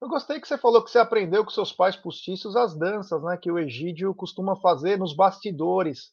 Eu 0.00 0.08
gostei 0.08 0.40
que 0.40 0.46
você 0.46 0.56
falou 0.56 0.82
que 0.82 0.90
você 0.90 0.98
aprendeu 0.98 1.44
com 1.44 1.50
seus 1.50 1.72
pais 1.72 1.96
postiços 1.96 2.54
as 2.54 2.78
danças, 2.78 3.20
né? 3.22 3.36
Que 3.36 3.50
o 3.50 3.58
Egídio 3.58 4.14
costuma 4.14 4.54
fazer 4.56 4.96
nos 4.96 5.14
bastidores 5.14 6.12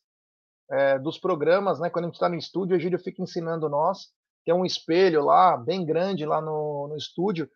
é, 0.72 0.98
dos 0.98 1.20
programas, 1.20 1.80
né? 1.80 1.90
Quando 1.92 2.06
a 2.06 2.08
gente 2.08 2.16
está 2.16 2.28
no 2.28 2.36
estúdio, 2.36 2.76
o 2.76 2.80
Egídio 2.80 3.00
fica 3.00 3.22
ensinando 3.22 3.70
nós. 3.70 4.10
Tem 4.44 4.56
um 4.56 4.66
espelho 4.66 5.24
lá, 5.24 5.56
bem 5.56 5.86
grande, 5.86 6.26
lá 6.26 6.42
no, 6.42 6.88
no 6.90 6.98
estúdio. 6.98 7.48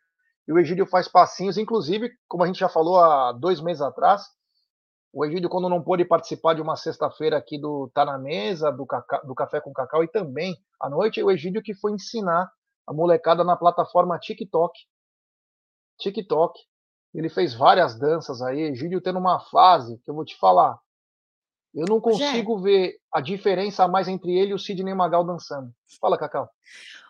E 0.47 0.53
o 0.53 0.59
Egídio 0.59 0.85
faz 0.85 1.07
passinhos, 1.07 1.57
inclusive, 1.57 2.11
como 2.27 2.43
a 2.43 2.47
gente 2.47 2.59
já 2.59 2.69
falou 2.69 2.97
há 2.97 3.31
dois 3.31 3.59
meses 3.59 3.81
atrás, 3.81 4.23
o 5.13 5.25
Egídio, 5.25 5.49
quando 5.49 5.67
não 5.67 5.83
pôde 5.83 6.05
participar 6.05 6.53
de 6.53 6.61
uma 6.61 6.75
sexta-feira 6.75 7.37
aqui 7.37 7.59
do 7.59 7.91
Tá 7.93 8.05
na 8.05 8.17
Mesa, 8.17 8.71
do, 8.71 8.87
do 9.25 9.35
Café 9.35 9.59
com 9.59 9.73
Cacau, 9.73 10.03
e 10.03 10.07
também 10.07 10.55
à 10.79 10.89
noite, 10.89 11.21
o 11.21 11.29
Egídio 11.29 11.61
que 11.61 11.73
foi 11.73 11.91
ensinar 11.91 12.49
a 12.87 12.93
molecada 12.93 13.43
na 13.43 13.57
plataforma 13.57 14.17
TikTok. 14.17 14.73
TikTok. 15.99 16.59
Ele 17.13 17.29
fez 17.29 17.53
várias 17.53 17.99
danças 17.99 18.41
aí. 18.41 18.61
Egídio 18.61 19.01
tendo 19.01 19.19
uma 19.19 19.39
fase 19.39 19.99
que 19.99 20.09
eu 20.09 20.15
vou 20.15 20.23
te 20.23 20.37
falar. 20.37 20.79
Eu 21.73 21.85
não 21.87 22.01
consigo 22.01 22.57
Gé. 22.57 22.63
ver 22.63 22.97
a 23.13 23.21
diferença 23.21 23.87
mais 23.87 24.07
entre 24.07 24.37
ele 24.37 24.51
e 24.51 24.53
o 24.53 24.59
Sidney 24.59 24.93
Magal 24.93 25.23
dançando. 25.23 25.71
Fala, 25.99 26.17
Cacau. 26.17 26.49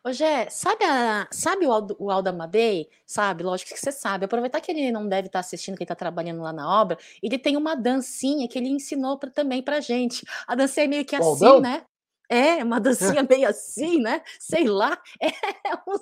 Ô, 0.03 0.11
Gé, 0.11 0.49
sabe, 0.49 0.83
a, 0.83 1.27
sabe 1.31 1.65
o, 1.65 1.71
Aldo, 1.71 1.95
o 1.99 2.11
Aldo 2.11 2.29
Amadei? 2.29 2.87
Sabe? 3.05 3.43
Lógico 3.43 3.71
que 3.71 3.79
você 3.79 3.91
sabe. 3.91 4.25
Aproveitar 4.25 4.61
que 4.61 4.71
ele 4.71 4.91
não 4.91 5.07
deve 5.07 5.27
estar 5.27 5.39
assistindo, 5.39 5.75
que 5.75 5.83
ele 5.83 5.85
está 5.85 5.95
trabalhando 5.95 6.41
lá 6.41 6.53
na 6.53 6.81
obra. 6.81 6.97
Ele 7.23 7.39
tem 7.39 7.57
uma 7.57 7.75
dancinha 7.75 8.47
que 8.47 8.57
ele 8.57 8.69
ensinou 8.69 9.17
pra, 9.17 9.31
também 9.31 9.63
pra 9.63 9.79
gente. 9.79 10.25
A 10.47 10.53
dancinha 10.53 10.85
é 10.85 10.87
meio 10.87 11.05
que 11.05 11.15
assim, 11.15 11.45
Aldão? 11.45 11.61
né? 11.61 11.83
É, 12.29 12.63
uma 12.63 12.79
dancinha 12.79 13.23
meio 13.29 13.47
assim, 13.47 13.99
né? 13.99 14.21
Sei 14.39 14.65
lá. 14.67 15.01
É 15.65 15.75
uma 15.85 15.99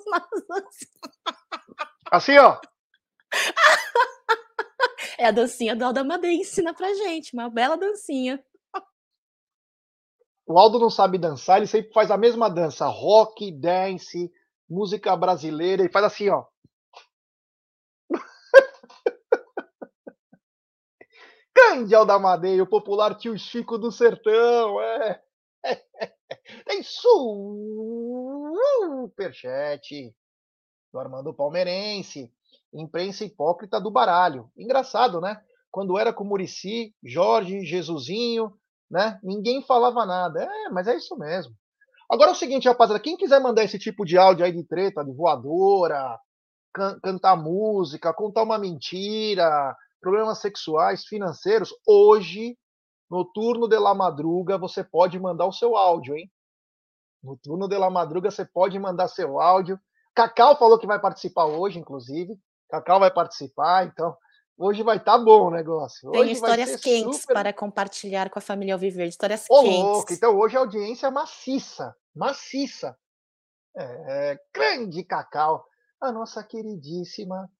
Assim, 2.10 2.36
ó. 2.38 2.58
É 5.18 5.26
a 5.26 5.30
dancinha 5.30 5.76
do 5.76 5.84
Aldo 5.84 6.00
Amadei, 6.00 6.36
ensina 6.36 6.72
pra 6.72 6.94
gente. 6.94 7.34
Uma 7.34 7.50
bela 7.50 7.76
dancinha. 7.76 8.42
O 10.50 10.58
Aldo 10.58 10.80
não 10.80 10.90
sabe 10.90 11.16
dançar, 11.16 11.58
ele 11.58 11.68
sempre 11.68 11.92
faz 11.92 12.10
a 12.10 12.16
mesma 12.16 12.50
dança, 12.50 12.84
rock, 12.88 13.52
dance, 13.52 14.32
música 14.68 15.14
brasileira, 15.14 15.82
ele 15.82 15.92
faz 15.92 16.06
assim, 16.06 16.28
ó. 16.28 16.44
Grande 21.54 21.94
Aldo 21.94 22.10
Amadei, 22.10 22.60
o 22.60 22.66
popular 22.66 23.16
tio 23.16 23.38
Chico 23.38 23.78
do 23.78 23.92
Sertão, 23.92 24.82
é. 24.82 25.22
Tem 26.66 26.82
superchat 29.06 30.12
do 30.92 30.98
Armando 30.98 31.32
Palmeirense, 31.32 32.28
imprensa 32.74 33.24
hipócrita 33.24 33.80
do 33.80 33.88
baralho. 33.88 34.50
Engraçado, 34.56 35.20
né? 35.20 35.40
Quando 35.70 35.96
era 35.96 36.12
com 36.12 36.24
Murici, 36.24 36.92
Jorge, 37.04 37.64
Jesusinho, 37.64 38.52
né? 38.90 39.18
Ninguém 39.22 39.62
falava 39.62 40.04
nada. 40.04 40.42
É, 40.42 40.68
mas 40.70 40.88
é 40.88 40.96
isso 40.96 41.16
mesmo. 41.16 41.54
Agora 42.10 42.30
é 42.30 42.32
o 42.32 42.36
seguinte, 42.36 42.66
rapaziada, 42.66 43.00
quem 43.00 43.16
quiser 43.16 43.40
mandar 43.40 43.62
esse 43.62 43.78
tipo 43.78 44.04
de 44.04 44.18
áudio 44.18 44.44
aí 44.44 44.50
de 44.50 44.64
treta, 44.64 45.04
de 45.04 45.12
voadora, 45.12 46.18
can 46.74 46.98
cantar 47.00 47.36
música, 47.36 48.12
contar 48.12 48.42
uma 48.42 48.58
mentira, 48.58 49.76
problemas 50.00 50.38
sexuais, 50.38 51.04
financeiros, 51.04 51.72
hoje, 51.86 52.58
no 53.08 53.24
turno 53.24 53.68
de 53.68 53.78
la 53.78 53.94
madruga, 53.94 54.58
você 54.58 54.82
pode 54.82 55.18
mandar 55.20 55.46
o 55.46 55.52
seu 55.52 55.76
áudio, 55.76 56.16
hein? 56.16 56.28
No 57.22 57.36
turno 57.36 57.68
de 57.68 57.78
la 57.78 57.90
madruga, 57.90 58.30
você 58.30 58.44
pode 58.44 58.78
mandar 58.78 59.06
seu 59.06 59.40
áudio. 59.40 59.78
Cacau 60.14 60.56
falou 60.56 60.78
que 60.78 60.86
vai 60.86 60.98
participar 60.98 61.44
hoje, 61.44 61.78
inclusive. 61.78 62.36
Cacau 62.68 62.98
vai 62.98 63.10
participar, 63.12 63.86
então 63.86 64.16
Hoje 64.62 64.82
vai 64.82 64.98
estar 64.98 65.16
tá 65.16 65.24
bom 65.24 65.46
o 65.46 65.50
negócio. 65.50 66.10
Tem 66.10 66.30
histórias 66.30 66.76
quentes 66.76 67.22
super... 67.22 67.32
para 67.32 67.50
compartilhar 67.50 68.28
com 68.28 68.38
a 68.38 68.42
família 68.42 68.74
Alviverde. 68.74 69.08
Histórias 69.08 69.46
Ô, 69.48 69.62
quentes. 69.62 69.80
Louco. 69.80 70.12
Então 70.12 70.38
hoje 70.38 70.54
a 70.54 70.60
audiência 70.60 71.06
é 71.06 71.10
maciça. 71.10 71.96
Maciça. 72.14 72.94
É, 73.74 74.38
grande 74.52 75.02
Cacau. 75.02 75.64
A 75.98 76.12
nossa 76.12 76.44
queridíssima 76.44 77.50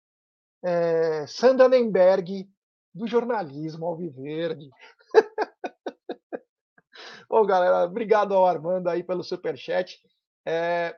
é, 0.62 1.26
Sandra 1.26 1.70
Nemberg, 1.70 2.46
do 2.94 3.06
jornalismo 3.06 3.86
Alviverde. 3.86 4.68
Bom, 7.30 7.44
galera, 7.48 7.84
obrigado 7.84 8.34
ao 8.34 8.44
Armando 8.44 8.88
aí 8.88 9.02
pelo 9.02 9.24
superchat. 9.24 9.98
É, 10.46 10.94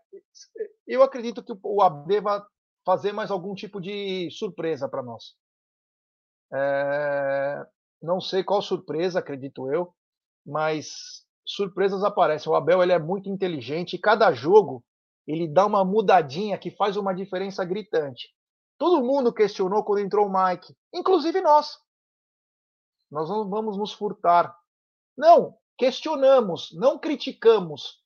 eu 0.84 1.00
acredito 1.00 1.44
que 1.44 1.52
o 1.62 1.80
AB 1.80 2.20
vai 2.20 2.42
fazer 2.84 3.12
mais 3.12 3.30
algum 3.30 3.54
tipo 3.54 3.80
de 3.80 4.28
surpresa 4.32 4.88
para 4.88 5.00
nós. 5.00 5.40
É, 6.52 7.66
não 8.02 8.20
sei 8.20 8.44
qual 8.44 8.60
surpresa, 8.60 9.20
acredito 9.20 9.72
eu, 9.72 9.94
mas 10.44 11.24
surpresas 11.46 12.04
aparecem. 12.04 12.50
O 12.50 12.54
Abel 12.54 12.82
ele 12.82 12.92
é 12.92 12.98
muito 12.98 13.28
inteligente 13.28 13.94
e 13.94 13.98
cada 13.98 14.32
jogo 14.32 14.84
ele 15.26 15.46
dá 15.46 15.66
uma 15.66 15.84
mudadinha 15.84 16.58
que 16.58 16.70
faz 16.70 16.96
uma 16.96 17.14
diferença 17.14 17.64
gritante. 17.64 18.34
Todo 18.76 19.04
mundo 19.04 19.32
questionou 19.32 19.84
quando 19.84 20.00
entrou 20.00 20.26
o 20.26 20.32
Mike, 20.32 20.74
inclusive 20.92 21.40
nós. 21.40 21.78
Nós 23.10 23.28
não 23.28 23.48
vamos 23.48 23.76
nos 23.76 23.92
furtar. 23.92 24.56
Não, 25.16 25.56
questionamos, 25.78 26.72
não 26.72 26.98
criticamos. 26.98 28.02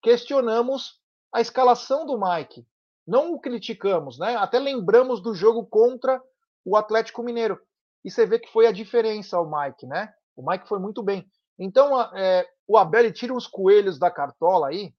Questionamos 0.00 1.00
a 1.32 1.40
escalação 1.40 2.06
do 2.06 2.18
Mike. 2.18 2.66
Não 3.06 3.34
o 3.34 3.40
criticamos, 3.40 4.18
né? 4.18 4.36
Até 4.36 4.58
lembramos 4.58 5.20
do 5.20 5.34
jogo 5.34 5.66
contra 5.66 6.22
o 6.64 6.76
Atlético 6.76 7.22
Mineiro 7.22 7.60
e 8.04 8.10
você 8.10 8.26
vê 8.26 8.38
que 8.38 8.52
foi 8.52 8.66
a 8.66 8.72
diferença 8.72 9.40
o 9.40 9.50
Mike, 9.50 9.86
né? 9.86 10.12
O 10.36 10.48
Mike 10.48 10.68
foi 10.68 10.78
muito 10.78 11.02
bem. 11.02 11.26
Então, 11.58 12.00
é, 12.16 12.46
o 12.66 12.76
Abel 12.76 13.12
tira 13.12 13.32
uns 13.32 13.46
coelhos 13.46 13.98
da 13.98 14.10
cartola 14.10 14.68
aí 14.68 14.92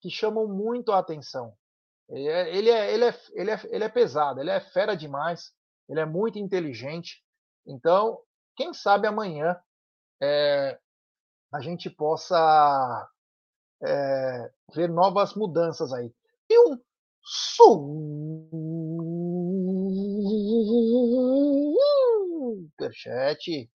que 0.00 0.08
chamam 0.08 0.46
muito 0.46 0.92
a 0.92 0.98
atenção. 0.98 1.52
Ele 2.08 2.28
é, 2.28 2.56
ele 2.56 2.70
é, 2.70 2.94
ele 2.94 3.04
é, 3.04 3.20
ele 3.32 3.50
é, 3.50 3.60
ele 3.64 3.84
é 3.84 3.88
pesado, 3.88 4.40
ele 4.40 4.50
é 4.50 4.60
fera 4.60 4.96
demais, 4.96 5.52
ele 5.88 6.00
é 6.00 6.06
muito 6.06 6.38
inteligente. 6.38 7.22
Então, 7.66 8.20
quem 8.54 8.72
sabe 8.72 9.08
amanhã 9.08 9.60
é, 10.22 10.78
a 11.52 11.60
gente 11.60 11.90
possa 11.90 13.08
é, 13.82 14.52
ver 14.74 14.88
novas 14.88 15.34
mudanças 15.34 15.92
aí. 15.92 16.12
E 16.48 16.58
um 16.60 16.80
superchat 22.86 23.70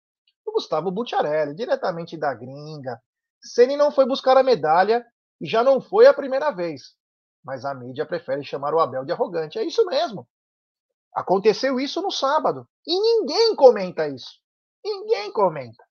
do 0.45 0.51
Gustavo 0.51 0.91
Bucciarelli, 0.91 1.55
diretamente 1.55 2.17
da 2.17 2.33
gringa. 2.33 2.99
Ceni 3.41 3.75
não 3.75 3.91
foi 3.91 4.05
buscar 4.05 4.37
a 4.37 4.43
medalha 4.43 5.05
e 5.39 5.47
já 5.47 5.63
não 5.63 5.81
foi 5.81 6.07
a 6.07 6.13
primeira 6.13 6.51
vez. 6.51 6.95
Mas 7.43 7.65
a 7.65 7.73
mídia 7.73 8.05
prefere 8.05 8.43
chamar 8.43 8.73
o 8.73 8.79
Abel 8.79 9.03
de 9.03 9.11
arrogante. 9.11 9.57
É 9.57 9.63
isso 9.63 9.85
mesmo. 9.85 10.27
Aconteceu 11.13 11.79
isso 11.79 12.01
no 12.01 12.11
sábado. 12.11 12.67
E 12.85 12.99
ninguém 12.99 13.55
comenta 13.55 14.07
isso. 14.07 14.39
Ninguém 14.83 15.31
comenta. 15.31 15.83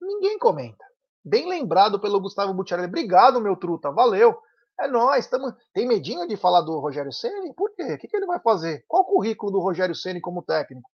Ninguém 0.00 0.38
comenta. 0.38 0.84
Bem 1.24 1.48
lembrado 1.48 2.00
pelo 2.00 2.20
Gustavo 2.20 2.52
Butiarelli. 2.52 2.88
Obrigado, 2.88 3.40
meu 3.40 3.56
truta. 3.56 3.92
Valeu. 3.92 4.36
É 4.80 4.88
nós. 4.88 5.28
Tamo... 5.28 5.54
Tem 5.72 5.86
medinho 5.86 6.26
de 6.26 6.36
falar 6.36 6.62
do 6.62 6.78
Rogério 6.80 7.12
Ceni? 7.12 7.54
Por 7.54 7.72
quê? 7.74 7.94
O 7.94 7.98
que, 7.98 8.08
que 8.08 8.16
ele 8.16 8.26
vai 8.26 8.40
fazer? 8.40 8.84
Qual 8.88 9.02
o 9.02 9.06
currículo 9.06 9.52
do 9.52 9.60
Rogério 9.60 9.94
Ceni 9.94 10.20
como 10.20 10.42
técnico? 10.42 10.90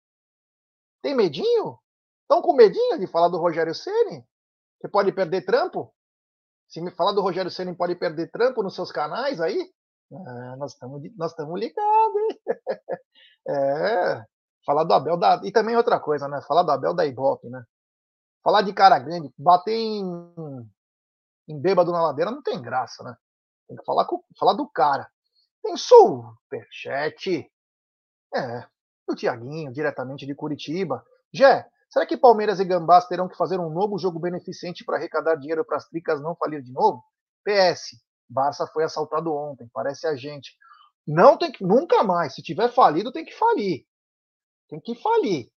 Tem 1.05 1.13
medinho? 1.13 1.77
Estão 2.23 2.41
com 2.41 2.55
medinho 2.55 2.97
de 2.97 3.05
falar 3.05 3.27
do 3.27 3.37
Rogério 3.37 3.75
Ceni? 3.75 4.25
Você 4.81 4.87
pode 4.87 5.11
perder 5.11 5.45
trampo? 5.45 5.93
Se 6.67 6.81
me 6.81 6.89
falar 6.89 7.11
do 7.11 7.21
Rogério 7.21 7.51
Ceni 7.51 7.75
pode 7.75 7.93
perder 7.93 8.31
trampo 8.31 8.63
nos 8.63 8.73
seus 8.73 8.91
canais 8.91 9.39
aí? 9.39 9.71
Ah, 10.11 10.55
nós 10.57 10.73
estamos 10.73 11.03
nós 11.15 11.29
estamos 11.29 11.59
ligados, 11.59 12.21
hein? 12.21 12.41
É, 13.47 14.25
falar 14.65 14.83
do 14.83 14.93
Abel 14.95 15.15
da 15.15 15.39
e 15.43 15.51
também 15.51 15.77
outra 15.77 15.99
coisa, 15.99 16.27
né? 16.27 16.41
Falar 16.47 16.63
do 16.63 16.71
Abel 16.71 16.95
da 16.95 17.05
Ibope, 17.05 17.47
né? 17.51 17.63
Falar 18.43 18.63
de 18.63 18.73
cara 18.73 18.97
grande, 18.97 19.31
bater 19.37 19.75
em, 19.75 20.01
em 21.47 21.61
bêbado 21.61 21.91
na 21.91 22.01
ladeira 22.01 22.31
não 22.31 22.41
tem 22.41 22.59
graça, 22.59 23.03
né? 23.03 23.15
Tem 23.67 23.77
que 23.77 23.85
falar, 23.85 24.05
com, 24.05 24.23
falar 24.39 24.53
do 24.53 24.67
cara. 24.67 25.07
Tem 25.61 25.77
superchat. 25.77 27.47
É, 28.33 28.67
do 29.07 29.15
Tiaguinho, 29.15 29.71
diretamente 29.71 30.25
de 30.25 30.35
Curitiba. 30.35 31.05
Jé, 31.33 31.67
será 31.89 32.05
que 32.05 32.17
Palmeiras 32.17 32.59
e 32.59 32.65
Gambás 32.65 33.07
terão 33.07 33.27
que 33.27 33.37
fazer 33.37 33.59
um 33.59 33.69
novo 33.69 33.97
jogo 33.97 34.19
beneficente 34.19 34.83
para 34.83 34.97
arrecadar 34.97 35.35
dinheiro 35.35 35.65
para 35.65 35.77
as 35.77 35.87
tricas 35.87 36.21
não 36.21 36.35
falir 36.35 36.61
de 36.61 36.71
novo? 36.71 37.03
PS, 37.43 38.01
Barça 38.27 38.65
foi 38.67 38.83
assaltado 38.83 39.33
ontem, 39.33 39.69
parece 39.71 40.07
a 40.07 40.15
gente. 40.15 40.55
Não 41.07 41.37
tem 41.37 41.51
que, 41.51 41.63
nunca 41.63 42.03
mais. 42.03 42.33
Se 42.33 42.41
tiver 42.41 42.69
falido, 42.73 43.11
tem 43.11 43.23
que 43.23 43.33
falir. 43.33 43.85
Tem 44.67 44.79
que 44.79 44.95
falir. 44.95 45.51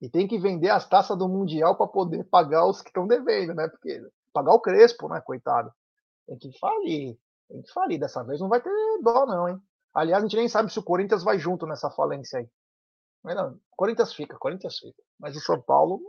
E 0.00 0.10
tem 0.10 0.28
que 0.28 0.38
vender 0.38 0.68
as 0.68 0.86
taças 0.86 1.16
do 1.16 1.26
Mundial 1.26 1.74
para 1.76 1.86
poder 1.86 2.24
pagar 2.24 2.66
os 2.66 2.82
que 2.82 2.90
estão 2.90 3.06
devendo, 3.06 3.54
né? 3.54 3.66
Porque 3.68 4.02
pagar 4.32 4.52
o 4.52 4.60
Crespo, 4.60 5.08
né, 5.08 5.20
coitado. 5.22 5.72
Tem 6.26 6.36
que 6.36 6.58
falir. 6.58 7.18
Tem 7.48 7.62
que 7.62 7.72
falir. 7.72 7.98
Dessa 7.98 8.22
vez 8.22 8.40
não 8.40 8.48
vai 8.48 8.60
ter 8.60 8.70
dó, 9.02 9.24
não, 9.24 9.48
hein? 9.48 9.58
Aliás, 9.96 10.22
a 10.22 10.26
gente 10.26 10.36
nem 10.36 10.46
sabe 10.46 10.70
se 10.70 10.78
o 10.78 10.82
Corinthians 10.82 11.24
vai 11.24 11.38
junto 11.38 11.66
nessa 11.66 11.90
falência 11.90 12.38
aí. 12.38 12.48
Não, 13.24 13.58
Corinthians 13.70 14.12
fica, 14.12 14.36
Corinthians 14.36 14.78
fica. 14.78 15.02
Mas 15.18 15.34
o 15.34 15.40
São 15.40 15.60
Paulo, 15.60 16.00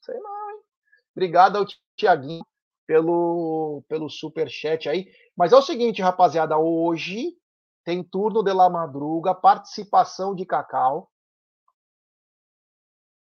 sei 0.00 0.18
lá, 0.18 0.52
hein? 0.52 0.60
Obrigado 1.16 1.56
ao 1.56 1.66
Tiaguinho 1.96 2.46
pelo, 2.86 3.82
pelo 3.88 4.08
super 4.08 4.48
chat 4.48 4.88
aí. 4.88 5.10
Mas 5.36 5.52
é 5.52 5.56
o 5.56 5.62
seguinte, 5.62 6.00
rapaziada, 6.00 6.56
hoje 6.56 7.36
tem 7.84 8.04
turno 8.04 8.40
de 8.40 8.52
La 8.52 8.70
Madruga, 8.70 9.34
participação 9.34 10.32
de 10.32 10.46
Cacau 10.46 11.10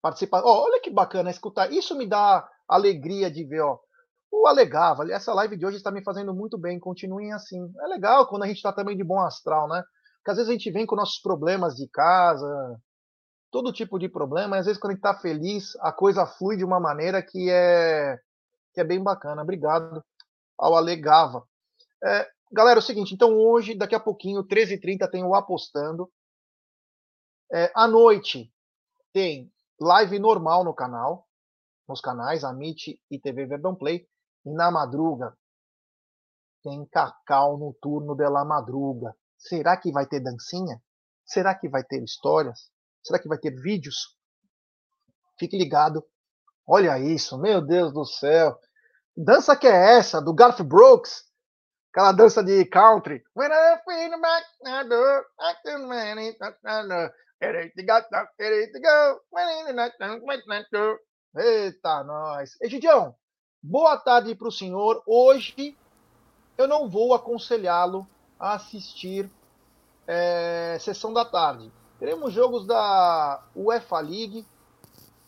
participar. 0.03 0.43
Oh, 0.45 0.65
olha 0.65 0.83
que 0.83 0.91
bacana 0.91 1.31
escutar. 1.31 1.73
Isso 1.73 1.97
me 1.97 2.05
dá 2.05 2.47
alegria 2.69 3.31
de 3.31 3.43
ver, 3.45 3.61
ó. 3.61 3.79
O 4.37 4.49
Alegava, 4.49 5.11
essa 5.11 5.33
live 5.33 5.57
de 5.57 5.65
hoje 5.65 5.77
está 5.77 5.93
me 5.93 6.03
fazendo 6.03 6.35
muito 6.35 6.59
bem. 6.59 6.79
Continuem 6.81 7.33
assim. 7.33 7.73
É 7.81 7.87
legal 7.87 8.27
quando 8.27 8.43
a 8.43 8.47
gente 8.47 8.57
está 8.57 8.73
também 8.73 8.97
de 8.97 9.05
bom 9.05 9.21
astral, 9.21 9.69
né? 9.69 9.83
Porque 10.17 10.33
às 10.33 10.37
vezes 10.37 10.51
a 10.51 10.53
gente 10.53 10.71
vem 10.73 10.85
com 10.85 10.97
nossos 10.97 11.21
problemas 11.21 11.77
de 11.77 11.89
casa, 11.89 12.79
todo 13.51 13.73
tipo 13.73 13.97
de 13.97 14.09
problema. 14.09 14.59
Às 14.59 14.67
vezes 14.67 14.81
quando 14.81 14.91
a 14.91 14.95
gente 14.95 15.07
está 15.07 15.15
feliz, 15.15 15.77
a 15.81 15.93
coisa 15.93 16.27
flui 16.27 16.57
de 16.57 16.65
uma 16.65 16.81
maneira 16.81 17.23
que 17.23 17.49
é 17.49 18.19
que 18.75 18.81
é 18.81 18.85
bem 18.85 19.01
bacana. 19.01 19.41
Obrigado 19.41 20.05
ao 20.59 20.75
Alegava. 20.75 21.47
É, 22.03 22.29
galera, 22.53 22.79
é 22.79 22.83
o 22.83 22.85
seguinte. 22.85 23.15
Então 23.15 23.39
hoje, 23.39 23.75
daqui 23.75 23.95
a 23.95 24.01
pouquinho, 24.01 24.45
13h30, 24.45 25.09
tem 25.09 25.23
o 25.23 25.35
apostando. 25.35 26.11
É, 27.53 27.71
à 27.75 27.87
noite 27.87 28.53
tem 29.13 29.51
live 29.81 30.19
normal 30.19 30.65
no 30.65 30.75
canal, 30.75 31.27
nos 31.89 32.01
canais 32.01 32.43
Amit 32.43 33.01
e 33.09 33.19
TV 33.19 33.47
Verdão 33.47 33.75
Play. 33.75 34.07
E 34.45 34.53
na 34.53 34.71
madruga 34.71 35.37
tem 36.63 36.87
Cacau 36.87 37.59
no 37.59 37.75
turno 37.81 38.15
da 38.17 38.45
madruga. 38.45 39.15
Será 39.37 39.77
que 39.77 39.93
vai 39.93 40.07
ter 40.07 40.21
dancinha? 40.21 40.83
Será 41.27 41.55
que 41.55 41.69
vai 41.69 41.85
ter 41.85 42.03
histórias? 42.03 42.71
Será 43.03 43.19
que 43.19 43.29
vai 43.29 43.39
ter 43.39 43.55
vídeos? 43.55 44.17
Fique 45.39 45.59
ligado. 45.59 46.03
Olha 46.67 46.99
isso, 46.99 47.39
meu 47.39 47.61
Deus 47.61 47.93
do 47.93 48.05
céu. 48.07 48.59
Dança 49.17 49.55
que 49.57 49.67
é 49.67 49.99
essa? 49.99 50.21
Do 50.21 50.35
Garth 50.35 50.63
Brooks? 50.63 51.25
Aquela 51.93 52.13
dança 52.13 52.43
de 52.43 52.65
country. 52.65 53.23
Eita, 61.37 62.03
nós. 62.05 62.51
Egidião, 62.61 63.15
boa 63.65 63.97
tarde 63.97 64.35
para 64.35 64.49
o 64.49 64.53
senhor. 64.53 65.03
Hoje 65.07 65.75
eu 66.59 66.69
não 66.69 66.87
vou 66.87 67.15
aconselhá-lo 67.15 68.07
a 68.39 68.53
assistir 68.53 69.29
é, 70.07 70.77
sessão 70.79 71.15
da 71.15 71.25
tarde. 71.25 71.73
Teremos 71.99 72.35
jogos 72.35 72.67
da 72.67 73.43
UEFA 73.57 74.01
League, 74.01 74.45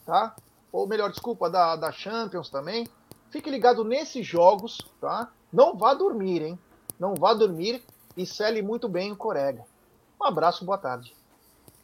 tá? 0.04 0.36
Ou 0.70 0.86
melhor, 0.86 1.10
desculpa, 1.10 1.48
da, 1.48 1.76
da 1.76 1.90
Champions 1.90 2.50
também. 2.50 2.86
Fique 3.30 3.48
ligado 3.48 3.82
nesses 3.82 4.26
jogos, 4.26 4.78
tá? 5.00 5.30
Não 5.50 5.74
vá 5.74 5.94
dormir, 5.94 6.42
hein? 6.42 6.58
Não 7.00 7.14
vá 7.14 7.32
dormir 7.32 7.82
e 8.14 8.26
cele 8.26 8.60
muito 8.60 8.86
bem 8.86 9.12
o 9.12 9.16
Corega. 9.16 9.64
Um 10.20 10.26
abraço, 10.26 10.64
boa 10.64 10.76
tarde. 10.76 11.14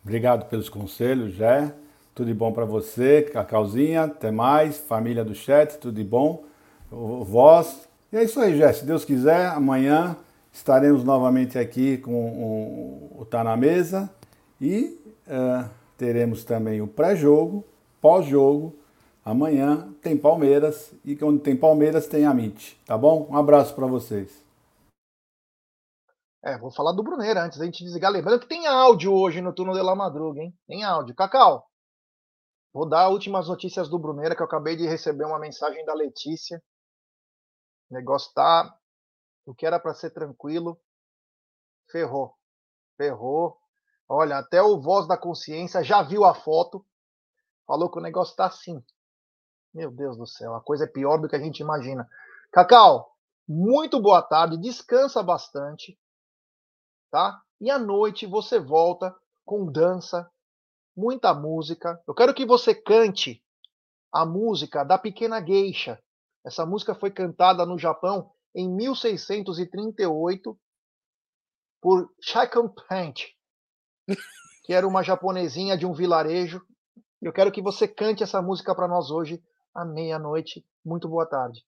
Obrigado 0.03 0.49
pelos 0.51 0.69
conselhos, 0.69 1.33
Jé. 1.33 1.75
Tudo 2.15 2.27
de 2.27 2.35
bom 2.35 2.53
para 2.53 2.67
você, 2.67 3.23
Cacauzinha. 3.23 4.05
Até 4.05 4.31
mais. 4.31 4.77
Família 4.77 5.25
do 5.25 5.35
chat, 5.35 5.79
tudo 5.79 5.95
de 5.95 6.05
bom. 6.05 6.45
Voz. 6.93 7.89
E 8.13 8.19
é 8.19 8.25
isso 8.25 8.39
aí, 8.39 8.57
Jé. 8.57 8.71
Se 8.73 8.85
Deus 8.85 9.05
quiser, 9.05 9.47
amanhã 9.47 10.15
estaremos 10.53 11.03
novamente 11.03 11.59
aqui 11.59 11.97
com 11.97 12.13
o, 12.13 13.25
Tá 13.31 13.43
na 13.43 13.57
Mesa. 13.57 14.11
E 14.61 15.01
uh, 15.27 15.71
teremos 15.97 16.45
também 16.45 16.83
o 16.83 16.87
pré-jogo, 16.87 17.65
pós-jogo. 17.99 18.77
Amanhã 19.25 19.89
tem 20.03 20.19
Palmeiras. 20.19 20.93
E 21.03 21.17
quando 21.17 21.41
tem 21.41 21.57
Palmeiras, 21.57 22.07
tem 22.07 22.27
a 22.27 22.33
MIT. 22.33 22.79
Tá 22.85 22.99
bom? 22.99 23.27
Um 23.31 23.37
abraço 23.39 23.75
para 23.75 23.87
vocês. 23.87 24.45
É, 26.45 26.59
vou 26.59 26.71
falar 26.71 26.93
do 26.93 27.03
Bruneira 27.03 27.43
antes 27.43 27.59
da 27.59 27.65
gente 27.65 27.85
desligar. 27.85 28.13
Lembrando 28.13 28.41
que 28.41 28.49
tem 28.49 28.67
áudio 28.67 29.15
hoje 29.15 29.41
no 29.41 29.55
turno 29.55 29.73
de 29.73 29.81
La 29.81 29.95
Madruga, 29.95 30.43
hein? 30.43 30.53
Tem 30.67 30.85
áudio. 30.85 31.15
Cacau, 31.15 31.65
vou 32.75 32.87
dar 32.87 33.09
últimas 33.09 33.49
notícias 33.49 33.89
do 33.89 33.99
Bruneira, 33.99 34.35
que 34.35 34.43
eu 34.43 34.47
acabei 34.47 34.77
de 34.77 34.87
receber 34.87 35.25
uma 35.25 35.39
mensagem 35.39 35.83
da 35.87 35.95
Letícia. 35.95 36.61
O 37.93 37.95
negócio 37.95 38.33
tá. 38.35 38.77
O 39.47 39.55
que 39.55 39.65
era 39.65 39.79
para 39.79 39.95
ser 39.95 40.11
tranquilo, 40.11 40.81
ferrou. 41.91 42.35
Ferrou. 42.97 43.61
Olha, 44.09 44.39
até 44.39 44.61
o 44.61 44.81
Voz 44.81 45.07
da 45.07 45.17
Consciência 45.17 45.85
já 45.85 46.03
viu 46.03 46.25
a 46.25 46.35
foto. 46.35 46.85
Falou 47.67 47.91
que 47.91 47.99
o 47.99 48.03
negócio 48.03 48.35
tá 48.35 48.47
assim. 48.47 48.85
Meu 49.73 49.91
Deus 49.91 50.17
do 50.17 50.27
céu, 50.27 50.55
a 50.55 50.61
coisa 50.61 50.85
é 50.85 50.87
pior 50.87 51.19
do 51.19 51.29
que 51.29 51.37
a 51.37 51.41
gente 51.41 51.61
imagina. 51.61 52.09
Cacau, 52.51 53.17
muito 53.49 54.01
boa 54.01 54.21
tarde, 54.21 54.59
descansa 54.59 55.23
bastante 55.23 55.99
tá? 57.13 57.41
E 57.61 57.71
à 57.71 57.79
noite 57.79 58.27
você 58.27 58.59
volta 58.59 59.15
com 59.45 59.71
dança, 59.71 60.29
muita 60.97 61.33
música. 61.35 62.03
Eu 62.09 62.15
quero 62.15 62.35
que 62.35 62.47
você 62.47 62.75
cante 62.75 63.45
a 64.11 64.25
música 64.25 64.83
da 64.83 64.99
Pequena 64.99 65.45
Geisha. 65.45 66.03
Essa 66.45 66.67
música 66.67 66.95
foi 66.95 67.11
cantada 67.11 67.65
no 67.65 67.79
Japão 67.79 68.31
em 68.55 68.69
1638 68.69 70.59
por 71.81 72.13
Shakan 72.21 72.69
Pant, 72.69 73.27
que 74.65 74.73
era 74.73 74.87
uma 74.87 75.03
japonesinha 75.03 75.77
de 75.77 75.87
um 75.87 75.93
vilarejo. 75.93 76.63
Eu 77.21 77.33
quero 77.33 77.51
que 77.53 77.63
você 77.63 77.89
cante 77.89 78.23
essa 78.23 78.43
música 78.43 78.75
para 78.75 78.89
nós 78.89 79.11
hoje 79.11 79.43
à 79.75 79.85
meia-noite. 79.85 80.65
Muito 80.85 81.09
boa 81.09 81.27
tarde. 81.27 81.65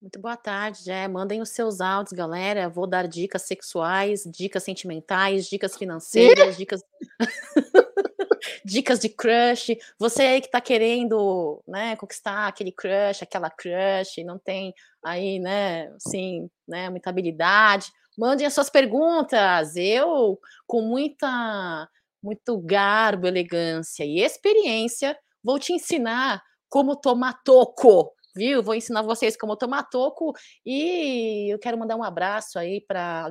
Muito 0.00 0.20
boa 0.20 0.36
tarde, 0.36 0.84
Jé. 0.84 1.08
Mandem 1.08 1.40
os 1.40 1.48
seus 1.48 1.80
áudios, 1.80 2.12
galera. 2.12 2.68
Vou 2.68 2.86
dar 2.86 3.08
dicas 3.08 3.42
sexuais, 3.42 4.22
dicas 4.24 4.62
sentimentais, 4.62 5.46
dicas 5.46 5.76
financeiras, 5.76 6.56
dicas. 6.56 6.80
dicas 8.64 8.98
de 8.98 9.08
crush. 9.08 9.76
Você 9.98 10.22
aí 10.22 10.40
que 10.40 10.50
tá 10.50 10.60
querendo, 10.60 11.62
né, 11.66 11.96
conquistar 11.96 12.48
aquele 12.48 12.72
crush, 12.72 13.22
aquela 13.22 13.50
crush, 13.50 14.22
não 14.24 14.38
tem 14.38 14.74
aí, 15.02 15.38
né, 15.38 15.88
assim, 15.96 16.50
né, 16.66 16.90
muita 16.90 17.10
habilidade. 17.10 17.90
Mandem 18.16 18.46
as 18.46 18.54
suas 18.54 18.68
perguntas. 18.68 19.76
Eu, 19.76 20.38
com 20.66 20.82
muita, 20.82 21.88
muito 22.22 22.58
garbo, 22.58 23.26
elegância 23.26 24.04
e 24.04 24.20
experiência, 24.20 25.16
vou 25.42 25.58
te 25.58 25.72
ensinar 25.72 26.42
como 26.68 26.96
tomar 26.96 27.42
toco 27.44 28.12
viu? 28.38 28.62
Vou 28.62 28.74
ensinar 28.74 29.02
vocês 29.02 29.36
como 29.36 29.56
tomar 29.56 29.82
toco 29.84 30.32
e 30.64 31.52
eu 31.52 31.58
quero 31.58 31.76
mandar 31.76 31.96
um 31.96 32.04
abraço 32.04 32.58
aí 32.58 32.80
para 32.80 33.26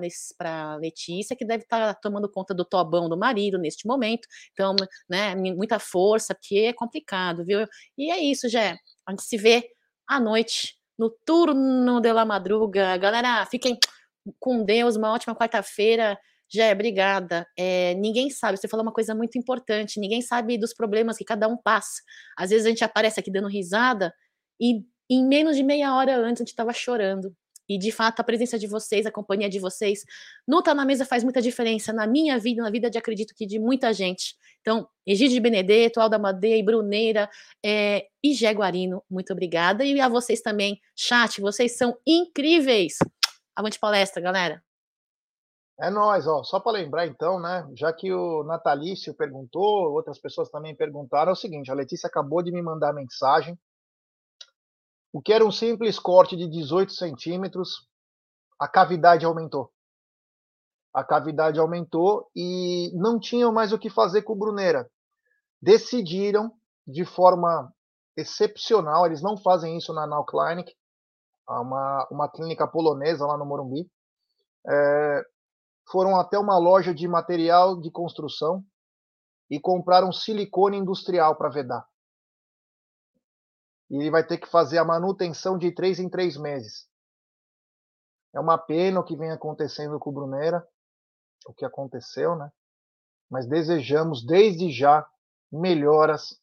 Letícia, 0.75 1.35
que 1.35 1.45
deve 1.45 1.63
estar 1.63 1.93
tá 1.93 1.99
tomando 2.01 2.29
conta 2.29 2.53
do 2.53 2.65
tobão 2.65 3.07
do 3.07 3.17
marido 3.17 3.57
neste 3.57 3.87
momento. 3.87 4.27
Então, 4.51 4.75
né, 5.09 5.33
muita 5.35 5.79
força, 5.79 6.35
porque 6.35 6.59
é 6.59 6.73
complicado, 6.73 7.45
viu? 7.45 7.65
E 7.97 8.11
é 8.11 8.19
isso, 8.19 8.49
Jé. 8.49 8.77
A 9.05 9.11
gente 9.11 9.23
se 9.23 9.37
vê 9.37 9.67
à 10.05 10.19
noite 10.19 10.75
no 10.99 11.09
turno 11.09 12.01
de 12.01 12.11
la 12.11 12.25
madruga. 12.25 12.97
Galera, 12.97 13.45
fiquem 13.45 13.79
com 14.39 14.63
Deus, 14.63 14.95
uma 14.95 15.13
ótima 15.13 15.35
quarta-feira. 15.35 16.17
Jé, 16.49 16.71
obrigada. 16.71 17.47
É, 17.57 17.93
ninguém 17.95 18.29
sabe, 18.29 18.57
você 18.57 18.67
falou 18.67 18.85
uma 18.85 18.93
coisa 18.93 19.13
muito 19.13 19.37
importante, 19.37 19.99
ninguém 19.99 20.21
sabe 20.21 20.57
dos 20.57 20.73
problemas 20.73 21.17
que 21.17 21.25
cada 21.25 21.47
um 21.47 21.57
passa. 21.57 22.01
Às 22.37 22.49
vezes 22.49 22.65
a 22.65 22.69
gente 22.69 22.83
aparece 22.83 23.19
aqui 23.19 23.31
dando 23.31 23.47
risada 23.49 24.13
e 24.59 24.83
em 25.09 25.25
menos 25.25 25.55
de 25.55 25.63
meia 25.63 25.95
hora 25.95 26.17
antes 26.17 26.41
a 26.41 26.43
gente 26.43 26.49
estava 26.49 26.73
chorando. 26.73 27.35
E 27.69 27.77
de 27.77 27.91
fato, 27.91 28.21
a 28.21 28.23
presença 28.23 28.57
de 28.57 28.65
vocês, 28.65 29.05
a 29.05 29.11
companhia 29.11 29.49
de 29.49 29.59
vocês, 29.59 29.99
estar 30.47 30.61
tá 30.61 30.73
na 30.73 30.85
mesa 30.85 31.05
faz 31.05 31.23
muita 31.23 31.41
diferença 31.41 31.91
na 31.91 32.07
minha 32.07 32.39
vida, 32.39 32.63
na 32.63 32.69
vida 32.69 32.89
de 32.89 32.97
acredito 32.97 33.33
que 33.35 33.45
de 33.45 33.59
muita 33.59 33.91
gente. 33.91 34.35
Então, 34.61 34.87
Egídio 35.05 35.35
de 35.35 35.39
Benedetto, 35.41 35.99
Alda 35.99 36.17
Madeira, 36.17 36.63
Bruneira 36.63 37.29
é, 37.63 38.07
e 38.23 38.33
Jaguarino, 38.33 39.03
muito 39.09 39.33
obrigada. 39.33 39.83
E 39.83 39.99
a 39.99 40.07
vocês 40.07 40.41
também, 40.41 40.79
chat, 40.95 41.41
vocês 41.41 41.77
são 41.77 41.97
incríveis. 42.05 42.97
Avante 43.53 43.79
palestra, 43.79 44.21
galera. 44.21 44.63
É 45.79 45.89
nós, 45.89 46.25
ó. 46.25 46.43
Só 46.43 46.59
para 46.59 46.71
lembrar 46.71 47.05
então, 47.05 47.39
né? 47.39 47.67
Já 47.75 47.91
que 47.91 48.11
o 48.11 48.43
Natalício 48.43 49.13
perguntou, 49.13 49.93
outras 49.93 50.19
pessoas 50.19 50.49
também 50.49 50.75
perguntaram, 50.75 51.29
é 51.29 51.33
o 51.33 51.35
seguinte: 51.35 51.69
a 51.69 51.75
Letícia 51.75 52.07
acabou 52.07 52.41
de 52.41 52.51
me 52.51 52.61
mandar 52.61 52.93
mensagem 52.93 53.57
o 55.17 55.21
que 55.21 55.33
era 55.33 55.43
um 55.43 55.51
simples 55.51 55.97
corte 55.97 56.37
de 56.37 56.47
18 56.47 56.91
centímetros, 56.91 57.89
a 58.59 58.67
cavidade 58.67 59.25
aumentou. 59.25 59.73
A 60.93 61.03
cavidade 61.03 61.59
aumentou 61.59 62.29
e 62.35 62.91
não 62.93 63.19
tinham 63.19 63.51
mais 63.51 63.73
o 63.73 63.79
que 63.79 63.89
fazer 63.89 64.21
com 64.21 64.33
o 64.33 64.35
Brunera. 64.35 64.87
Decidiram, 65.59 66.51
de 66.85 67.03
forma 67.03 67.73
excepcional, 68.15 69.07
eles 69.07 69.19
não 69.23 69.35
fazem 69.37 69.75
isso 69.75 69.91
na 69.91 70.05
Now 70.05 70.23
Clinic, 70.23 70.71
uma, 71.49 72.07
uma 72.11 72.29
clínica 72.29 72.67
polonesa 72.67 73.25
lá 73.25 73.39
no 73.39 73.45
Morumbi. 73.45 73.89
É, 74.69 75.23
foram 75.91 76.15
até 76.19 76.37
uma 76.37 76.59
loja 76.59 76.93
de 76.93 77.07
material 77.07 77.81
de 77.81 77.89
construção 77.89 78.63
e 79.49 79.59
compraram 79.59 80.11
silicone 80.11 80.77
industrial 80.77 81.35
para 81.35 81.49
vedar 81.49 81.87
e 83.89 83.97
ele 83.97 84.11
vai 84.11 84.25
ter 84.25 84.37
que 84.37 84.47
fazer 84.47 84.77
a 84.77 84.85
manutenção 84.85 85.57
de 85.57 85.71
três 85.71 85.99
em 85.99 86.09
três 86.09 86.37
meses. 86.37 86.87
É 88.33 88.39
uma 88.39 88.57
pena 88.57 88.99
o 88.99 89.03
que 89.03 89.15
vem 89.15 89.31
acontecendo 89.31 89.99
com 89.99 90.09
o 90.09 90.13
Brunera, 90.13 90.67
o 91.45 91.53
que 91.53 91.65
aconteceu, 91.65 92.35
né? 92.35 92.51
Mas 93.29 93.47
desejamos 93.47 94.25
desde 94.25 94.71
já 94.71 95.07
melhoras 95.51 96.39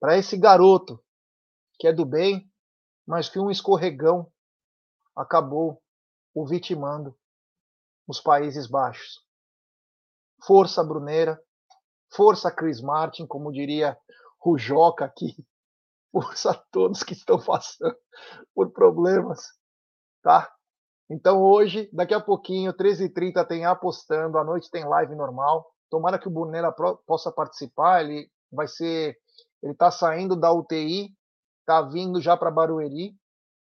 para 0.00 0.16
esse 0.16 0.36
garoto 0.36 1.02
que 1.78 1.88
é 1.88 1.92
do 1.92 2.04
bem, 2.04 2.50
mas 3.06 3.28
que 3.28 3.38
um 3.38 3.50
escorregão 3.50 4.32
acabou 5.16 5.82
o 6.32 6.46
vitimando 6.46 7.16
nos 8.06 8.20
Países 8.20 8.66
Baixos. 8.68 9.24
Força 10.44 10.84
Brunera, 10.84 11.40
força 12.12 12.50
Chris 12.50 12.80
Martin, 12.80 13.26
como 13.26 13.52
diria 13.52 13.98
Rujoca 14.40 15.04
aqui 15.04 15.44
força 16.14 16.52
a 16.52 16.54
todos 16.70 17.02
que 17.02 17.12
estão 17.12 17.42
passando 17.42 17.96
por 18.54 18.70
problemas, 18.70 19.48
tá? 20.22 20.48
Então 21.10 21.42
hoje, 21.42 21.90
daqui 21.92 22.14
a 22.14 22.20
pouquinho, 22.20 22.72
13h30 22.72 23.44
tem 23.46 23.64
apostando, 23.64 24.38
à 24.38 24.44
noite 24.44 24.70
tem 24.70 24.84
live 24.84 25.14
normal. 25.16 25.66
Tomara 25.90 26.18
que 26.18 26.28
o 26.28 26.30
Bonera 26.30 26.72
possa 27.06 27.32
participar, 27.32 28.02
ele 28.02 28.30
vai 28.50 28.68
ser, 28.68 29.18
ele 29.62 29.72
está 29.72 29.90
saindo 29.90 30.36
da 30.36 30.52
UTI, 30.52 31.12
está 31.60 31.82
vindo 31.82 32.20
já 32.20 32.36
para 32.36 32.50
Barueri, 32.50 33.14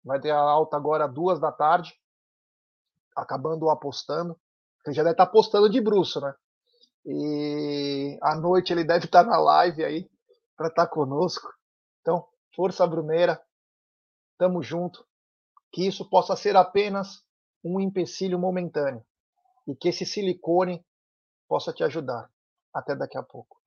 vai 0.05 0.20
ter 0.20 0.31
a 0.31 0.39
alta 0.39 0.77
agora 0.77 1.09
duas 1.09 1.40
da 1.40 1.51
tarde, 1.51 1.93
acabando 3.16 3.69
apostando. 3.69 4.39
Ele 4.86 4.94
já 4.94 5.02
deve 5.02 5.15
estar 5.15 5.27
tá 5.27 5.31
apostando 5.31 5.69
de 5.69 5.81
bruxo, 5.81 6.20
né? 6.20 6.32
E 7.05 8.19
à 8.23 8.35
noite 8.36 8.73
ele 8.73 8.85
deve 8.85 9.06
estar 9.06 9.24
tá 9.24 9.31
na 9.31 9.39
live 9.39 9.85
aí 9.85 10.10
para 10.56 10.69
estar 10.69 10.86
tá 10.86 10.93
conosco. 10.93 11.57
Força 12.59 12.85
Bruneira, 12.89 13.40
tamo 14.36 14.60
junto. 14.64 15.06
Que 15.70 15.86
isso 15.86 16.10
possa 16.10 16.35
ser 16.35 16.56
apenas 16.56 17.24
um 17.62 17.78
empecilho 17.78 18.36
momentâneo 18.36 19.06
e 19.64 19.76
que 19.76 19.90
esse 19.90 20.05
silicone 20.05 20.85
possa 21.47 21.72
te 21.72 21.85
ajudar. 21.85 22.28
Até 22.74 22.97
daqui 22.97 23.16
a 23.16 23.22
pouco. 23.22 23.57